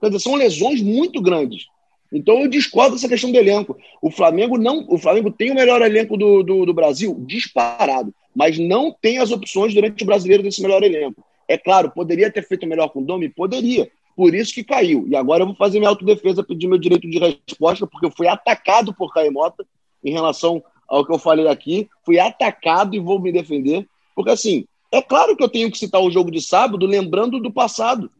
Quer 0.00 0.06
dizer, 0.06 0.20
são 0.20 0.34
lesões 0.34 0.80
muito 0.82 1.20
grandes. 1.20 1.66
Então 2.12 2.40
eu 2.40 2.48
discordo 2.48 2.94
dessa 2.94 3.08
questão 3.08 3.30
do 3.30 3.38
elenco. 3.38 3.76
O 4.00 4.10
Flamengo 4.10 4.56
não, 4.56 4.86
o 4.88 4.98
Flamengo 4.98 5.30
tem 5.30 5.50
o 5.50 5.54
melhor 5.54 5.82
elenco 5.82 6.16
do, 6.16 6.42
do, 6.42 6.66
do 6.66 6.74
Brasil, 6.74 7.16
disparado, 7.26 8.14
mas 8.34 8.58
não 8.58 8.94
tem 8.98 9.18
as 9.18 9.30
opções 9.30 9.74
durante 9.74 10.02
o 10.02 10.06
brasileiro 10.06 10.42
desse 10.42 10.62
melhor 10.62 10.82
elenco. 10.82 11.22
É 11.46 11.56
claro, 11.56 11.90
poderia 11.90 12.30
ter 12.30 12.46
feito 12.46 12.66
melhor 12.66 12.88
com 12.88 13.00
o 13.00 13.04
Domi? 13.04 13.28
Poderia. 13.28 13.90
Por 14.14 14.34
isso 14.34 14.52
que 14.52 14.64
caiu. 14.64 15.06
E 15.08 15.14
agora 15.14 15.42
eu 15.42 15.46
vou 15.46 15.54
fazer 15.54 15.78
minha 15.78 15.90
autodefesa, 15.90 16.42
pedir 16.42 16.66
meu 16.66 16.78
direito 16.78 17.08
de 17.08 17.18
resposta, 17.18 17.86
porque 17.86 18.06
eu 18.06 18.10
fui 18.10 18.26
atacado 18.26 18.92
por 18.92 19.12
Caimota 19.12 19.64
em 20.04 20.12
relação 20.12 20.62
ao 20.88 21.06
que 21.06 21.12
eu 21.12 21.18
falei 21.18 21.46
aqui. 21.46 21.88
Fui 22.04 22.18
atacado 22.18 22.96
e 22.96 22.98
vou 22.98 23.20
me 23.20 23.30
defender. 23.30 23.86
Porque, 24.16 24.30
assim, 24.30 24.66
é 24.90 25.00
claro 25.00 25.36
que 25.36 25.42
eu 25.42 25.48
tenho 25.48 25.70
que 25.70 25.78
citar 25.78 26.02
o 26.02 26.10
jogo 26.10 26.30
de 26.30 26.40
sábado 26.40 26.84
lembrando 26.84 27.38
do 27.38 27.52
passado. 27.52 28.10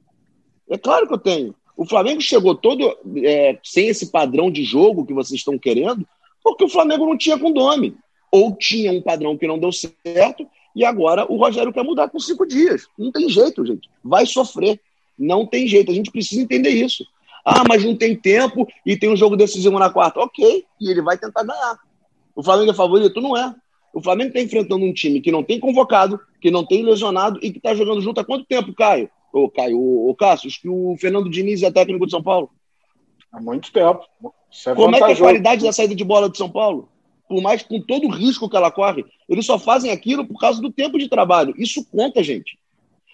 É 0.71 0.79
claro 0.79 1.09
que 1.09 1.15
eu 1.15 1.19
tenho. 1.19 1.55
O 1.79 1.87
Flamengo 1.87 2.21
chegou 2.21 2.57
todo 2.57 2.93
é, 3.23 3.57
sem 3.63 3.87
esse 3.87 4.11
padrão 4.11 4.51
de 4.51 4.65
jogo 4.65 5.07
que 5.07 5.15
vocês 5.15 5.39
estão 5.39 5.57
querendo, 5.57 6.05
porque 6.43 6.65
o 6.65 6.69
Flamengo 6.69 7.07
não 7.07 7.17
tinha 7.17 7.39
com 7.39 7.53
Domi. 7.53 7.95
Ou 8.33 8.57
tinha 8.57 8.91
um 8.91 9.01
padrão 9.01 9.39
que 9.39 9.47
não 9.47 9.61
deu 9.61 9.71
certo, 9.71 10.45
E 10.75 10.85
agora 10.85 11.25
o 11.31 11.37
Rogério 11.37 11.73
quer 11.73 11.85
mudar 11.85 12.09
com 12.09 12.19
cinco 12.19 12.45
dias. 12.45 12.89
Não 12.99 13.13
tem 13.13 13.29
jeito, 13.29 13.65
gente. 13.65 13.89
Vai 14.03 14.27
sofrer. 14.27 14.81
Não 15.17 15.47
tem 15.47 15.69
jeito. 15.69 15.93
A 15.93 15.95
gente 15.95 16.11
precisa 16.11 16.43
entender 16.43 16.71
isso. 16.71 17.07
Ah, 17.45 17.63
mas 17.67 17.85
não 17.85 17.95
tem 17.97 18.17
tempo 18.17 18.67
e 18.85 18.97
tem 18.97 19.09
um 19.09 19.17
jogo 19.17 19.37
decisivo 19.37 19.79
na 19.79 19.89
quarta. 19.89 20.19
Ok, 20.19 20.65
e 20.81 20.91
ele 20.91 21.01
vai 21.01 21.17
tentar 21.17 21.45
ganhar. 21.45 21.79
O 22.35 22.43
Flamengo 22.43 22.73
é 22.73 22.75
favorito? 22.75 23.21
Não 23.21 23.37
é. 23.37 23.55
O 23.95 24.03
Flamengo 24.03 24.31
está 24.31 24.41
enfrentando 24.41 24.85
um 24.85 24.93
time 24.93 25.21
que 25.21 25.31
não 25.31 25.45
tem 25.45 25.61
convocado, 25.61 26.19
que 26.41 26.51
não 26.51 26.67
tem 26.67 26.83
lesionado 26.83 27.39
e 27.41 27.53
que 27.53 27.59
está 27.59 27.73
jogando 27.73 28.01
junto 28.01 28.21
há 28.21 28.25
quanto 28.25 28.45
tempo, 28.47 28.75
Caio? 28.75 29.09
Ô, 29.33 29.51
Caio, 29.51 29.79
ô, 29.79 30.11
ô 30.11 30.15
Cássio, 30.15 30.51
que 30.51 30.69
o 30.69 30.97
Fernando 30.99 31.31
Diniz 31.31 31.63
é 31.63 31.71
técnico 31.71 32.07
de 32.07 32.13
São 32.13 32.23
Paulo? 32.23 32.51
Há 33.33 33.41
muito 33.41 33.73
tempo. 33.73 34.01
É 34.67 34.75
Como 34.75 34.97
é 34.97 34.99
que 34.99 35.05
é 35.05 35.13
a 35.13 35.19
qualidade 35.19 35.65
da 35.65 35.73
saída 35.73 35.95
de 35.95 36.05
bola 36.05 36.31
de 36.31 36.39
São 36.39 36.51
Paulo? 36.51 36.89
Por 37.29 37.43
mais 37.43 37.63
com 37.63 37.81
todo 37.81 38.07
o 38.07 38.11
risco 38.11 38.49
que 38.49 38.57
ela 38.57 38.71
corre, 38.71 39.05
eles 39.29 39.45
só 39.45 39.59
fazem 39.59 39.91
aquilo 39.91 40.27
por 40.27 40.39
causa 40.41 40.63
do 40.63 40.73
tempo 40.73 40.99
de 40.99 41.09
trabalho. 41.09 41.55
Isso 41.59 41.85
conta, 41.91 42.23
gente. 42.23 42.59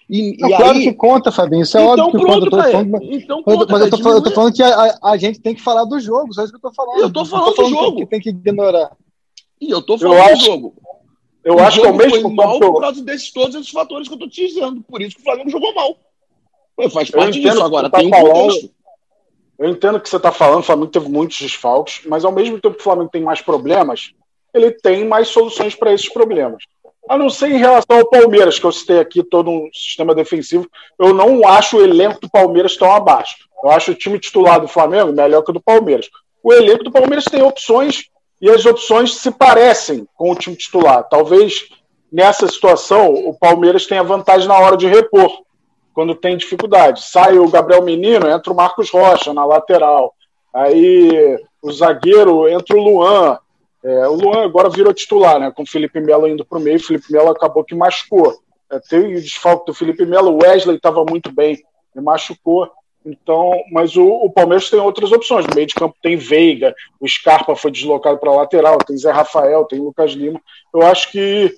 E, 0.09 0.37
não, 0.39 0.49
e 0.49 0.55
claro 0.55 0.77
aí... 0.77 0.83
que 0.83 0.93
conta, 0.93 1.31
Fabinho. 1.31 1.63
Isso 1.63 1.77
é 1.77 1.81
então, 1.81 2.07
óbvio 2.07 2.19
que 2.19 2.25
pronto, 2.25 2.49
conta. 2.49 2.71
Falando, 2.71 3.03
então, 3.03 3.43
conta, 3.43 3.65
mas 3.71 3.81
eu 3.81 3.89
tô, 3.89 3.97
falando, 3.97 4.17
eu 4.17 4.23
tô, 4.23 4.31
falando, 4.31 4.53
que 4.53 4.63
a, 4.63 4.99
a, 5.03 5.17
gente 5.17 5.39
tem 5.39 5.55
que 5.55 5.61
falar 5.61 5.83
do 5.83 5.99
jogo, 5.99 6.33
só 6.33 6.43
isso 6.43 6.51
que 6.51 6.57
eu 6.57 6.61
tô 6.61 6.73
falando. 6.73 6.99
Eu 6.99 7.11
tô 7.11 7.25
falando, 7.25 7.45
tô 7.47 7.55
falando 7.55 7.73
do 7.73 7.79
jogo. 7.79 7.97
Que 7.97 8.05
tem 8.05 8.21
que 8.21 8.29
ignorar. 8.29 8.95
E 9.59 9.69
eu 9.69 9.81
tô 9.81 9.97
falando 9.97 10.17
eu 10.17 10.23
do 10.23 10.31
acho, 10.31 10.45
jogo. 10.45 10.75
Eu 11.45 11.57
o 11.57 11.59
acho 11.59 11.79
que 11.79 11.85
é 11.85 11.91
o 11.91 11.95
mesmo 11.95 12.33
mal 12.33 12.59
por 12.59 12.81
causa 12.81 13.03
desses 13.03 13.31
todos 13.31 13.53
esses 13.53 13.69
fatores 13.69 14.07
que 14.07 14.15
eu 14.15 14.17
tô 14.17 14.27
te 14.27 14.47
dizendo. 14.47 14.81
Por 14.81 14.99
isso 14.99 15.15
que 15.15 15.21
o 15.21 15.25
Flamengo 15.25 15.51
jogou 15.51 15.75
mal. 15.75 15.95
Faz 16.91 17.11
parte 17.11 17.39
disso 17.39 17.63
agora. 17.63 17.87
Tá 17.87 17.99
tem 17.99 18.07
um 18.07 18.11
falando, 18.11 18.71
Eu 19.59 19.69
entendo 19.69 19.99
que 19.99 20.09
você 20.09 20.17
está 20.17 20.31
falando, 20.31 20.61
o 20.61 20.63
Flamengo 20.63 20.91
teve 20.91 21.07
muitos 21.07 21.39
desfalques, 21.39 22.01
mas 22.07 22.25
ao 22.25 22.31
mesmo 22.31 22.59
tempo 22.59 22.73
que 22.75 22.81
o 22.81 22.83
Flamengo 22.83 23.11
tem 23.11 23.21
mais 23.21 23.41
problemas, 23.41 24.11
ele 24.55 24.71
tem 24.71 25.05
mais 25.05 25.27
soluções 25.27 25.75
para 25.75 25.93
esses 25.93 26.09
problemas. 26.09 26.63
A 27.07 27.15
não 27.15 27.29
ser 27.29 27.51
em 27.51 27.59
relação 27.59 27.99
ao 27.99 28.09
Palmeiras, 28.09 28.57
que 28.57 28.65
eu 28.65 28.71
citei 28.71 28.99
aqui 28.99 29.21
todo 29.21 29.51
um 29.51 29.69
sistema 29.71 30.15
defensivo, 30.15 30.67
eu 30.97 31.13
não 31.13 31.47
acho 31.47 31.77
o 31.77 31.83
elenco 31.83 32.19
do 32.19 32.29
Palmeiras 32.29 32.75
tão 32.75 32.91
abaixo. 32.91 33.47
Eu 33.63 33.69
acho 33.69 33.91
o 33.91 33.95
time 33.95 34.17
titular 34.17 34.59
do 34.59 34.67
Flamengo 34.67 35.13
melhor 35.13 35.43
que 35.43 35.51
o 35.51 35.53
do 35.53 35.61
Palmeiras. 35.61 36.09
O 36.41 36.51
elenco 36.51 36.83
do 36.83 36.91
Palmeiras 36.91 37.25
tem 37.25 37.43
opções 37.43 38.09
e 38.41 38.49
as 38.49 38.65
opções 38.65 39.15
se 39.15 39.31
parecem 39.31 40.07
com 40.15 40.31
o 40.31 40.35
time 40.35 40.55
titular. 40.55 41.03
Talvez 41.09 41.69
nessa 42.11 42.47
situação 42.47 43.13
o 43.13 43.33
Palmeiras 43.37 43.85
tenha 43.85 44.03
vantagem 44.03 44.47
na 44.47 44.57
hora 44.57 44.77
de 44.77 44.87
repor, 44.87 45.43
quando 45.93 46.13
tem 46.13 46.37
dificuldade. 46.37 47.01
Sai 47.03 47.39
o 47.39 47.49
Gabriel 47.49 47.81
Menino, 47.81 48.29
entra 48.29 48.51
o 48.51 48.55
Marcos 48.55 48.89
Rocha 48.89 49.33
na 49.33 49.45
lateral. 49.45 50.13
Aí 50.53 51.39
o 51.61 51.71
zagueiro 51.71 52.47
entra 52.47 52.75
o 52.75 52.81
Luan. 52.81 53.39
É, 53.83 54.07
o 54.07 54.13
Luan 54.13 54.43
agora 54.43 54.69
virou 54.69 54.93
titular, 54.93 55.39
né? 55.39 55.51
Com 55.51 55.63
o 55.63 55.67
Felipe 55.67 55.99
Melo 56.01 56.27
indo 56.27 56.43
para 56.43 56.57
o 56.57 56.61
meio. 56.61 56.77
O 56.77 56.83
Felipe 56.83 57.11
Melo 57.11 57.29
acabou 57.29 57.63
que 57.63 57.75
machucou. 57.75 58.37
É, 58.69 58.79
teve 58.79 59.15
o 59.15 59.21
desfalque 59.21 59.65
do 59.65 59.73
Felipe 59.73 60.05
Melo. 60.05 60.31
O 60.31 60.43
Wesley 60.43 60.75
estava 60.75 61.05
muito 61.05 61.31
bem, 61.31 61.63
e 61.95 62.01
machucou. 62.01 62.69
Então, 63.05 63.51
mas 63.71 63.95
o, 63.95 64.03
o, 64.03 64.31
Palmeiras 64.31 64.69
tem 64.69 64.79
outras 64.79 65.11
opções. 65.11 65.45
No 65.45 65.53
meio 65.53 65.67
de 65.67 65.75
campo 65.75 65.95
tem 66.01 66.17
Veiga, 66.17 66.75
o 66.99 67.07
Scarpa 67.07 67.55
foi 67.55 67.69
deslocado 67.69 68.17
para 68.17 68.31
lateral, 68.31 68.77
tem 68.79 68.97
Zé 68.97 69.11
Rafael, 69.11 69.65
tem 69.65 69.79
Lucas 69.79 70.13
Lima. 70.13 70.41
Eu 70.73 70.81
acho 70.81 71.11
que 71.11 71.55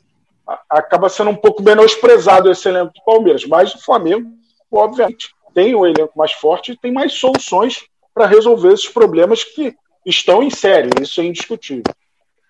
acaba 0.70 1.10
sendo 1.10 1.30
um 1.30 1.36
pouco 1.36 1.64
menosprezado 1.64 2.52
esse 2.52 2.68
elenco 2.68 2.93
do 2.93 3.04
Palmeiras. 3.04 3.45
Mas 3.45 3.74
o 3.74 3.84
Flamengo, 3.84 4.30
obviamente, 4.72 5.34
tem 5.54 5.74
o 5.74 5.82
um 5.82 5.86
elenco 5.86 6.14
mais 6.18 6.34
forte 6.34 6.74
e 6.74 6.78
tem 6.78 6.91
mais 6.91 7.14
soluções 7.14 7.86
para 8.14 8.26
resolver 8.26 8.74
esses 8.74 8.89
problemas 8.89 9.43
que 9.43 9.74
estão 10.06 10.43
em 10.43 10.50
série. 10.50 10.89
Isso 11.02 11.22
é 11.22 11.26
indiscutível. 11.26 11.93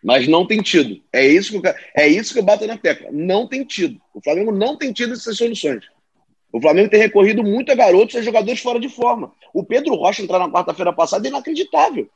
Mas 0.04 0.28
não 0.28 0.45
tem 0.45 0.62
tido. 0.62 1.02
É 1.12 1.26
isso 1.26 1.60
que 1.60 1.68
eu, 1.68 1.74
é 1.95 2.08
isso 2.08 2.34
que 2.34 2.39
eu 2.39 2.43
bato 2.43 2.66
na 2.66 2.78
tecla. 2.78 3.10
Não 3.12 3.48
tem 3.48 3.64
tido. 3.64 4.00
O 4.14 4.22
Flamengo 4.22 4.52
não 4.52 4.78
tem 4.78 4.93
tido 4.93 5.14
essas 5.14 5.38
soluções. 5.38 5.86
O 6.58 6.62
Flamengo 6.62 6.89
tem 6.89 6.99
recorrido 6.99 7.43
muito 7.43 7.72
a 7.72 7.76
garotos 7.76 8.16
e 8.16 8.18
a 8.18 8.22
jogadores 8.24 8.60
fora 8.60 8.80
de 8.80 8.89
forma. 8.89 9.32
O 9.53 9.64
Pedro 9.64 9.93
Rocha 9.93 10.24
entrar 10.24 10.39
na 10.39 10.49
quarta-feira 10.49 10.91
passada 10.91 11.28
é 11.28 11.30
inacreditável. 11.30 12.10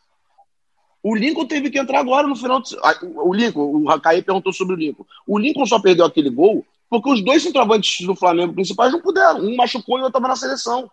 O 1.03 1.15
Lincoln 1.15 1.45
teve 1.45 1.69
que 1.69 1.77
entrar 1.77 1.99
agora 1.99 2.25
no 2.25 2.35
final. 2.35 2.59
De... 2.59 2.75
O 3.17 3.31
Lincoln, 3.31 3.61
o 3.61 3.85
Racaí 3.85 4.23
perguntou 4.23 4.51
sobre 4.51 4.73
o 4.73 4.77
Lincoln. 4.77 5.05
O 5.27 5.37
Lincoln 5.37 5.67
só 5.67 5.79
perdeu 5.79 6.05
aquele 6.05 6.31
gol 6.31 6.65
porque 6.89 7.11
os 7.11 7.23
dois 7.23 7.43
centroavantes 7.43 8.03
do 8.03 8.15
Flamengo 8.15 8.55
principais 8.55 8.91
não 8.91 8.99
puderam. 8.99 9.41
Um 9.41 9.55
machucou 9.55 9.99
e 9.99 10.01
o 10.01 10.05
outro 10.05 10.17
estava 10.17 10.27
na 10.27 10.35
seleção. 10.35 10.89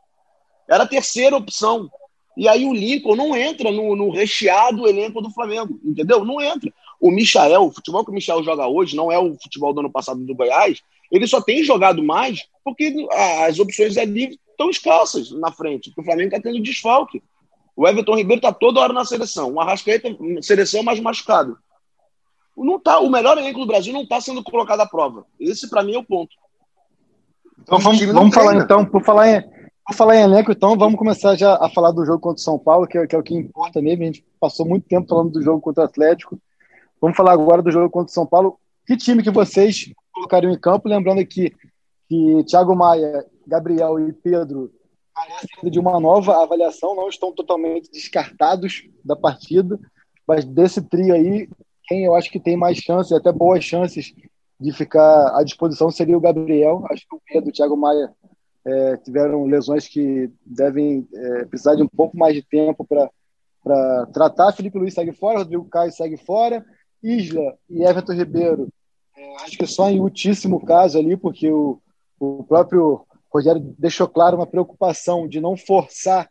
Era 0.69 0.85
a 0.85 0.87
terceira 0.87 1.35
opção. 1.35 1.91
E 2.37 2.47
aí 2.47 2.67
o 2.67 2.75
Lincoln 2.75 3.17
não 3.17 3.35
entra 3.35 3.73
no, 3.73 3.97
no 3.97 4.11
recheado 4.11 4.87
elenco 4.87 5.23
do 5.23 5.31
Flamengo, 5.31 5.81
entendeu? 5.83 6.23
Não 6.23 6.39
entra. 6.39 6.71
O 7.01 7.11
Michael, 7.11 7.63
o 7.63 7.73
futebol 7.73 8.05
que 8.05 8.11
o 8.11 8.15
Michael 8.15 8.45
joga 8.45 8.69
hoje 8.69 8.95
não 8.95 9.11
é 9.11 9.19
o 9.19 9.39
futebol 9.43 9.73
do 9.73 9.81
ano 9.81 9.91
passado 9.91 10.21
do 10.21 10.35
Goiás. 10.35 10.83
Ele 11.11 11.27
só 11.27 11.41
tem 11.41 11.65
jogado 11.65 12.03
mais 12.03 12.47
porque 12.69 12.95
as 13.47 13.59
opções 13.59 13.97
ali 13.97 14.39
estão 14.51 14.69
escassas 14.69 15.31
na 15.31 15.51
frente. 15.51 15.93
O 15.97 16.03
Flamengo 16.03 16.35
está 16.35 16.41
tendo 16.41 16.63
desfalque. 16.63 17.23
O 17.75 17.89
Everton 17.89 18.17
Ribeiro 18.17 18.41
está 18.41 18.53
toda 18.53 18.81
hora 18.81 18.93
na 18.93 19.07
seleção. 19.07 19.55
O 19.55 19.61
Arrascaeta, 19.61 20.09
seleção 20.43 20.83
mais 20.83 21.01
machucado. 21.01 21.57
Não 22.55 22.79
tá, 22.79 22.99
o 22.99 23.09
melhor 23.09 23.39
elenco 23.39 23.61
do 23.61 23.67
Brasil 23.67 23.93
não 23.93 24.03
está 24.03 24.21
sendo 24.21 24.43
colocado 24.43 24.81
à 24.81 24.87
prova. 24.87 25.25
Esse, 25.41 25.71
para 25.71 25.83
mim, 25.83 25.95
é 25.95 25.99
o 25.99 26.05
ponto. 26.05 26.35
Então, 27.61 27.79
vamos, 27.79 28.05
vamos 28.05 28.35
falar 28.35 28.57
então, 28.57 28.85
por 28.85 29.03
falar 29.03 29.29
em, 29.29 29.43
por 29.87 29.95
falar 29.95 30.17
em 30.17 30.23
elenco, 30.23 30.51
então, 30.51 30.77
vamos 30.77 30.99
começar 30.99 31.37
já 31.37 31.55
a 31.55 31.71
falar 31.71 31.93
do 31.93 32.05
jogo 32.05 32.21
contra 32.21 32.41
o 32.41 32.45
São 32.45 32.59
Paulo, 32.59 32.87
que 32.87 32.99
é, 32.99 33.07
que 33.07 33.15
é 33.15 33.19
o 33.19 33.23
que 33.23 33.35
importa 33.35 33.81
mesmo. 33.81 34.03
A 34.03 34.07
gente 34.07 34.25
passou 34.39 34.67
muito 34.67 34.87
tempo 34.89 35.09
falando 35.09 35.31
do 35.31 35.43
jogo 35.43 35.61
contra 35.61 35.85
o 35.85 35.87
Atlético. 35.87 36.39
Vamos 37.01 37.17
falar 37.17 37.33
agora 37.33 37.63
do 37.63 37.71
jogo 37.71 37.89
contra 37.89 38.11
o 38.11 38.15
São 38.15 38.27
Paulo. 38.27 38.59
Que 38.87 38.97
time 38.97 39.23
que 39.23 39.31
vocês 39.31 39.93
colocariam 40.13 40.53
em 40.53 40.59
campo? 40.59 40.89
Lembrando 40.89 41.21
aqui 41.21 41.55
que 42.09 42.45
Thiago 42.45 42.75
Maia, 42.75 43.25
Gabriel 43.47 44.01
e 44.09 44.13
Pedro 44.13 44.73
carecem 45.15 45.71
de 45.71 45.79
uma 45.79 46.01
nova 46.01 46.43
avaliação, 46.43 46.95
não 46.95 47.09
estão 47.09 47.33
totalmente 47.33 47.91
descartados 47.91 48.89
da 49.05 49.15
partida, 49.15 49.79
mas 50.27 50.45
desse 50.45 50.81
trio 50.81 51.15
aí, 51.15 51.49
quem 51.85 52.05
eu 52.05 52.15
acho 52.15 52.31
que 52.31 52.41
tem 52.41 52.57
mais 52.57 52.79
chances, 52.79 53.13
até 53.13 53.33
boas 53.33 53.65
chances 53.65 54.15
de 54.61 54.73
ficar 54.73 55.39
à 55.39 55.43
disposição 55.43 55.91
seria 55.91 56.17
o 56.17 56.21
Gabriel. 56.21 56.85
Acho 56.91 57.07
que 57.09 57.17
o 57.17 57.21
Pedro 57.27 57.51
o 57.51 57.53
Thiago 57.53 57.77
Maia 57.77 58.13
é, 58.65 58.97
tiveram 58.99 59.45
lesões 59.45 59.89
que 59.89 60.31
devem 60.45 61.07
é, 61.15 61.45
precisar 61.47 61.75
de 61.75 61.83
um 61.83 61.89
pouco 61.89 62.17
mais 62.17 62.35
de 62.35 62.43
tempo 62.43 62.85
para 62.85 64.07
tratar. 64.13 64.53
Felipe 64.53 64.79
Luiz 64.79 64.95
segue 64.95 65.13
fora, 65.13 65.39
Rodrigo 65.39 65.65
Caio 65.67 65.93
segue 65.93 66.17
fora, 66.17 66.65
Isla 67.03 67.57
e 67.71 67.83
Everton 67.83 68.13
Ribeiro, 68.13 68.69
é, 69.17 69.37
acho 69.45 69.57
que 69.57 69.67
só 69.67 69.89
em 69.89 70.01
ultíssimo 70.01 70.65
caso 70.65 70.99
ali, 70.99 71.17
porque 71.17 71.51
o, 71.51 71.81
o 72.19 72.45
próprio 72.45 73.07
Rogério 73.33 73.75
deixou 73.79 74.09
claro 74.09 74.37
uma 74.37 74.47
preocupação 74.47 75.29
de 75.29 75.41
não 75.41 75.57
forçar 75.57 76.29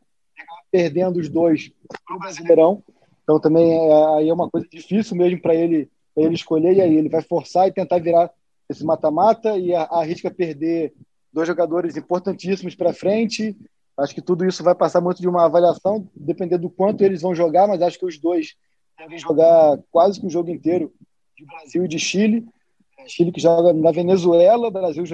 perdendo 0.72 1.20
os 1.20 1.30
dois 1.30 1.72
para 2.06 2.16
o 2.16 2.20
Brasileirão. 2.20 2.84
Então 3.24 3.40
também 3.40 3.74
é, 3.74 4.18
aí 4.18 4.30
é 4.30 4.34
uma 4.34 4.50
coisa 4.50 4.68
difícil 4.70 5.16
mesmo 5.16 5.42
para 5.42 5.56
ele, 5.56 5.90
ele 6.16 6.36
escolher, 6.36 6.76
e 6.76 6.82
aí 6.82 6.96
ele 6.96 7.10
vai 7.10 7.22
forçar 7.22 7.68
e 7.68 7.74
tentar 7.74 8.00
virar 8.00 8.32
esse 8.70 8.84
mata-mata 8.84 9.58
e 9.58 9.74
arrisca 9.74 10.30
perder 10.30 10.94
dois 11.32 11.48
jogadores 11.48 11.96
importantíssimos 11.96 12.76
para 12.76 12.94
frente. 12.94 13.56
Acho 13.98 14.14
que 14.14 14.22
tudo 14.22 14.46
isso 14.46 14.64
vai 14.64 14.76
passar 14.76 15.02
muito 15.02 15.22
de 15.22 15.28
uma 15.28 15.46
avaliação, 15.46 16.08
depender 16.16 16.58
do 16.58 16.70
quanto 16.70 17.04
eles 17.04 17.22
vão 17.22 17.34
jogar, 17.34 17.68
mas 17.68 17.82
acho 17.82 17.98
que 17.98 18.06
os 18.06 18.18
dois 18.18 18.56
devem 18.98 19.18
jogar 19.18 19.80
quase 19.92 20.20
que 20.20 20.28
o 20.28 20.30
jogo 20.30 20.50
inteiro 20.50 20.94
de 21.36 21.46
Brasil 21.46 21.86
e 21.86 21.88
de 21.88 22.00
Chile. 22.00 22.46
Chile 23.08 23.32
que 23.32 23.40
joga 23.40 23.72
na 23.74 23.92
Venezuela, 23.92 24.70
Brasil 24.70 25.06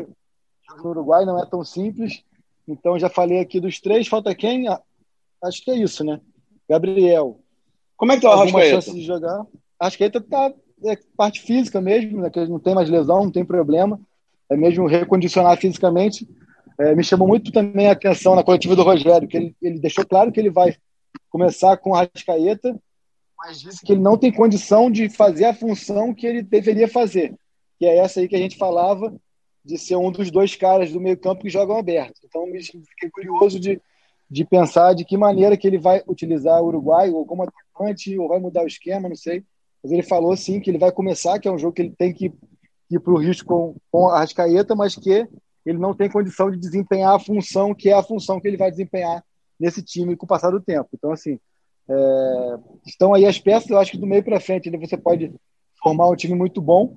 no 0.78 0.89
Uruguai, 0.89 1.26
não 1.26 1.41
é 1.41 1.45
tão 1.45 1.64
simples. 1.64 2.24
Então 2.68 2.97
já 2.97 3.09
falei 3.09 3.39
aqui 3.39 3.59
dos 3.59 3.80
três, 3.80 4.07
falta 4.07 4.34
quem? 4.34 4.68
Ah, 4.68 4.82
acho 5.43 5.64
que 5.64 5.72
é 5.72 5.76
isso, 5.76 6.03
né? 6.03 6.20
Gabriel. 6.70 7.39
Como 7.97 8.11
é 8.11 8.16
que 8.16 8.22
tá 8.22 8.30
o 8.30 8.32
Arrascaeta? 8.34 8.82
chance 8.82 8.93
de 8.93 9.01
jogar. 9.01 9.45
Arrascaeta 9.80 10.22
tá 10.22 10.53
é 10.86 10.97
parte 11.16 11.41
física 11.41 11.80
mesmo, 11.80 12.22
né? 12.22 12.30
Que 12.30 12.39
ele 12.39 12.51
não 12.51 12.59
tem 12.59 12.76
mais 12.76 12.89
lesão, 12.89 13.24
não 13.24 13.32
tem 13.32 13.45
problema. 13.45 13.99
É 14.49 14.57
mesmo 14.57 14.88
recondicionar 14.88 15.57
fisicamente. 15.57 16.28
É, 16.80 16.95
me 16.95 17.03
chamou 17.03 17.28
muito 17.28 17.51
também 17.51 17.88
a 17.88 17.91
atenção 17.91 18.36
na 18.36 18.43
coletiva 18.43 18.76
do 18.76 18.84
Rogério, 18.84 19.28
que 19.28 19.38
ele, 19.38 19.55
ele 19.61 19.80
deixou 19.80 20.05
claro 20.05 20.32
que 20.32 20.39
ele 20.39 20.49
vai 20.49 20.76
começar 21.30 21.78
com 21.78 21.91
o 21.91 21.95
Arrascaeta, 21.95 22.78
mas 23.38 23.59
disse 23.59 23.86
que 23.86 23.93
ele 23.93 24.01
não 24.01 24.18
tem 24.18 24.32
condição 24.32 24.89
de 24.89 25.09
fazer 25.09 25.45
a 25.45 25.53
função 25.53 26.14
que 26.14 26.26
ele 26.26 26.41
deveria 26.41 26.88
fazer, 26.88 27.36
que 27.78 27.86
é 27.86 27.97
essa 27.97 28.20
aí 28.20 28.28
que 28.28 28.36
a 28.36 28.39
gente 28.39 28.57
falava, 28.57 29.14
de 29.64 29.78
ser 29.78 29.95
um 29.95 30.11
dos 30.11 30.30
dois 30.30 30.55
caras 30.55 30.91
do 30.91 30.99
meio 30.99 31.18
campo 31.18 31.41
que 31.41 31.49
jogam 31.49 31.78
aberto. 31.78 32.22
Então, 32.26 32.45
me 32.45 32.61
fiquei 32.61 33.09
curioso 33.09 33.59
de, 33.59 33.82
de 34.30 34.45
pensar 34.45 34.93
de 34.93 35.05
que 35.05 35.16
maneira 35.16 35.55
que 35.55 35.68
ele 35.68 35.78
vai 35.78 36.03
utilizar 36.07 36.61
o 36.61 36.68
Uruguai, 36.68 37.09
ou 37.09 37.26
como 37.26 37.43
atacante, 37.43 38.18
ou 38.18 38.28
vai 38.28 38.39
mudar 38.39 38.64
o 38.64 38.68
esquema, 38.68 39.07
não 39.07 39.16
sei. 39.16 39.43
Mas 39.82 39.91
ele 39.91 40.03
falou, 40.03 40.36
sim, 40.36 40.59
que 40.59 40.70
ele 40.70 40.78
vai 40.78 40.91
começar, 40.91 41.39
que 41.39 41.47
é 41.47 41.51
um 41.51 41.57
jogo 41.57 41.74
que 41.74 41.82
ele 41.82 41.95
tem 41.97 42.14
que 42.14 42.34
ir 42.89 42.99
para 42.99 43.14
o 43.14 43.18
risco 43.18 43.47
com, 43.47 43.76
com 43.91 44.09
a 44.09 44.20
Rascaeta, 44.20 44.76
mas 44.76 44.95
que 44.95 45.28
ele 45.66 45.78
não 45.78 45.93
tem 45.93 46.09
condição 46.09 46.51
de 46.51 46.57
desempenhar 46.57 47.16
a 47.16 47.20
função 47.20 47.74
que 47.74 47.89
é 47.89 47.93
a 47.93 48.03
função 48.03 48.39
que 48.39 48.47
ele 48.47 48.57
vai 48.57 48.70
desempenhar 48.70 49.24
nesse 49.59 49.82
time 49.82 50.16
com 50.16 50.26
o 50.26 50.28
passar 50.28 50.51
do 50.51 50.61
tempo. 50.61 50.89
Então, 50.93 51.11
assim, 51.11 51.39
é, 51.89 52.55
estão 52.86 53.14
aí 53.14 53.26
as 53.26 53.39
peças, 53.39 53.70
eu 53.70 53.78
acho 53.78 53.91
que 53.91 53.97
do 53.97 54.07
meio 54.07 54.24
para 54.24 54.39
frente 54.39 54.70
você 54.78 54.97
pode 54.97 55.34
formar 55.82 56.09
um 56.09 56.16
time 56.16 56.36
muito 56.36 56.61
bom. 56.61 56.95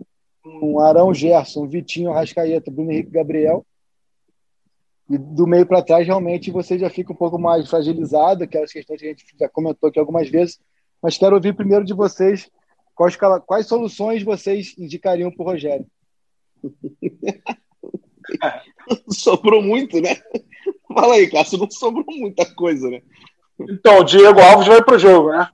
Com 0.61 0.81
Arão, 0.81 1.13
Gerson, 1.13 1.67
Vitinho, 1.67 2.13
Rascaeta, 2.13 2.71
Bruno 2.71 2.93
Henrique 2.93 3.11
Gabriel. 3.11 3.67
E 5.09 5.17
do 5.17 5.47
meio 5.47 5.67
para 5.67 5.83
trás, 5.83 6.07
realmente, 6.07 6.51
você 6.51 6.79
já 6.79 6.91
fica 6.91 7.13
um 7.13 7.17
pouco 7.17 7.39
mais 7.39 7.69
fragilizado, 7.69 8.45
aquelas 8.45 8.73
questões 8.73 9.01
que 9.01 9.07
a 9.07 9.11
gente 9.11 9.25
já 9.39 9.49
comentou 9.49 9.89
aqui 9.89 9.99
algumas 9.99 10.29
vezes. 10.29 10.59
Mas 11.03 11.17
quero 11.17 11.37
ouvir 11.37 11.55
primeiro 11.55 11.85
de 11.85 11.95
vocês 11.95 12.51
quais, 12.95 13.17
quais 13.47 13.67
soluções 13.67 14.23
vocês 14.23 14.75
indicariam 14.79 15.31
para 15.31 15.43
o 15.43 15.47
Rogério. 15.47 15.87
sobrou 19.09 19.63
muito, 19.63 20.01
né? 20.01 20.17
Fala 20.93 21.15
aí, 21.15 21.31
Cássio, 21.31 21.59
não 21.59 21.71
sobrou 21.71 22.05
muita 22.09 22.45
coisa, 22.55 22.91
né? 22.91 23.01
Então, 23.61 24.01
o 24.01 24.05
Diego 24.05 24.41
Alves 24.41 24.67
vai 24.67 24.83
para 24.83 24.97
o 24.97 24.99
jogo, 24.99 25.31
né? 25.31 25.49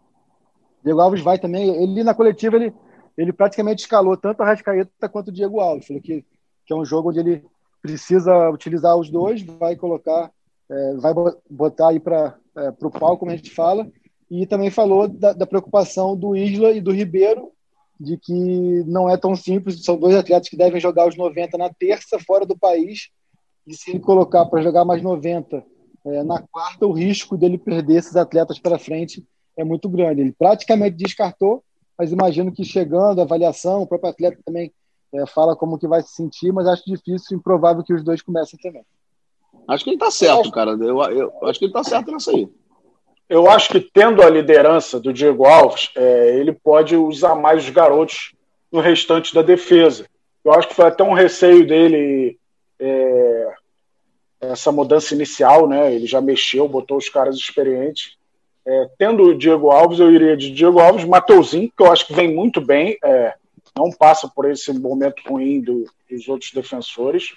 Diego 0.84 1.00
Alves 1.00 1.20
vai 1.20 1.38
também. 1.38 1.82
Ele 1.82 2.02
na 2.02 2.14
coletiva 2.14 2.56
ele, 2.56 2.72
ele 3.16 3.32
praticamente 3.32 3.82
escalou 3.82 4.16
tanto 4.16 4.42
a 4.42 4.46
Rascaeta 4.46 5.08
quanto 5.08 5.28
o 5.28 5.32
Diego 5.32 5.60
Alves. 5.60 5.86
Falou 5.86 6.02
que, 6.02 6.24
que 6.66 6.72
é 6.72 6.76
um 6.76 6.84
jogo 6.84 7.10
onde 7.10 7.20
ele 7.20 7.44
precisa 7.80 8.48
utilizar 8.50 8.96
os 8.96 9.10
dois, 9.10 9.42
vai 9.42 9.76
colocar, 9.76 10.30
é, 10.70 10.94
vai 10.94 11.12
botar 11.50 11.88
aí 11.88 12.00
para 12.00 12.36
é, 12.56 12.68
o 12.68 12.90
palco, 12.90 13.18
como 13.18 13.32
a 13.32 13.36
gente 13.36 13.50
fala. 13.50 13.90
E 14.30 14.46
também 14.46 14.70
falou 14.70 15.08
da, 15.08 15.32
da 15.32 15.46
preocupação 15.46 16.16
do 16.16 16.34
Isla 16.34 16.70
e 16.72 16.80
do 16.80 16.92
Ribeiro, 16.92 17.50
de 18.00 18.16
que 18.16 18.82
não 18.86 19.08
é 19.08 19.16
tão 19.16 19.36
simples. 19.36 19.84
São 19.84 19.96
dois 19.96 20.16
atletas 20.16 20.48
que 20.48 20.56
devem 20.56 20.80
jogar 20.80 21.06
os 21.06 21.16
90 21.16 21.58
na 21.58 21.70
terça, 21.70 22.18
fora 22.18 22.46
do 22.46 22.56
país. 22.56 23.10
E 23.66 23.74
se 23.74 23.90
ele 23.90 24.00
colocar 24.00 24.46
para 24.46 24.62
jogar 24.62 24.84
mais 24.84 25.02
90 25.02 25.62
é, 26.04 26.22
na 26.24 26.42
quarta, 26.42 26.86
o 26.86 26.92
risco 26.92 27.36
dele 27.36 27.58
perder 27.58 27.98
esses 27.98 28.16
atletas 28.16 28.58
para 28.58 28.78
frente 28.78 29.24
é 29.56 29.64
muito 29.64 29.88
grande. 29.88 30.22
Ele 30.22 30.32
praticamente 30.32 30.96
descartou, 30.96 31.62
mas 32.02 32.10
imagino 32.10 32.50
que 32.50 32.64
chegando 32.64 33.20
a 33.20 33.22
avaliação, 33.22 33.82
o 33.82 33.86
próprio 33.86 34.10
atleta 34.10 34.36
também 34.44 34.72
é, 35.14 35.24
fala 35.24 35.54
como 35.54 35.78
que 35.78 35.86
vai 35.86 36.02
se 36.02 36.12
sentir, 36.16 36.52
mas 36.52 36.66
acho 36.66 36.82
difícil, 36.84 37.38
improvável 37.38 37.84
que 37.84 37.94
os 37.94 38.02
dois 38.02 38.20
comecem 38.20 38.58
também. 38.60 38.84
Acho 39.68 39.84
que 39.84 39.90
ele 39.90 39.96
está 39.96 40.10
certo, 40.10 40.50
cara. 40.50 40.72
Eu, 40.72 41.00
eu, 41.00 41.32
acho 41.44 41.60
que 41.60 41.66
ele 41.66 41.70
está 41.70 41.84
certo 41.84 42.10
nessa 42.10 42.32
aí. 42.32 42.48
Eu 43.28 43.48
acho 43.48 43.70
que 43.70 43.80
tendo 43.80 44.20
a 44.20 44.28
liderança 44.28 44.98
do 44.98 45.12
Diego 45.12 45.46
Alves, 45.46 45.92
é, 45.94 46.36
ele 46.40 46.52
pode 46.52 46.96
usar 46.96 47.36
mais 47.36 47.62
os 47.62 47.70
garotos 47.70 48.34
no 48.72 48.80
restante 48.80 49.32
da 49.32 49.42
defesa. 49.42 50.04
Eu 50.44 50.52
acho 50.54 50.66
que 50.66 50.74
foi 50.74 50.86
até 50.86 51.04
um 51.04 51.14
receio 51.14 51.64
dele 51.64 52.36
é, 52.80 53.54
essa 54.40 54.72
mudança 54.72 55.14
inicial, 55.14 55.68
né? 55.68 55.94
Ele 55.94 56.08
já 56.08 56.20
mexeu, 56.20 56.66
botou 56.66 56.96
os 56.96 57.08
caras 57.08 57.36
experientes. 57.36 58.16
É, 58.66 58.88
tendo 58.96 59.24
o 59.24 59.36
Diego 59.36 59.70
Alves, 59.70 59.98
eu 59.98 60.12
iria 60.12 60.36
de 60.36 60.50
Diego 60.50 60.78
Alves, 60.78 61.04
Mateuzinho, 61.04 61.72
que 61.76 61.82
eu 61.82 61.90
acho 61.90 62.06
que 62.06 62.14
vem 62.14 62.32
muito 62.32 62.60
bem, 62.60 62.96
é, 63.02 63.34
não 63.76 63.90
passa 63.90 64.28
por 64.28 64.48
esse 64.48 64.72
momento 64.72 65.22
ruim 65.26 65.60
do, 65.60 65.84
dos 66.10 66.28
outros 66.28 66.52
defensores. 66.52 67.34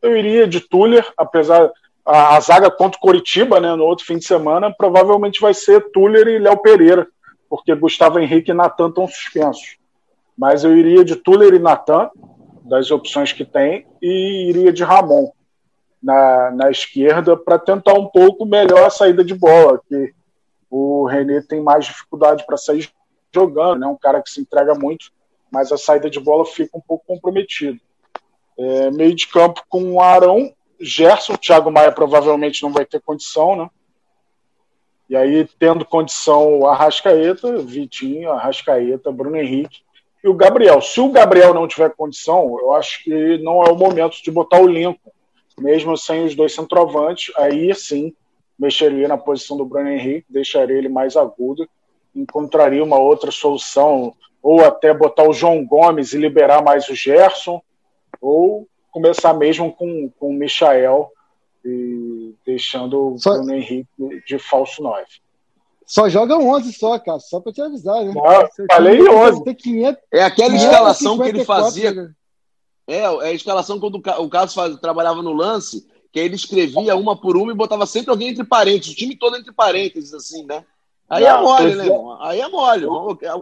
Eu 0.00 0.16
iria 0.16 0.46
de 0.46 0.60
Tuller, 0.60 1.06
apesar 1.16 1.70
a, 2.04 2.36
a, 2.36 2.40
zaga 2.40 2.70
contra 2.70 2.98
o 2.98 3.00
Coritiba, 3.00 3.60
né, 3.60 3.74
no 3.74 3.84
outro 3.84 4.04
fim 4.04 4.16
de 4.16 4.24
semana, 4.24 4.72
provavelmente 4.72 5.40
vai 5.40 5.54
ser 5.54 5.90
Tuller 5.92 6.26
e 6.26 6.38
Léo 6.38 6.56
Pereira, 6.58 7.06
porque 7.48 7.74
Gustavo 7.74 8.18
Henrique 8.18 8.50
e 8.50 8.54
Natan 8.54 8.88
estão 8.88 9.06
suspensos. 9.06 9.76
Mas 10.36 10.64
eu 10.64 10.76
iria 10.76 11.04
de 11.04 11.16
Tuller 11.16 11.52
e 11.52 11.58
Natan, 11.58 12.10
das 12.64 12.90
opções 12.90 13.32
que 13.32 13.44
tem, 13.44 13.86
e 14.00 14.48
iria 14.48 14.72
de 14.72 14.82
Ramon 14.82 15.30
na, 16.02 16.50
na 16.50 16.70
esquerda 16.70 17.36
para 17.36 17.58
tentar 17.58 17.94
um 17.94 18.06
pouco 18.06 18.44
melhor 18.44 18.86
a 18.86 18.90
saída 18.90 19.24
de 19.24 19.34
bola, 19.34 19.80
que 19.88 20.14
o 20.72 21.04
René 21.04 21.42
tem 21.42 21.62
mais 21.62 21.84
dificuldade 21.84 22.46
para 22.46 22.56
sair 22.56 22.90
jogando, 23.30 23.80
né? 23.80 23.86
Um 23.86 23.96
cara 23.96 24.22
que 24.22 24.30
se 24.30 24.40
entrega 24.40 24.74
muito, 24.74 25.12
mas 25.50 25.70
a 25.70 25.76
saída 25.76 26.08
de 26.08 26.18
bola 26.18 26.46
fica 26.46 26.78
um 26.78 26.80
pouco 26.80 27.04
comprometida. 27.06 27.78
É, 28.58 28.90
meio 28.90 29.14
de 29.14 29.28
campo 29.28 29.62
com 29.68 29.92
o 29.92 30.00
Arão, 30.00 30.50
Gerson, 30.80 31.36
Thiago 31.36 31.70
Maia 31.70 31.92
provavelmente 31.92 32.62
não 32.62 32.72
vai 32.72 32.86
ter 32.86 33.02
condição, 33.02 33.54
né? 33.54 33.68
E 35.10 35.14
aí, 35.16 35.46
tendo 35.58 35.84
condição, 35.84 36.60
o 36.60 36.66
Arrascaeta, 36.66 37.58
Vitinho, 37.58 38.32
Arrascaeta, 38.32 39.12
Bruno 39.12 39.36
Henrique 39.36 39.82
e 40.24 40.28
o 40.28 40.34
Gabriel. 40.34 40.80
Se 40.80 41.02
o 41.02 41.10
Gabriel 41.10 41.52
não 41.52 41.68
tiver 41.68 41.94
condição, 41.94 42.56
eu 42.58 42.72
acho 42.72 43.04
que 43.04 43.36
não 43.42 43.62
é 43.62 43.70
o 43.70 43.76
momento 43.76 44.22
de 44.22 44.30
botar 44.30 44.58
o 44.58 44.66
Lincoln, 44.66 45.12
mesmo 45.58 45.98
sem 45.98 46.24
os 46.24 46.34
dois 46.34 46.54
centroavantes. 46.54 47.30
Aí 47.36 47.74
sim, 47.74 48.14
mexeria 48.58 49.08
na 49.08 49.18
posição 49.18 49.56
do 49.56 49.64
Bruno 49.64 49.88
Henrique, 49.88 50.26
deixaria 50.28 50.76
ele 50.76 50.88
mais 50.88 51.16
agudo, 51.16 51.68
encontraria 52.14 52.82
uma 52.82 52.98
outra 52.98 53.30
solução, 53.30 54.14
ou 54.42 54.64
até 54.64 54.92
botar 54.92 55.28
o 55.28 55.32
João 55.32 55.64
Gomes 55.64 56.12
e 56.12 56.18
liberar 56.18 56.62
mais 56.62 56.88
o 56.88 56.94
Gerson, 56.94 57.60
ou 58.20 58.66
começar 58.90 59.32
mesmo 59.34 59.72
com, 59.72 60.10
com 60.18 60.30
o 60.30 60.34
Michael 60.34 61.10
e 61.64 62.34
deixando 62.44 63.14
o 63.14 63.18
só... 63.18 63.34
Bruno 63.34 63.54
Henrique 63.54 63.88
de 64.26 64.38
falso 64.38 64.82
9. 64.82 65.04
Só 65.86 66.08
joga 66.08 66.36
11 66.36 66.72
só, 66.72 66.98
cara, 66.98 67.18
só 67.18 67.40
para 67.40 67.52
te 67.52 67.60
avisar. 67.60 68.02
Né? 68.04 68.12
Não, 68.14 68.66
falei 68.70 69.00
11. 69.02 69.54
500, 69.54 70.02
é 70.12 70.22
aquela 70.22 70.54
escalação 70.54 71.18
que 71.18 71.28
ele 71.28 71.44
fazia. 71.44 71.92
Né? 71.92 72.10
É, 72.86 72.98
é 72.98 73.06
a 73.06 73.32
escalação 73.32 73.78
quando 73.78 73.96
o 73.96 74.28
Carlos 74.28 74.54
faz, 74.54 74.76
trabalhava 74.76 75.22
no 75.22 75.32
lance, 75.32 75.86
que 76.12 76.20
aí 76.20 76.26
ele 76.26 76.34
escrevia 76.34 76.94
uma 76.94 77.16
por 77.16 77.36
uma 77.36 77.52
e 77.52 77.56
botava 77.56 77.86
sempre 77.86 78.10
alguém 78.10 78.28
entre 78.28 78.44
parênteses, 78.44 78.92
o 78.92 78.96
time 78.96 79.16
todo 79.16 79.36
entre 79.36 79.52
parênteses, 79.52 80.12
assim, 80.12 80.44
né? 80.44 80.64
Aí 81.08 81.24
é 81.24 81.36
mole, 81.36 81.74
né, 81.74 81.84
irmão? 81.84 82.22
Aí 82.22 82.40
é 82.40 82.48
mole. 82.48 82.86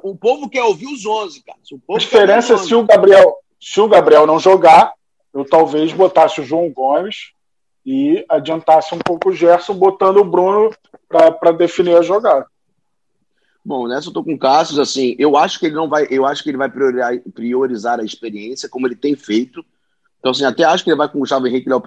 O 0.03 0.17
povo 0.17 0.49
quer 0.49 0.63
ouvir 0.63 0.87
os 0.87 1.05
11, 1.05 1.43
cara. 1.43 1.59
a 1.89 1.99
diferença 1.99 2.55
é 2.55 2.59
se 2.59 2.75
o 2.75 2.85
Gabriel, 2.85 3.37
se 3.61 3.81
o 3.81 3.89
Gabriel 3.89 4.27
não 4.27 4.41
jogar, 4.41 4.93
eu 5.33 5.45
talvez 5.45 5.93
botasse 5.93 6.41
o 6.41 6.45
João 6.45 6.71
Gomes 6.71 7.33
e 7.87 8.25
adiantasse 8.29 8.95
um 8.95 8.99
pouco 8.99 9.31
o 9.31 9.33
Gerson, 9.33 9.75
botando 9.75 10.19
o 10.19 10.25
Bruno 10.25 10.71
para 11.09 11.53
definir 11.53 11.97
a 11.97 12.03
jogada. 12.03 12.47
Bom, 13.65 13.87
nessa 13.87 14.09
eu 14.09 14.13
tô 14.13 14.25
com 14.25 14.35
o 14.35 14.39
Cassius, 14.39 14.79
assim, 14.79 15.15
eu 15.19 15.37
acho 15.37 15.61
que 15.61 15.67
ele 15.67 15.75
não 15.75 15.89
vai, 15.89 16.07
eu 16.11 16.25
acho 16.25 16.43
que 16.43 16.51
ele 16.51 16.57
vai 16.57 16.71
priorizar, 16.71 17.21
priorizar 17.35 18.01
a 18.01 18.05
experiência, 18.05 18.69
como 18.69 18.87
ele 18.87 18.97
tem 18.97 19.15
feito. 19.15 19.65
Então, 20.19 20.33
assim, 20.33 20.45
até 20.45 20.65
acho 20.65 20.83
que 20.83 20.91
ele 20.91 20.97
vai 20.97 21.09
com 21.09 21.19
o 21.19 21.21
Gustavo 21.21 21.47
Henrique 21.47 21.69
Léo 21.69 21.81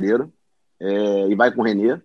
Pedreiro 0.00 0.32
é, 0.80 1.28
e 1.28 1.34
vai 1.34 1.52
com 1.52 1.60
o 1.60 1.64
Renê. 1.64 2.00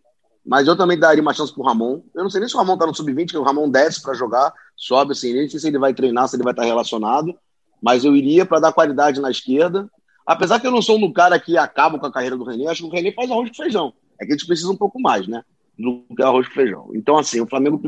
Mas 0.45 0.67
eu 0.67 0.77
também 0.77 0.99
daria 0.99 1.21
uma 1.21 1.33
chance 1.33 1.51
pro 1.51 1.63
Ramon. 1.63 2.03
Eu 2.13 2.23
não 2.23 2.29
sei 2.29 2.39
nem 2.39 2.47
se 2.47 2.55
o 2.55 2.59
Ramon 2.59 2.77
tá 2.77 2.85
no 2.85 2.93
sub-20, 2.93 3.31
que 3.31 3.37
o 3.37 3.43
Ramon 3.43 3.69
desce 3.69 4.01
para 4.01 4.13
jogar, 4.13 4.53
sobe 4.75 5.13
assim, 5.13 5.33
nem 5.33 5.49
sei 5.49 5.59
se 5.59 5.67
ele 5.67 5.79
vai 5.79 5.93
treinar, 5.93 6.27
se 6.27 6.35
ele 6.35 6.43
vai 6.43 6.53
estar 6.53 6.65
relacionado. 6.65 7.33
Mas 7.81 8.03
eu 8.05 8.15
iria 8.15 8.45
para 8.45 8.59
dar 8.59 8.73
qualidade 8.73 9.19
na 9.19 9.31
esquerda. 9.31 9.89
Apesar 10.25 10.59
que 10.59 10.67
eu 10.67 10.71
não 10.71 10.81
sou 10.81 10.97
um 10.97 11.11
cara 11.11 11.39
que 11.39 11.57
acaba 11.57 11.97
com 11.97 12.05
a 12.05 12.11
carreira 12.11 12.37
do 12.37 12.43
Renê, 12.43 12.67
acho 12.67 12.83
que 12.83 12.89
o 12.89 12.91
Renê 12.91 13.11
faz 13.11 13.31
arroz 13.31 13.49
com 13.49 13.55
feijão. 13.55 13.93
É 14.19 14.25
que 14.25 14.33
a 14.33 14.35
gente 14.35 14.45
precisa 14.45 14.71
um 14.71 14.77
pouco 14.77 14.99
mais, 15.01 15.27
né? 15.27 15.43
Do 15.77 16.05
que 16.15 16.21
arroz 16.21 16.47
com 16.47 16.53
feijão. 16.53 16.89
Então, 16.93 17.17
assim, 17.17 17.41
o 17.41 17.47
Flamengo, 17.47 17.81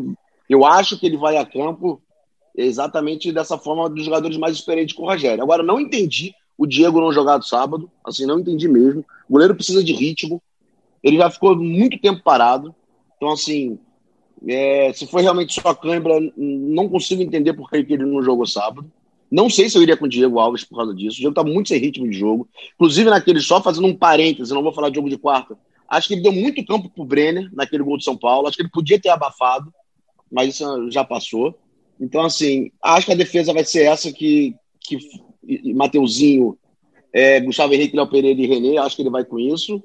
eu 0.49 0.65
acho 0.65 0.99
que 0.99 1.05
ele 1.05 1.17
vai 1.17 1.37
a 1.37 1.45
campo 1.45 2.01
exatamente 2.55 3.31
dessa 3.31 3.57
forma 3.57 3.87
dos 3.87 4.03
jogadores 4.03 4.37
mais 4.37 4.55
experientes 4.55 4.95
com 4.95 5.03
o 5.03 5.07
Rogério. 5.07 5.43
Agora, 5.43 5.61
não 5.61 5.79
entendi 5.79 6.33
o 6.57 6.65
Diego 6.65 6.99
não 6.99 7.13
jogar 7.13 7.41
sábado, 7.43 7.89
assim, 8.03 8.25
não 8.25 8.39
entendi 8.39 8.67
mesmo. 8.67 9.05
O 9.29 9.33
goleiro 9.33 9.55
precisa 9.55 9.83
de 9.83 9.93
ritmo. 9.93 10.41
Ele 11.03 11.17
já 11.17 11.29
ficou 11.29 11.55
muito 11.55 11.99
tempo 11.99 12.23
parado. 12.23 12.73
Então, 13.15 13.31
assim, 13.31 13.77
é, 14.47 14.91
se 14.93 15.05
foi 15.05 15.21
realmente 15.21 15.53
só 15.53 15.73
cãibra, 15.73 16.15
não 16.35 16.89
consigo 16.89 17.21
entender 17.21 17.53
por 17.53 17.69
que 17.69 17.77
ele 17.77 18.05
não 18.05 18.23
jogou 18.23 18.45
sábado. 18.45 18.91
Não 19.29 19.49
sei 19.49 19.69
se 19.69 19.77
eu 19.77 19.83
iria 19.83 19.97
com 19.97 20.05
o 20.05 20.09
Diego 20.09 20.39
Alves 20.39 20.63
por 20.63 20.77
causa 20.77 20.95
disso. 20.95 21.17
O 21.17 21.19
Diego 21.19 21.35
tá 21.35 21.43
muito 21.43 21.69
sem 21.69 21.79
ritmo 21.79 22.09
de 22.09 22.17
jogo. 22.17 22.47
Inclusive, 22.75 23.09
naquele 23.09 23.41
só 23.41 23.61
fazendo 23.61 23.87
um 23.87 23.95
parêntese, 23.95 24.53
não 24.53 24.63
vou 24.63 24.73
falar 24.73 24.89
de 24.89 24.95
jogo 24.95 25.09
de 25.09 25.17
quarta. 25.17 25.57
Acho 25.87 26.07
que 26.07 26.13
ele 26.15 26.23
deu 26.23 26.31
muito 26.31 26.65
campo 26.65 26.89
pro 26.89 27.05
Brenner 27.05 27.49
naquele 27.53 27.83
gol 27.83 27.97
de 27.97 28.03
São 28.03 28.17
Paulo. 28.17 28.47
Acho 28.47 28.57
que 28.57 28.63
ele 28.63 28.71
podia 28.71 28.99
ter 28.99 29.09
abafado, 29.09 29.71
mas 30.31 30.55
isso 30.55 30.91
já 30.91 31.03
passou. 31.03 31.57
Então, 31.99 32.21
assim, 32.21 32.71
acho 32.81 33.05
que 33.05 33.11
a 33.11 33.17
defesa 33.17 33.53
vai 33.53 33.65
ser 33.65 33.83
essa 33.83 34.11
que, 34.11 34.55
que 34.79 34.97
Mateuzinho, 35.73 36.57
é, 37.13 37.39
Gustavo 37.39 37.73
Henrique, 37.73 37.95
Léo 37.95 38.07
Pereira 38.07 38.41
e 38.41 38.47
René. 38.47 38.77
Acho 38.77 38.95
que 38.95 39.01
ele 39.01 39.09
vai 39.09 39.23
com 39.23 39.39
isso. 39.39 39.81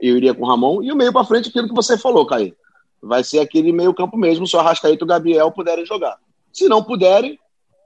Eu 0.00 0.16
iria 0.16 0.34
com 0.34 0.42
o 0.42 0.48
Ramon. 0.48 0.82
E 0.82 0.92
o 0.92 0.96
meio 0.96 1.12
para 1.12 1.24
frente, 1.24 1.48
aquilo 1.48 1.68
que 1.68 1.74
você 1.74 1.96
falou, 1.98 2.26
Caí. 2.26 2.54
Vai 3.00 3.24
ser 3.24 3.40
aquele 3.40 3.72
meio 3.72 3.92
campo 3.92 4.16
mesmo, 4.16 4.46
o 4.46 4.58
Arrascaeta 4.58 5.02
e 5.02 5.04
o 5.04 5.08
Gabriel 5.08 5.50
puderem 5.50 5.84
jogar. 5.84 6.18
Se 6.52 6.68
não 6.68 6.82
puderem, 6.82 7.38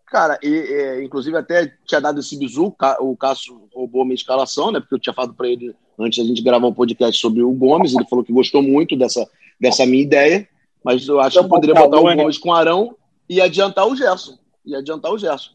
Cara, 0.06 0.38
e, 0.40 0.48
e, 0.48 1.04
inclusive 1.04 1.36
até 1.36 1.72
tinha 1.84 2.00
dado 2.00 2.20
esse 2.20 2.38
bizu, 2.38 2.74
o 3.00 3.16
Cássio 3.16 3.68
roubou 3.74 4.04
minha 4.04 4.14
escalação, 4.14 4.70
né? 4.70 4.78
Porque 4.78 4.94
eu 4.94 5.00
tinha 5.00 5.12
falado 5.12 5.34
para 5.34 5.48
ele 5.48 5.74
antes 5.98 6.22
da 6.22 6.28
gente 6.28 6.42
gravar 6.42 6.68
um 6.68 6.72
podcast 6.72 7.20
sobre 7.20 7.42
o 7.42 7.50
Gomes, 7.50 7.92
ele 7.92 8.06
falou 8.08 8.24
que 8.24 8.32
gostou 8.32 8.62
muito 8.62 8.96
dessa, 8.96 9.28
dessa 9.60 9.84
minha 9.84 10.02
ideia, 10.02 10.48
mas 10.84 11.08
eu 11.08 11.18
acho 11.18 11.42
que 11.42 11.48
poderia 11.48 11.74
botar 11.74 11.98
o 11.98 12.14
Gomes 12.14 12.38
com 12.38 12.50
o 12.50 12.54
Arão 12.54 12.94
e 13.28 13.40
adiantar 13.40 13.88
o 13.88 13.96
Gerson. 13.96 14.38
E 14.64 14.76
adiantar 14.76 15.12
o 15.12 15.18
Gerson. 15.18 15.50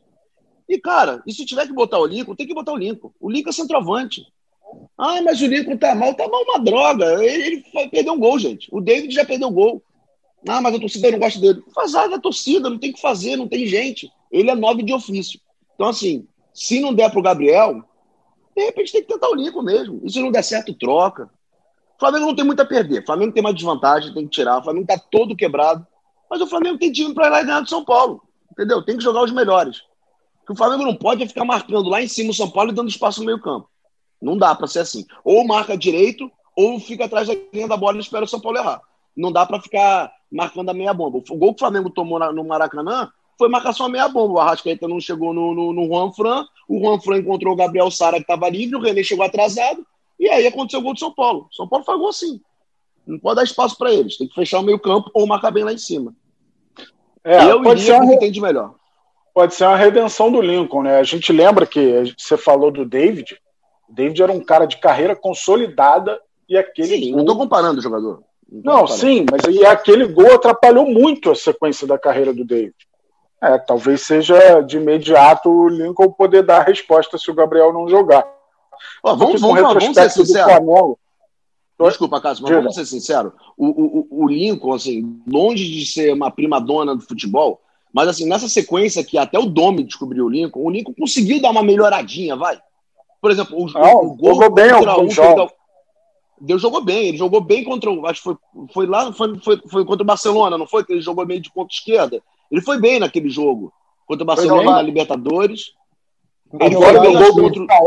E, 0.68 0.78
cara, 0.80 1.22
e 1.26 1.34
se 1.34 1.46
tiver 1.46 1.68
que 1.68 1.74
botar 1.74 2.00
o 2.00 2.06
Lincoln, 2.06 2.36
tem 2.36 2.48
que 2.48 2.54
botar 2.54 2.74
o 2.74 2.78
Lincoln. 2.78 3.12
O 3.20 3.30
Lincoln 3.30 3.50
é 3.50 3.54
centroavante. 3.54 4.26
Ah, 4.98 5.22
mas 5.22 5.42
o 5.42 5.48
Lincoln 5.48 5.78
tá 5.78 5.94
mal, 5.94 6.14
tá 6.14 6.28
mal 6.28 6.44
uma 6.44 6.60
droga. 6.60 7.24
Ele, 7.24 7.64
ele 7.74 7.90
perdeu 7.90 8.14
um 8.14 8.20
gol, 8.20 8.40
gente. 8.40 8.68
O 8.72 8.80
David 8.80 9.14
já 9.14 9.26
perdeu 9.26 9.50
um 9.50 9.54
gol. 9.54 9.84
Ah, 10.48 10.62
mas 10.62 10.76
a 10.76 10.80
torcida 10.80 11.12
não 11.12 11.20
gosta 11.20 11.40
dele. 11.40 11.64
Faz 11.74 11.92
da 11.92 12.20
torcida, 12.20 12.70
não 12.70 12.80
tem 12.80 12.92
que 12.92 13.02
fazer, 13.02 13.36
não 13.36 13.48
tem 13.48 13.66
gente. 13.68 14.12
Ele 14.32 14.50
é 14.50 14.56
nove 14.56 14.84
de 14.84 14.94
ofício. 14.94 15.40
Então, 15.76 15.90
assim, 15.90 16.28
Se 16.54 16.80
não 16.80 16.94
der 16.94 17.10
pro 17.12 17.22
Gabriel, 17.22 17.84
de 18.56 18.66
repente 18.66 18.92
tem 18.92 19.02
que 19.02 19.08
tentar 19.08 19.30
o 19.30 19.36
Lincoln 19.36 19.62
mesmo. 19.62 20.02
E 20.04 20.12
se 20.12 20.22
não 20.22 20.32
der 20.32 20.44
certo, 20.44 20.74
troca. 20.74 21.30
O 21.96 22.00
Flamengo 22.00 22.26
não 22.26 22.36
tem 22.36 22.46
muito 22.46 22.62
a 22.62 22.66
perder. 22.66 23.02
O 23.02 23.06
Flamengo 23.06 23.32
tem 23.32 23.42
uma 23.42 23.54
desvantagem, 23.54 24.14
tem 24.14 24.26
que 24.26 24.32
tirar. 24.32 24.60
O 24.60 24.64
Flamengo 24.64 24.88
tá 24.88 24.98
todo 24.98 25.36
quebrado. 25.36 25.86
Mas 26.30 26.42
o 26.42 26.48
Flamengo 26.48 26.78
tem 26.78 26.92
time 26.92 27.14
para 27.14 27.28
ir 27.28 27.30
lá 27.30 27.42
e 27.42 27.46
ganhar 27.46 27.62
do 27.62 27.70
São 27.70 27.86
Paulo. 27.86 28.22
Entendeu? 28.52 28.84
Tem 28.84 28.98
que 28.98 29.04
jogar 29.04 29.24
os 29.24 29.32
melhores. 29.32 29.82
O 30.44 30.46
que 30.48 30.54
o 30.54 30.56
Flamengo 30.56 30.84
não 30.84 30.96
pode 30.96 31.24
é 31.24 31.28
ficar 31.28 31.46
marcando 31.46 31.90
lá 31.90 32.02
em 32.02 32.08
cima 32.08 32.32
o 32.32 32.34
São 32.34 32.50
Paulo 32.50 32.72
e 32.72 32.74
dando 32.74 32.90
espaço 32.90 33.20
no 33.20 33.26
meio-campo. 33.26 33.70
Não 34.22 34.38
dá 34.38 34.54
para 34.54 34.68
ser 34.68 34.80
assim. 34.80 35.06
Ou 35.24 35.46
marca 35.46 35.78
direito, 35.78 36.32
ou 36.56 36.80
fica 36.80 37.06
atrás 37.06 37.28
da 37.28 37.34
linha 37.54 37.68
da 37.68 37.78
bola 37.78 37.98
e 37.98 38.02
espera 38.02 38.26
o 38.26 38.28
São 38.28 38.40
Paulo 38.40 38.58
errar. 38.58 38.82
Não 39.16 39.32
dá 39.32 39.46
para 39.46 39.62
ficar 39.62 40.12
marcando 40.32 40.70
a 40.70 40.74
meia 40.74 40.94
bomba. 40.94 41.22
O 41.30 41.38
gol 41.38 41.54
que 41.54 41.56
o 41.56 41.60
Flamengo 41.60 41.90
tomou 41.90 42.20
no 42.32 42.44
Maracanã 42.44 43.10
foi 43.38 43.50
marcação 43.50 43.86
a 43.86 43.90
meia 43.90 44.08
bomba. 44.08 44.34
O 44.34 44.40
Arrascaeta 44.40 44.88
não 44.88 45.00
chegou 45.00 45.34
no, 45.34 45.54
no, 45.54 45.74
no 45.74 45.88
Juan 45.88 46.12
Fran, 46.12 46.46
o 46.68 46.80
Juan 46.80 47.00
Fran 47.00 47.18
encontrou 47.18 47.54
o 47.54 47.58
Gabriel 47.58 47.90
Sara 47.90 48.18
que 48.18 48.24
estava 48.24 48.50
livre, 48.50 48.76
o 48.76 48.82
René 48.82 49.04
chegou 49.04 49.26
atrasado, 49.26 49.86
e 50.20 50.30
aí 50.30 50.46
aconteceu 50.46 50.80
o 50.80 50.84
gol 50.84 50.94
do 50.94 51.00
São 51.00 51.14
Paulo. 51.14 51.48
São 51.52 51.68
Paulo 51.68 51.84
faz 51.84 51.98
gol 51.98 52.10
assim. 52.10 52.40
Não 53.06 53.20
pode 53.20 53.38
dar 53.38 53.44
espaço 53.44 53.78
para 53.78 53.92
eles. 53.92 54.18
Tem 54.18 54.28
que 54.28 54.36
fechar 54.36 54.60
o 54.60 54.64
meio 54.64 54.80
campo 54.80 55.10
ou 55.14 55.26
marcar 55.26 55.52
bem 55.52 55.64
lá 55.64 55.74
em 55.74 55.78
cima. 55.78 56.14
É, 57.24 57.44
Eu 57.44 57.64
iria 57.64 57.78
ser 57.78 58.02
uma... 58.02 58.14
entende 58.14 58.40
melhor. 58.40 58.76
Pode 59.34 59.56
ser 59.56 59.66
uma 59.66 59.78
redenção 59.78 60.32
do 60.32 60.42
Lincoln, 60.42 60.84
né? 60.84 60.98
A 60.98 61.04
gente 61.04 61.32
lembra 61.32 61.66
que 61.66 62.14
você 62.18 62.38
falou 62.38 62.70
do 62.70 62.86
David. 62.86 63.40
O 63.90 63.94
David 63.94 64.22
era 64.22 64.32
um 64.32 64.44
cara 64.44 64.66
de 64.66 64.78
carreira 64.78 65.16
consolidada 65.16 66.20
e 66.48 66.58
aquele. 66.58 66.98
Sim, 66.98 67.12
gol... 67.12 67.12
não 67.14 67.22
estou 67.22 67.38
comparando 67.38 67.80
o 67.80 67.84
jogador. 67.84 68.24
Não, 68.52 68.82
não 68.82 68.88
sim, 68.88 69.26
mas 69.32 69.46
aí 69.46 69.66
aquele 69.66 70.06
gol 70.06 70.34
atrapalhou 70.34 70.86
muito 70.86 71.32
a 71.32 71.36
sequência 71.36 71.88
da 71.88 71.98
carreira 71.98 72.34
do 72.34 72.44
David. 72.44 72.76
É, 73.42 73.58
talvez 73.58 74.02
seja 74.02 74.62
de 74.62 74.78
imediato 74.78 75.50
o 75.50 75.70
Lincoln 75.70 76.12
poder 76.12 76.44
dar 76.44 76.60
a 76.60 76.64
resposta 76.64 77.18
se 77.18 77.32
o 77.32 77.34
Gabriel 77.34 77.72
não 77.72 77.88
jogar. 77.88 78.28
Ó, 79.02 79.16
vamos, 79.16 79.40
vamos, 79.40 79.62
vamos 79.62 79.94
ser 79.96 80.10
sinceros. 80.10 80.98
Desculpa, 81.80 82.22
Cássio, 82.22 82.44
mas 82.44 82.54
vamos 82.54 82.76
ser 82.76 82.86
sinceros. 82.86 83.32
O, 83.58 83.68
o, 83.68 84.24
o 84.24 84.28
Lincoln, 84.28 84.74
assim, 84.74 85.22
longe 85.26 85.66
de 85.68 85.86
ser 85.86 86.14
uma 86.14 86.30
prima 86.30 86.60
dona 86.60 86.96
do 86.96 87.02
futebol, 87.02 87.60
mas 87.94 88.08
assim, 88.08 88.28
nessa 88.28 88.48
sequência 88.48 89.04
que 89.04 89.18
até 89.18 89.38
o 89.38 89.46
Domi 89.46 89.84
descobriu 89.84 90.26
o 90.26 90.30
Lincoln, 90.30 90.62
o 90.62 90.70
Lincoln 90.70 90.94
conseguiu 90.94 91.42
dar 91.42 91.52
uma 91.52 91.64
melhoradinha, 91.64 92.36
vai. 92.36 92.60
Por 93.22 93.32
exemplo, 93.32 93.62
o, 93.62 93.72
não, 93.72 94.06
o 94.06 94.16
gol 94.16 94.36
jogou 94.36 94.52
bem 94.52 94.72
o 94.74 95.10
jogo. 95.10 95.52
Deus 96.40 96.60
jogou 96.60 96.84
bem, 96.84 97.10
ele 97.10 97.18
jogou 97.18 97.40
bem 97.40 97.64
contra 97.64 97.92
o. 97.92 98.08
Acho 98.08 98.20
que 98.20 98.24
foi, 98.24 98.38
foi 98.74 98.88
lá, 98.88 99.14
foi, 99.14 99.40
foi, 99.40 99.62
foi 99.70 99.86
contra 99.86 100.02
o 100.02 100.08
Barcelona, 100.08 100.58
não 100.58 100.66
foi? 100.66 100.84
Que 100.84 100.94
ele 100.94 101.02
jogou 101.02 101.26
meio 101.26 101.40
de 101.40 101.54
ponta 101.54 101.72
esquerda. 101.72 102.22
Ele 102.50 102.62
foi 102.62 102.80
bem 102.80 103.00
naquele 103.00 103.30
jogo. 103.30 103.72
Contra 104.08 104.24
o 104.24 104.28
Barcelona 104.28 104.72
na 104.72 104.82
Libertadores. 104.82 105.74
Ele 106.60 106.76
Agora, 106.76 107.04
no 107.04 107.14
gol, 107.14 107.34
do, 107.34 107.42
contra... 107.44 107.78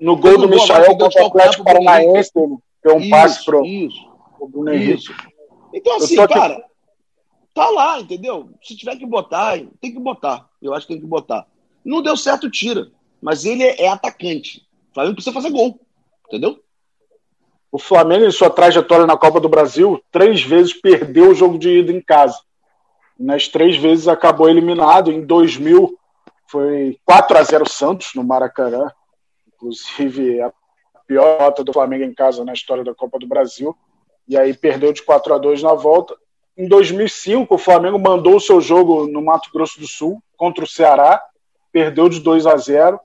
no 0.00 0.16
gol 0.16 0.38
do 0.38 0.48
Michel 0.48 0.96
contra 0.96 1.22
o 1.22 1.26
Atlético 1.26 1.64
Paranaense, 1.64 2.32
deu 2.34 2.96
um 2.96 2.98
isso, 2.98 3.10
passe 3.10 3.44
pro, 3.44 3.64
isso, 3.64 4.10
pro 4.50 4.72
Henrique. 4.72 5.14
Então, 5.72 5.96
assim, 5.96 6.16
cara. 6.26 6.64
Tá 7.54 7.70
lá, 7.70 8.00
entendeu? 8.00 8.50
Se 8.62 8.76
tiver 8.76 8.96
que 8.96 9.06
botar, 9.06 9.56
tem 9.80 9.92
que 9.92 10.00
botar. 10.00 10.48
Eu 10.60 10.74
acho 10.74 10.86
que 10.86 10.92
tem 10.92 11.00
que 11.00 11.06
botar. 11.06 11.46
Não 11.84 12.02
deu 12.02 12.16
certo, 12.16 12.50
tira. 12.50 12.90
Mas 13.22 13.44
ele 13.44 13.62
é 13.62 13.88
atacante. 13.88 14.66
O 14.90 14.94
Flamengo 14.94 15.14
precisa 15.14 15.32
fazer 15.32 15.50
gol. 15.50 15.80
Entendeu? 16.26 16.60
O 17.70 17.78
Flamengo, 17.78 18.24
em 18.24 18.30
sua 18.30 18.50
trajetória 18.50 19.06
na 19.06 19.16
Copa 19.16 19.40
do 19.40 19.48
Brasil, 19.48 20.02
três 20.10 20.42
vezes 20.42 20.72
perdeu 20.72 21.30
o 21.30 21.34
jogo 21.34 21.58
de 21.58 21.78
ida 21.78 21.92
em 21.92 22.00
casa. 22.00 22.38
Nas 23.18 23.48
três 23.48 23.76
vezes 23.76 24.08
acabou 24.08 24.48
eliminado. 24.48 25.10
Em 25.10 25.24
2000 25.24 25.98
foi 26.46 26.98
4 27.04 27.38
a 27.38 27.42
0 27.42 27.68
Santos 27.68 28.12
no 28.14 28.24
Maracanã, 28.24 28.90
inclusive 29.48 30.40
a 30.40 30.52
pior 31.06 31.40
nota 31.40 31.64
do 31.64 31.72
Flamengo 31.72 32.04
em 32.04 32.14
casa 32.14 32.44
na 32.44 32.52
história 32.52 32.84
da 32.84 32.94
Copa 32.94 33.18
do 33.18 33.26
Brasil. 33.26 33.76
E 34.28 34.36
aí 34.36 34.54
perdeu 34.54 34.92
de 34.92 35.02
4 35.02 35.34
a 35.34 35.38
2 35.38 35.62
na 35.62 35.74
volta. 35.74 36.16
Em 36.56 36.68
2005 36.68 37.52
o 37.52 37.58
Flamengo 37.58 37.98
mandou 37.98 38.36
o 38.36 38.40
seu 38.40 38.60
jogo 38.60 39.08
no 39.08 39.20
Mato 39.20 39.50
Grosso 39.52 39.80
do 39.80 39.88
Sul 39.88 40.22
contra 40.36 40.62
o 40.62 40.68
Ceará, 40.68 41.20
perdeu 41.72 42.08
de 42.08 42.20
2 42.20 42.46
a 42.46 42.56
0 42.56 43.00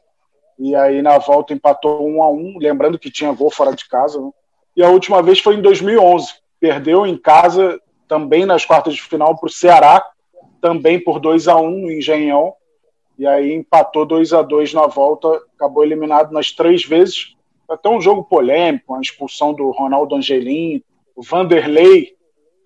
e 0.59 0.75
aí 0.75 1.01
na 1.01 1.17
volta 1.17 1.53
empatou 1.53 2.07
1 2.07 2.21
a 2.21 2.29
1, 2.29 2.57
lembrando 2.59 2.99
que 2.99 3.09
tinha 3.09 3.33
gol 3.33 3.49
fora 3.49 3.73
de 3.73 3.87
casa. 3.87 4.21
Né? 4.21 4.29
E 4.77 4.83
a 4.83 4.89
última 4.89 5.23
vez 5.23 5.39
foi 5.39 5.55
em 5.55 5.61
2011, 5.63 6.33
perdeu 6.59 7.07
em 7.07 7.17
casa 7.17 7.81
também 8.07 8.45
nas 8.45 8.65
quartas 8.65 8.93
de 8.93 9.01
final 9.01 9.35
para 9.35 9.47
o 9.47 9.51
Ceará, 9.51 10.05
também 10.61 11.03
por 11.03 11.19
2 11.19 11.47
a 11.47 11.55
1 11.55 11.89
em 11.89 11.97
Engenhão, 11.97 12.53
e 13.17 13.25
aí 13.25 13.51
empatou 13.53 14.05
2 14.05 14.31
a 14.31 14.43
2 14.43 14.73
na 14.75 14.85
volta, 14.85 15.27
acabou 15.55 15.83
eliminado 15.83 16.31
nas 16.31 16.51
três 16.51 16.85
vezes. 16.85 17.35
Até 17.67 17.89
um 17.89 17.99
jogo 17.99 18.23
polêmico, 18.23 18.93
a 18.93 19.01
expulsão 19.01 19.53
do 19.53 19.71
Ronaldo 19.71 20.15
Angelim, 20.15 20.83
o 21.15 21.23
Vanderlei 21.23 22.18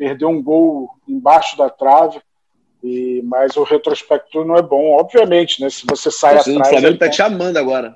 perdeu 0.03 0.27
um 0.27 0.43
gol 0.43 0.89
embaixo 1.07 1.57
da 1.57 1.69
trave, 1.69 2.21
e, 2.83 3.21
mas 3.23 3.55
o 3.55 3.63
retrospecto 3.63 4.43
não 4.43 4.57
é 4.57 4.61
bom, 4.61 4.99
obviamente, 4.99 5.61
né? 5.61 5.69
Se 5.69 5.85
você 5.87 6.11
sai 6.11 6.37
Você 6.37 6.51
atrás. 6.51 6.67
O 6.67 6.71
Flamengo 6.71 6.93
está 6.95 7.05
é 7.05 7.09
te 7.09 7.15
chamando 7.15 7.55
agora. 7.55 7.95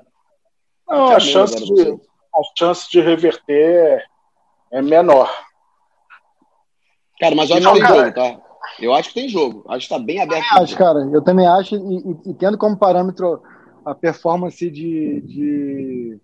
Não, 0.88 1.08
tá 1.08 1.16
a, 1.16 1.20
chance 1.20 1.54
agora 1.54 1.84
de, 1.84 2.00
a 2.34 2.40
chance 2.56 2.90
de 2.90 2.98
reverter 3.02 4.02
é 4.72 4.80
menor. 4.80 5.30
Cara, 7.20 7.34
mas 7.34 7.50
eu 7.50 7.56
acho 7.56 7.64
não, 7.66 7.74
que 7.74 7.80
tem 7.80 7.88
cara, 7.88 8.00
jogo, 8.00 8.14
tá? 8.14 8.40
Eu 8.80 8.94
acho 8.94 9.08
que 9.10 9.14
tem 9.14 9.28
jogo. 9.28 9.64
Acho 9.68 9.86
que 9.86 9.94
está 9.94 9.98
bem 9.98 10.22
aberto. 10.22 10.46
Eu 10.50 10.62
acho, 10.62 10.76
cara. 10.78 11.00
Eu 11.12 11.22
também 11.22 11.46
acho, 11.46 11.76
e, 11.76 11.98
e, 11.98 12.30
e, 12.30 12.34
tendo 12.34 12.56
como 12.56 12.78
parâmetro 12.78 13.42
a 13.84 13.94
performance 13.94 14.70
de, 14.70 15.20
de, 15.20 16.20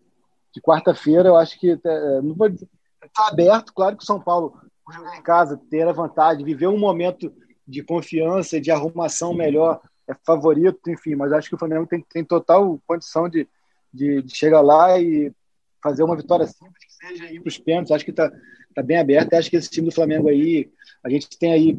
de 0.55 0.61
quarta-feira, 0.63 1.29
eu 1.29 1.37
acho 1.37 1.61
que 1.61 1.79
é, 1.85 2.23
não 2.23 2.35
vou 2.35 2.49
dizer, 2.49 2.67
tá 3.15 3.29
aberto. 3.29 3.75
Claro 3.75 3.99
que 3.99 4.03
o 4.03 4.07
São 4.07 4.19
Paulo 4.19 4.55
jogar 4.93 5.17
em 5.17 5.23
casa, 5.23 5.61
ter 5.71 5.87
a 5.87 5.93
vantagem, 5.93 6.45
viver 6.45 6.69
um 6.69 6.79
momento 6.79 7.33
de 7.67 7.83
confiança, 7.83 8.61
de 8.61 8.71
arrumação 8.71 9.33
melhor, 9.33 9.81
é 10.09 10.15
favorito, 10.27 10.91
enfim. 10.91 11.15
Mas 11.15 11.33
acho 11.33 11.49
que 11.49 11.55
o 11.55 11.59
Flamengo 11.59 11.87
tem, 11.87 12.05
tem 12.11 12.25
total 12.25 12.81
condição 12.87 13.29
de, 13.29 13.49
de, 13.93 14.23
de 14.23 14.37
chegar 14.37 14.61
lá 14.61 15.01
e 15.01 15.33
fazer 15.83 16.03
uma 16.03 16.17
vitória 16.17 16.47
simples, 16.47 16.85
que 16.85 16.93
seja 16.93 17.33
ir 17.33 17.41
para 17.41 17.49
os 17.49 17.59
pênaltis. 17.59 17.93
Acho 17.93 18.05
que 18.05 18.11
está 18.11 18.31
tá 18.75 18.83
bem 18.83 18.99
aberto. 18.99 19.35
Acho 19.35 19.51
que 19.51 19.57
esse 19.57 19.71
time 19.71 19.89
do 19.89 19.95
Flamengo 19.95 20.29
aí, 20.29 20.71
a 21.03 21.09
gente 21.09 21.29
tem 21.39 21.53
aí 21.53 21.79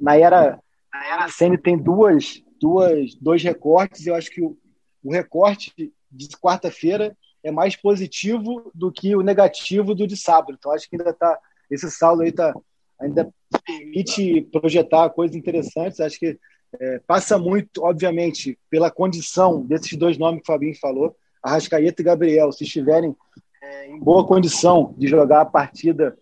na 0.00 0.16
era 0.16 0.58
na 0.92 1.06
era 1.06 1.28
Sene 1.28 1.58
tem 1.58 1.76
duas 1.76 2.42
duas 2.60 3.14
dois 3.14 3.42
recortes. 3.42 4.06
Eu 4.06 4.14
acho 4.14 4.30
que 4.30 4.42
o, 4.42 4.56
o 5.02 5.12
recorte 5.12 5.92
de 6.10 6.28
quarta-feira 6.38 7.16
é 7.42 7.50
mais 7.50 7.76
positivo 7.76 8.70
do 8.74 8.90
que 8.90 9.14
o 9.14 9.22
negativo 9.22 9.94
do 9.94 10.06
de 10.06 10.16
sábado. 10.16 10.56
Então 10.58 10.72
acho 10.72 10.88
que 10.88 10.96
ainda 10.96 11.10
está 11.10 11.38
esse 11.70 11.90
saldo 11.90 12.22
aí 12.22 12.32
tá 12.32 12.54
ainda 13.00 13.32
permite 13.64 14.42
projetar 14.52 15.10
coisas 15.10 15.36
interessantes. 15.36 16.00
Acho 16.00 16.18
que 16.18 16.38
é, 16.78 17.00
passa 17.06 17.38
muito, 17.38 17.84
obviamente, 17.84 18.58
pela 18.68 18.90
condição 18.90 19.64
desses 19.64 19.96
dois 19.96 20.18
nomes 20.18 20.42
que 20.42 20.50
o 20.50 20.52
Fabinho 20.52 20.78
falou, 20.78 21.16
Arrascaeta 21.42 22.02
e 22.02 22.04
Gabriel, 22.04 22.52
se 22.52 22.64
estiverem 22.64 23.14
é, 23.62 23.90
em 23.90 23.98
boa 23.98 24.26
condição 24.26 24.94
de 24.98 25.06
jogar 25.06 25.40
a 25.40 25.46
partida 25.46 26.16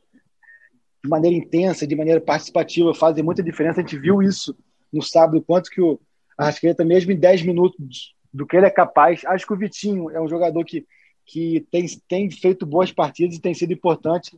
de 1.02 1.08
maneira 1.08 1.36
intensa, 1.36 1.86
de 1.86 1.96
maneira 1.96 2.20
participativa, 2.20 2.94
fazem 2.94 3.24
muita 3.24 3.42
diferença. 3.42 3.80
A 3.80 3.82
gente 3.82 3.98
viu 3.98 4.22
isso 4.22 4.56
no 4.92 5.02
sábado, 5.02 5.42
quanto 5.42 5.70
que 5.70 5.80
o 5.80 5.98
Arrascaeta, 6.38 6.84
mesmo 6.84 7.12
em 7.12 7.16
10 7.16 7.42
minutos 7.42 8.14
do 8.32 8.46
que 8.46 8.56
ele 8.56 8.66
é 8.66 8.70
capaz, 8.70 9.24
acho 9.24 9.46
que 9.46 9.52
o 9.52 9.56
Vitinho 9.56 10.10
é 10.10 10.20
um 10.20 10.28
jogador 10.28 10.64
que, 10.64 10.86
que 11.24 11.66
tem, 11.70 11.86
tem 12.06 12.30
feito 12.30 12.66
boas 12.66 12.92
partidas 12.92 13.36
e 13.36 13.40
tem 13.40 13.54
sido 13.54 13.72
importante. 13.72 14.36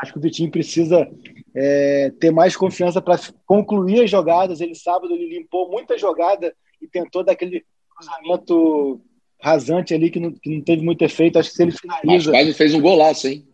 Acho 0.00 0.12
que 0.12 0.18
o 0.18 0.22
Vitinho 0.22 0.50
precisa 0.50 1.08
é, 1.54 2.12
ter 2.20 2.30
mais 2.30 2.56
confiança 2.56 3.00
para 3.00 3.18
concluir 3.46 4.04
as 4.04 4.10
jogadas. 4.10 4.60
Ele 4.60 4.74
sábado 4.74 5.12
ele 5.12 5.38
limpou 5.38 5.70
muita 5.70 5.98
jogada 5.98 6.54
e 6.80 6.86
tentou 6.86 7.24
daquele 7.24 7.64
cruzamento 7.94 9.00
rasante 9.40 9.94
ali 9.94 10.10
que 10.10 10.20
não, 10.20 10.32
que 10.32 10.50
não 10.54 10.62
teve 10.62 10.82
muito 10.82 11.02
efeito. 11.02 11.38
Acho 11.38 11.50
que 11.50 11.56
se 11.56 11.62
ele 11.62 11.72
finaliza. 11.72 12.06
Mas 12.06 12.26
quase 12.26 12.54
fez 12.54 12.74
um 12.74 12.80
golaço, 12.80 13.28
hein? 13.28 13.46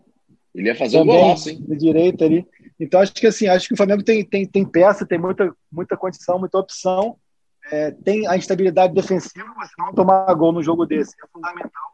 Ele 0.55 0.69
ia 0.69 0.77
fazer 0.77 0.99
também, 0.99 1.17
um 1.17 1.21
golaço, 1.21 1.51
hein? 1.51 1.65
De 1.67 1.77
direita 1.77 2.25
ali. 2.25 2.47
Então 2.79 3.01
acho 3.01 3.13
que 3.13 3.27
assim, 3.27 3.47
acho 3.47 3.69
que 3.69 3.75
o 3.75 3.77
Flamengo 3.77 4.03
tem, 4.03 4.25
tem, 4.25 4.47
tem 4.47 4.65
peça, 4.65 5.07
tem 5.07 5.19
muita, 5.19 5.55
muita 5.71 5.97
condição, 5.97 6.39
muita 6.39 6.59
opção. 6.59 7.17
É, 7.71 7.91
tem 7.91 8.27
a 8.29 8.37
instabilidade 8.37 8.93
defensiva, 8.93 9.53
mas 9.57 9.71
não 9.79 9.95
tomar 9.95 10.33
gol 10.35 10.53
no 10.53 10.63
jogo 10.63 10.85
desse 10.85 11.15
é 11.23 11.27
fundamental. 11.33 11.94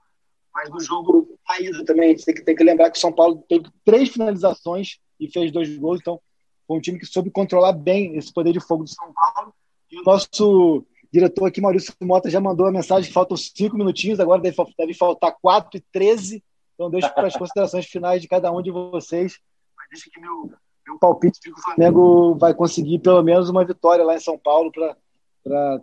Mas 0.54 0.68
no 0.68 0.80
jogo 0.80 1.38
saída 1.46 1.84
também, 1.84 2.06
a 2.06 2.12
gente 2.12 2.24
tem 2.24 2.34
que, 2.34 2.42
tem 2.42 2.56
que 2.56 2.64
lembrar 2.64 2.90
que 2.90 2.98
o 2.98 3.00
São 3.00 3.12
Paulo 3.12 3.44
teve 3.48 3.66
três 3.84 4.08
finalizações 4.08 4.98
e 5.18 5.30
fez 5.30 5.52
dois 5.52 5.76
gols, 5.78 6.00
então 6.00 6.20
foi 6.66 6.78
um 6.78 6.80
time 6.80 6.98
que 6.98 7.06
soube 7.06 7.30
controlar 7.30 7.72
bem 7.72 8.16
esse 8.16 8.32
poder 8.32 8.52
de 8.52 8.60
fogo 8.60 8.84
do 8.84 8.90
São 8.90 9.12
Paulo. 9.12 9.52
E 9.90 9.98
o 9.98 10.02
nosso 10.04 10.84
diretor 11.12 11.46
aqui, 11.46 11.60
Maurício 11.60 11.92
Mota, 12.00 12.30
já 12.30 12.40
mandou 12.40 12.66
a 12.66 12.72
mensagem 12.72 13.08
que 13.08 13.14
faltam 13.14 13.36
cinco 13.36 13.76
minutinhos, 13.76 14.20
agora 14.20 14.40
deve, 14.40 14.56
deve 14.78 14.94
faltar 14.94 15.36
quatro 15.42 15.76
e 15.76 15.84
treze. 15.92 16.42
Então 16.74 16.88
deixo 16.90 17.12
para 17.12 17.26
as 17.26 17.36
considerações 17.36 17.86
finais 17.86 18.22
de 18.22 18.28
cada 18.28 18.50
um 18.50 18.62
de 18.62 18.70
vocês. 18.70 19.38
Mas 19.76 19.88
deixa 19.90 20.08
que 20.10 20.20
meu, 20.20 20.50
meu 20.86 20.98
palpite 20.98 21.40
que 21.40 21.50
o 21.50 21.56
Flamengo 21.60 22.36
vai 22.36 22.54
conseguir 22.54 23.00
pelo 23.00 23.22
menos 23.22 23.50
uma 23.50 23.64
vitória 23.64 24.04
lá 24.04 24.14
em 24.14 24.20
São 24.20 24.38
Paulo 24.38 24.70
para 24.72 25.82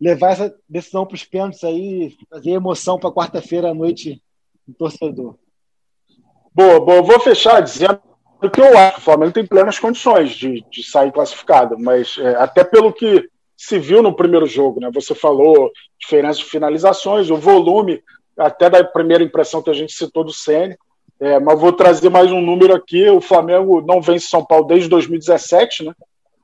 levar 0.00 0.32
essa 0.32 0.54
decisão 0.68 1.06
para 1.06 1.14
os 1.14 1.24
pênaltis 1.24 1.64
aí, 1.64 2.16
trazer 2.28 2.50
emoção 2.50 2.98
para 2.98 3.10
quarta-feira 3.10 3.70
à 3.70 3.74
noite 3.74 4.22
do 4.66 4.74
torcedor. 4.74 5.36
Boa, 6.54 6.80
boa. 6.80 7.02
Vou 7.02 7.20
fechar 7.20 7.60
dizendo 7.60 8.00
que 8.52 8.60
eu 8.60 8.76
acho. 8.76 8.98
O 8.98 9.02
Flamengo 9.02 9.32
tem 9.32 9.46
plenas 9.46 9.78
condições 9.78 10.32
de, 10.32 10.64
de 10.70 10.82
sair 10.82 11.12
classificado, 11.12 11.78
mas 11.78 12.16
é, 12.18 12.34
até 12.36 12.64
pelo 12.64 12.92
que 12.92 13.28
se 13.56 13.78
viu 13.78 14.02
no 14.02 14.14
primeiro 14.14 14.46
jogo, 14.46 14.80
né? 14.80 14.90
Você 14.92 15.14
falou 15.14 15.70
diferença 15.98 16.38
de 16.38 16.44
finalizações, 16.44 17.30
o 17.30 17.36
volume, 17.36 18.02
até 18.36 18.68
da 18.68 18.84
primeira 18.84 19.24
impressão 19.24 19.62
que 19.62 19.70
a 19.70 19.74
gente 19.74 19.92
citou 19.92 20.24
do 20.24 20.32
Ceni. 20.32 20.76
É, 21.18 21.40
mas 21.40 21.58
vou 21.58 21.72
trazer 21.72 22.10
mais 22.10 22.30
um 22.30 22.42
número 22.42 22.74
aqui. 22.74 23.08
O 23.08 23.22
Flamengo 23.22 23.80
não 23.80 24.02
vence 24.02 24.28
São 24.28 24.44
Paulo 24.44 24.66
desde 24.66 24.88
2017, 24.90 25.84
né? 25.84 25.94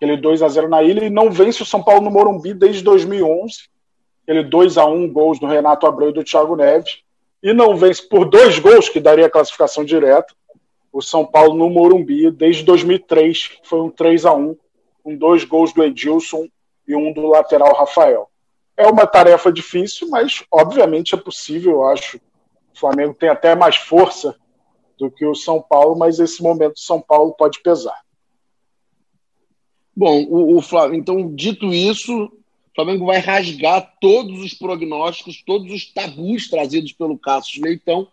Aquele 0.03 0.17
2 0.17 0.43
a 0.43 0.49
0 0.49 0.69
na 0.69 0.83
ilha, 0.83 1.05
e 1.05 1.11
não 1.11 1.31
vence 1.31 1.63
o 1.63 1.65
São 1.65 1.81
Paulo 1.81 2.03
no 2.03 2.11
Morumbi 2.11 2.53
desde 2.53 2.83
2011. 2.83 3.69
Aquele 4.25 4.43
2 4.43 4.77
a 4.77 4.85
1 4.85 5.13
gols 5.13 5.39
do 5.39 5.47
Renato 5.47 5.87
Abreu 5.87 6.11
e 6.11 6.13
do 6.13 6.25
Thiago 6.25 6.57
Neves. 6.57 7.05
E 7.41 7.53
não 7.53 7.77
vence 7.77 8.03
por 8.09 8.29
dois 8.29 8.59
gols, 8.59 8.89
que 8.89 8.99
daria 8.99 9.27
a 9.27 9.31
classificação 9.31 9.85
direta, 9.85 10.35
o 10.93 11.01
São 11.01 11.25
Paulo 11.25 11.55
no 11.55 11.71
Morumbi 11.71 12.33
desde 12.33 12.65
2003. 12.65 13.59
Foi 13.63 13.81
um 13.81 13.91
3 13.91 14.27
a 14.27 14.35
1 14.35 14.57
com 15.05 15.17
dois 15.17 15.45
gols 15.45 15.73
do 15.73 15.85
Edilson 15.85 16.49
e 16.89 16.97
um 16.97 17.13
do 17.13 17.29
lateral 17.29 17.73
Rafael. 17.73 18.29
É 18.77 18.89
uma 18.89 19.07
tarefa 19.07 19.53
difícil, 19.53 20.09
mas 20.11 20.43
obviamente 20.51 21.15
é 21.15 21.19
possível, 21.19 21.75
eu 21.75 21.85
acho. 21.85 22.17
O 22.75 22.81
Flamengo 22.81 23.15
tem 23.15 23.29
até 23.29 23.55
mais 23.55 23.77
força 23.77 24.35
do 24.99 25.09
que 25.09 25.25
o 25.25 25.35
São 25.37 25.63
Paulo, 25.63 25.97
mas 25.97 26.19
esse 26.19 26.43
momento 26.43 26.75
o 26.75 26.81
São 26.81 27.01
Paulo 27.01 27.35
pode 27.35 27.63
pesar. 27.63 28.01
Bom, 29.95 30.25
o, 30.25 30.57
o 30.57 30.63
Flamengo, 30.63 31.01
então, 31.01 31.35
dito 31.35 31.73
isso, 31.73 32.25
o 32.25 32.75
Flamengo 32.75 33.07
vai 33.07 33.19
rasgar 33.19 33.93
todos 34.01 34.41
os 34.41 34.55
prognósticos, 34.55 35.43
todos 35.45 35.71
os 35.71 35.93
tabus 35.93 36.49
trazidos 36.49 36.93
pelo 36.93 37.19
Cássio 37.19 37.63
Leitão. 37.63 38.09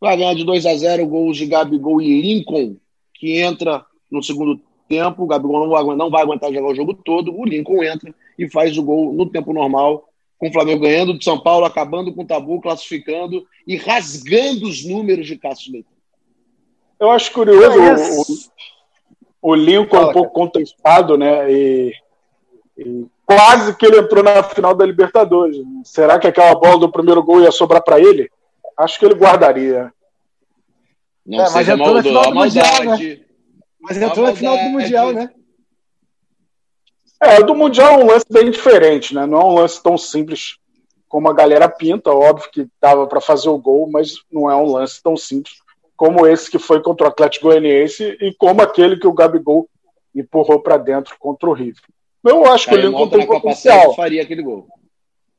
Vai 0.00 0.16
ganhar 0.16 0.34
de 0.34 0.44
2 0.44 0.64
a 0.64 0.74
0 0.74 1.06
gols 1.06 1.36
de 1.36 1.46
Gabigol 1.46 2.00
e 2.00 2.22
Lincoln, 2.22 2.76
que 3.14 3.38
entra 3.38 3.84
no 4.10 4.22
segundo 4.22 4.60
tempo. 4.88 5.22
O 5.22 5.26
Gabigol 5.26 5.66
não 5.66 5.68
vai, 5.68 5.96
não 5.96 6.10
vai 6.10 6.22
aguentar 6.22 6.52
jogar 6.52 6.68
o 6.68 6.74
jogo 6.74 6.94
todo. 6.94 7.36
O 7.36 7.44
Lincoln 7.44 7.82
entra 7.82 8.14
e 8.38 8.48
faz 8.48 8.78
o 8.78 8.82
gol 8.82 9.12
no 9.12 9.26
tempo 9.26 9.52
normal, 9.52 10.08
com 10.38 10.48
o 10.48 10.52
Flamengo 10.52 10.80
ganhando 10.80 11.18
de 11.18 11.24
São 11.24 11.38
Paulo, 11.38 11.66
acabando 11.66 12.14
com 12.14 12.22
o 12.22 12.26
tabu, 12.26 12.60
classificando 12.60 13.46
e 13.66 13.76
rasgando 13.76 14.66
os 14.66 14.84
números 14.84 15.26
de 15.26 15.36
Cássio 15.36 15.72
Leitão. 15.72 15.92
Eu 16.98 17.10
acho 17.10 17.30
curioso 17.32 17.78
é 17.78 18.06
o, 19.40 19.54
Lincoln 19.54 19.96
Fala, 19.96 20.10
um 20.10 20.12
pouco 20.12 20.32
contestado, 20.32 21.16
né? 21.16 21.50
E, 21.50 21.92
e, 22.76 23.06
quase 23.24 23.76
que 23.76 23.86
ele 23.86 23.98
entrou 23.98 24.22
na 24.22 24.42
final 24.42 24.74
da 24.74 24.84
Libertadores. 24.84 25.56
Será 25.84 26.18
que 26.18 26.26
aquela 26.26 26.54
bola 26.54 26.78
do 26.78 26.90
primeiro 26.90 27.22
gol 27.22 27.42
ia 27.42 27.52
sobrar 27.52 27.82
para 27.82 28.00
ele? 28.00 28.30
Acho 28.76 28.98
que 28.98 29.04
ele 29.04 29.14
guardaria. 29.14 29.92
Não 31.26 31.44
é, 31.44 31.50
mas 31.50 31.68
entrou 31.68 31.94
na 31.94 32.02
final 32.02 32.24
do 32.24 32.34
Mundial, 32.34 32.84
né? 32.84 33.18
Mas 33.80 33.96
entrou 33.96 34.26
na 34.26 34.34
final 34.34 34.56
do 34.56 34.64
Mundial, 34.64 35.12
né? 35.12 35.30
É, 37.20 37.42
do 37.42 37.54
Mundial 37.54 37.94
é 37.94 38.04
um 38.04 38.06
lance 38.06 38.26
bem 38.30 38.50
diferente, 38.50 39.14
né? 39.14 39.26
Não 39.26 39.40
é 39.40 39.44
um 39.44 39.54
lance 39.54 39.82
tão 39.82 39.98
simples 39.98 40.56
como 41.08 41.28
a 41.28 41.34
galera 41.34 41.68
pinta. 41.68 42.10
Óbvio 42.10 42.50
que 42.50 42.68
dava 42.80 43.06
para 43.06 43.20
fazer 43.20 43.48
o 43.48 43.58
gol, 43.58 43.90
mas 43.90 44.14
não 44.30 44.50
é 44.50 44.54
um 44.54 44.72
lance 44.72 45.02
tão 45.02 45.16
simples 45.16 45.56
como 45.98 46.24
esse 46.24 46.48
que 46.48 46.60
foi 46.60 46.80
contra 46.80 47.08
o 47.08 47.10
Atlético 47.10 47.48
Goianiense 47.48 48.16
e 48.20 48.32
como 48.32 48.62
aquele 48.62 48.96
que 48.96 49.06
o 49.08 49.12
Gabigol 49.12 49.68
empurrou 50.14 50.60
para 50.60 50.78
dentro 50.78 51.16
contra 51.18 51.50
o 51.50 51.52
River. 51.52 51.82
Eu 52.24 52.46
acho 52.46 52.68
que 52.68 52.74
o 52.74 52.78
Lincoln 52.78 53.08
tem 53.08 53.26
potencial. 53.26 53.94
Faria 53.96 54.22
aquele 54.22 54.42
gol. 54.42 54.68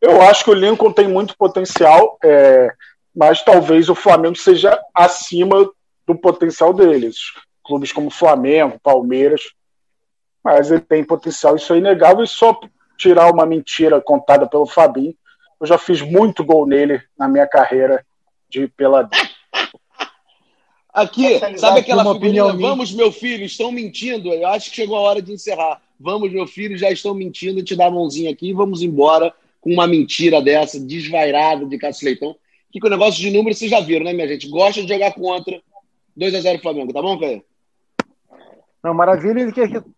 Eu 0.02 0.22
acho 0.22 0.44
que 0.44 0.52
o 0.52 0.54
Lincoln 0.54 0.92
tem 0.92 1.08
muito 1.08 1.36
potencial, 1.38 2.18
é, 2.22 2.74
mas 3.16 3.42
talvez 3.42 3.88
o 3.88 3.96
Flamengo 3.96 4.36
seja 4.36 4.78
acima 4.94 5.70
do 6.06 6.16
potencial 6.16 6.74
deles. 6.74 7.16
Clubes 7.64 7.94
como 7.94 8.10
Flamengo, 8.10 8.80
Palmeiras, 8.84 9.42
mas 10.44 10.72
ele 10.72 10.82
tem 10.82 11.06
potencial, 11.06 11.56
isso 11.56 11.74
é 11.74 11.78
inegável. 11.78 12.24
E 12.24 12.28
só 12.28 12.60
tirar 12.98 13.32
uma 13.32 13.46
mentira 13.46 14.02
contada 14.02 14.46
pelo 14.46 14.68
Fabinho, 14.68 15.16
eu 15.62 15.66
já 15.66 15.78
fiz 15.78 16.02
muito 16.02 16.44
gol 16.44 16.68
nele 16.68 17.02
na 17.18 17.30
minha 17.30 17.48
carreira 17.48 18.06
de 18.50 18.68
pela 18.68 19.08
Aqui, 21.02 21.58
sabe 21.58 21.80
aquela 21.80 22.14
figurinha? 22.14 22.54
Vamos, 22.54 22.94
meu 22.94 23.12
filho, 23.12 23.46
estão 23.46 23.72
mentindo. 23.72 24.34
Eu 24.34 24.48
acho 24.48 24.70
que 24.70 24.76
chegou 24.76 24.98
a 24.98 25.02
hora 25.02 25.22
de 25.22 25.32
encerrar. 25.34 25.82
Vamos, 26.00 26.32
meu 26.32 26.48
filho, 26.48 26.78
já 26.78 26.92
estão 26.92 27.14
mentindo. 27.14 27.64
Te 27.64 27.76
dá 27.76 27.88
a 27.88 27.92
mãozinha 27.92 28.32
aqui 28.32 28.50
e 28.50 28.54
vamos 28.54 28.82
embora 28.82 29.34
com 29.62 29.72
uma 29.72 29.88
mentira 29.88 30.42
dessa, 30.42 30.80
desvairada 30.80 31.66
de 31.66 31.78
Cássio 31.78 32.06
Leitão. 32.06 32.36
Que 32.72 32.80
com 32.80 32.88
o 32.88 32.90
negócio 32.90 33.20
de 33.20 33.32
números 33.32 33.58
vocês 33.58 33.72
já 33.72 33.80
viram, 33.80 34.06
né, 34.06 34.14
minha 34.14 34.28
gente? 34.28 34.48
Gosta 34.48 34.82
de 34.82 34.88
jogar 34.88 35.14
contra 35.14 35.62
2x0 36.18 36.62
Flamengo, 36.62 36.94
tá 36.94 37.02
bom, 37.02 37.20
Caio? 37.20 37.44
Não, 38.84 38.94
maravilha. 38.94 39.52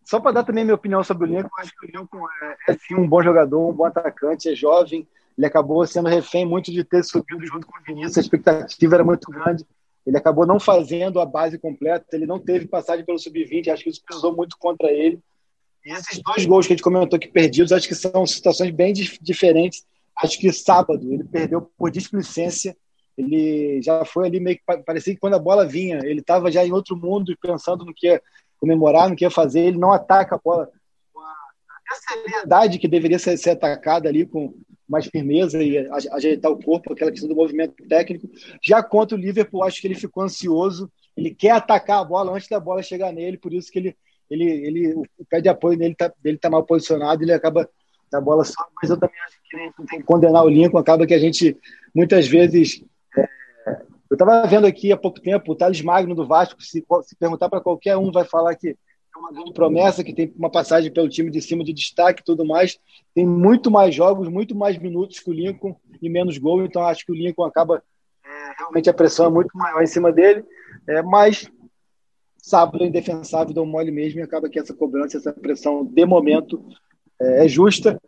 Só 0.04 0.20
para 0.20 0.32
dar 0.32 0.44
também 0.44 0.64
minha 0.64 0.76
opinião 0.76 1.04
sobre 1.04 1.28
o 1.28 1.32
Lincoln, 1.32 1.50
eu 1.58 1.64
acho 1.64 1.72
que 1.78 1.86
o 1.86 2.00
Lincoln 2.00 2.26
é, 2.42 2.72
é 2.72 2.78
sim 2.78 2.96
um 2.96 3.08
bom 3.08 3.22
jogador, 3.22 3.70
um 3.70 3.74
bom 3.74 3.86
atacante, 3.86 4.50
é 4.50 4.56
jovem. 4.56 5.08
Ele 5.38 5.46
acabou 5.46 5.86
sendo 5.86 6.10
refém 6.10 6.46
muito 6.46 6.72
de 6.72 6.84
ter 6.84 7.04
subido 7.04 7.46
junto 7.46 7.68
com 7.68 7.78
o 7.78 7.84
Vinícius, 7.84 8.18
a 8.18 8.22
expectativa 8.22 8.96
era 8.96 9.04
muito 9.04 9.30
grande. 9.30 9.66
Ele 10.06 10.18
acabou 10.18 10.46
não 10.46 10.60
fazendo 10.60 11.20
a 11.20 11.26
base 11.26 11.58
completa, 11.58 12.06
ele 12.14 12.26
não 12.26 12.40
teve 12.40 12.68
passagem 12.68 13.06
pelo 13.06 13.20
sub-20, 13.20 13.68
acho 13.70 13.84
que 13.84 13.90
isso 13.90 14.02
pesou 14.06 14.36
muito 14.36 14.58
contra 14.58 14.92
ele. 14.92 15.20
E 15.86 15.92
esses 15.92 16.20
dois 16.22 16.46
gols 16.46 16.68
que 16.68 16.74
a 16.74 16.76
gente 16.76 16.84
comentou 16.84 17.20
que 17.20 17.28
perdidos, 17.28 17.72
acho 17.72 17.88
que 17.88 17.96
são 17.96 18.26
situações 18.26 18.72
bem 18.72 18.94
diferentes. 18.94 19.86
Acho 20.16 20.40
que 20.40 20.52
sábado 20.52 21.12
ele 21.12 21.24
perdeu 21.24 21.62
por 21.78 21.90
displicência, 21.90 22.76
ele 23.18 23.82
já 23.82 24.06
foi 24.06 24.28
ali 24.28 24.40
meio 24.40 24.58
que 24.58 24.84
parecia 24.84 25.14
que 25.14 25.20
quando 25.20 25.36
a 25.36 25.40
bola 25.40 25.66
vinha, 25.66 26.00
ele 26.04 26.22
estava 26.22 26.52
já 26.52 26.66
em 26.66 26.72
outro 26.72 26.96
mundo 26.96 27.36
pensando 27.42 27.86
no 27.86 27.94
que 27.94 28.08
ia 28.08 28.22
comemorar, 28.60 29.10
no 29.10 29.16
que 29.16 29.26
ia 29.26 29.32
fazer, 29.32 29.62
ele 29.62 29.78
não 29.78 29.92
ataca 29.92 30.36
a 30.36 30.40
bola 30.44 30.70
a 31.92 31.96
seriedade 31.96 32.80
que 32.80 32.88
deveria 32.88 33.20
ser, 33.20 33.38
ser 33.38 33.52
atacada 33.52 34.08
ali 34.08 34.26
com 34.26 34.54
mais 34.92 35.06
firmeza 35.06 35.64
e 35.64 35.88
ajeitar 36.12 36.52
o 36.52 36.62
corpo, 36.62 36.92
aquela 36.92 37.10
questão 37.10 37.30
do 37.30 37.36
movimento 37.36 37.74
técnico. 37.88 38.30
Já 38.62 38.84
contra 38.84 39.18
o 39.18 39.20
Liverpool, 39.20 39.64
acho 39.64 39.80
que 39.80 39.88
ele 39.88 39.96
ficou 39.96 40.22
ansioso, 40.22 40.92
ele 41.16 41.34
quer 41.34 41.52
atacar 41.52 42.02
a 42.02 42.04
bola 42.04 42.34
antes 42.34 42.50
da 42.50 42.60
bola 42.60 42.84
chegar 42.84 43.14
nele, 43.14 43.38
por 43.38 43.54
isso 43.54 43.72
que 43.72 43.80
ele, 43.80 43.96
ele, 44.30 44.44
ele 44.44 44.94
o 44.94 45.26
pé 45.30 45.40
de 45.40 45.48
apoio 45.48 45.78
dele 45.78 45.94
está 45.94 46.12
dele 46.22 46.38
tá 46.38 46.50
mal 46.50 46.66
posicionado, 46.66 47.24
ele 47.24 47.32
acaba 47.32 47.70
a 48.14 48.20
bola 48.20 48.44
só, 48.44 48.62
mas 48.82 48.92
eu 48.92 48.98
também 48.98 49.16
acho 49.26 49.38
que 49.50 49.58
não 49.80 49.86
tem 49.86 50.00
que 50.00 50.06
condenar 50.06 50.44
o 50.44 50.50
Lincoln, 50.50 50.78
acaba 50.78 51.08
que 51.08 51.14
a 51.14 51.20
gente 51.20 51.58
muitas 51.96 52.28
vezes 52.28 52.84
é, 53.18 53.22
eu 54.10 54.16
estava 54.16 54.46
vendo 54.46 54.68
aqui 54.68 54.92
há 54.92 54.98
pouco 54.98 55.22
tempo 55.22 55.54
o 55.54 55.56
Thales 55.56 55.82
Magno 55.82 56.14
do 56.14 56.28
Vasco, 56.28 56.62
se, 56.62 56.86
se 57.04 57.16
perguntar 57.16 57.48
para 57.48 57.62
qualquer 57.62 57.96
um, 57.96 58.12
vai 58.12 58.26
falar 58.26 58.56
que 58.56 58.76
uma 59.22 59.32
grande 59.32 59.54
promessa, 59.54 60.04
que 60.04 60.14
tem 60.14 60.34
uma 60.38 60.50
passagem 60.50 60.92
pelo 60.92 61.08
time 61.08 61.32
de 61.32 61.42
cima 61.42 61.64
de 61.64 61.74
destaque 61.74 62.22
e 62.22 62.26
tudo 62.26 62.46
mais. 62.46 62.80
Tem 63.14 63.26
muito 63.26 63.70
mais 63.70 63.94
jogos, 63.94 64.28
muito 64.28 64.56
mais 64.56 64.78
minutos 64.78 65.20
que 65.20 65.30
o 65.30 65.34
Lincoln 65.34 65.76
e 66.02 66.10
menos 66.10 66.38
gol, 66.38 66.66
então 66.66 66.84
acho 66.84 67.06
que 67.06 67.12
o 67.12 67.16
Lincoln 67.16 67.44
acaba 67.44 67.84
é, 68.26 68.30
realmente 68.58 68.90
a 68.90 68.94
pressão 68.94 69.28
é 69.28 69.30
muito 69.30 69.56
maior 69.56 69.82
em 69.82 69.88
cima 69.88 70.12
dele, 70.12 70.44
é, 70.88 71.02
mas 71.02 71.50
sábado 72.38 72.84
é 72.84 72.88
indefensável, 72.88 73.54
deu 73.54 73.66
mole 73.66 73.92
mesmo 73.92 74.20
e 74.20 74.24
acaba 74.24 74.50
que 74.50 74.60
essa 74.60 74.74
cobrança, 74.74 75.18
essa 75.18 75.32
pressão 75.32 75.86
de 75.86 76.06
momento 76.06 76.66
é, 77.20 77.46
é 77.46 77.48
justa. 77.48 78.02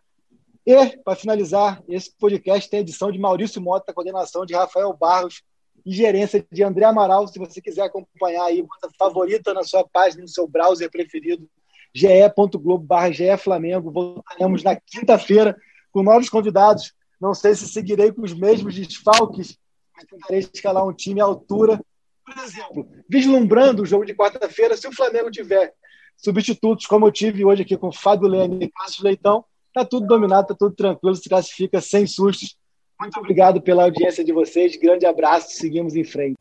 E, 0.66 0.96
para 0.98 1.14
finalizar, 1.14 1.82
esse 1.86 2.10
podcast 2.16 2.68
tem 2.68 2.80
edição 2.80 3.12
de 3.12 3.18
Maurício 3.18 3.60
Mota, 3.60 3.92
coordenação 3.92 4.44
de 4.46 4.54
Rafael 4.54 4.96
Barros, 4.98 5.42
e 5.84 5.92
gerência 5.92 6.44
de 6.50 6.62
André 6.62 6.84
Amaral. 6.84 7.28
Se 7.28 7.38
você 7.38 7.60
quiser 7.60 7.82
acompanhar 7.82 8.44
aí, 8.44 8.64
favorita 8.98 9.52
na 9.52 9.62
sua 9.62 9.86
página, 9.86 10.22
no 10.22 10.28
seu 10.28 10.48
browser 10.48 10.90
preferido, 10.90 11.48
ge.globo.br 11.92 13.38
Flamengo. 13.38 13.90
Voltaremos 13.90 14.62
na 14.62 14.76
quinta-feira 14.76 15.56
com 15.92 16.02
novos 16.02 16.28
convidados. 16.28 16.94
Não 17.20 17.34
sei 17.34 17.54
se 17.54 17.68
seguirei 17.68 18.12
com 18.12 18.22
os 18.22 18.34
mesmos 18.34 18.74
desfalques, 18.74 19.58
mas 19.94 20.04
tentarei 20.06 20.40
escalar 20.40 20.86
um 20.86 20.92
time 20.92 21.20
à 21.20 21.24
altura. 21.24 21.80
Por 22.24 22.42
exemplo, 22.42 22.88
vislumbrando 23.08 23.82
o 23.82 23.86
jogo 23.86 24.04
de 24.04 24.14
quarta-feira, 24.14 24.76
se 24.76 24.88
o 24.88 24.92
Flamengo 24.92 25.30
tiver 25.30 25.74
substitutos, 26.16 26.86
como 26.86 27.06
eu 27.06 27.12
tive 27.12 27.44
hoje 27.44 27.62
aqui 27.62 27.76
com 27.76 27.92
Fábio 27.92 28.28
Leme 28.28 28.64
e 28.64 28.70
Cássio 28.70 29.04
Leitão, 29.04 29.44
tá 29.74 29.84
tudo 29.84 30.06
dominado, 30.06 30.48
tá 30.48 30.54
tudo 30.54 30.74
tranquilo, 30.74 31.14
se 31.14 31.28
classifica 31.28 31.80
sem 31.80 32.06
sustos 32.06 32.56
muito 33.00 33.18
obrigado 33.18 33.60
pela 33.60 33.84
audiência 33.84 34.24
de 34.24 34.32
vocês. 34.32 34.76
Grande 34.76 35.06
abraço. 35.06 35.56
Seguimos 35.56 35.94
em 35.96 36.04
frente. 36.04 36.36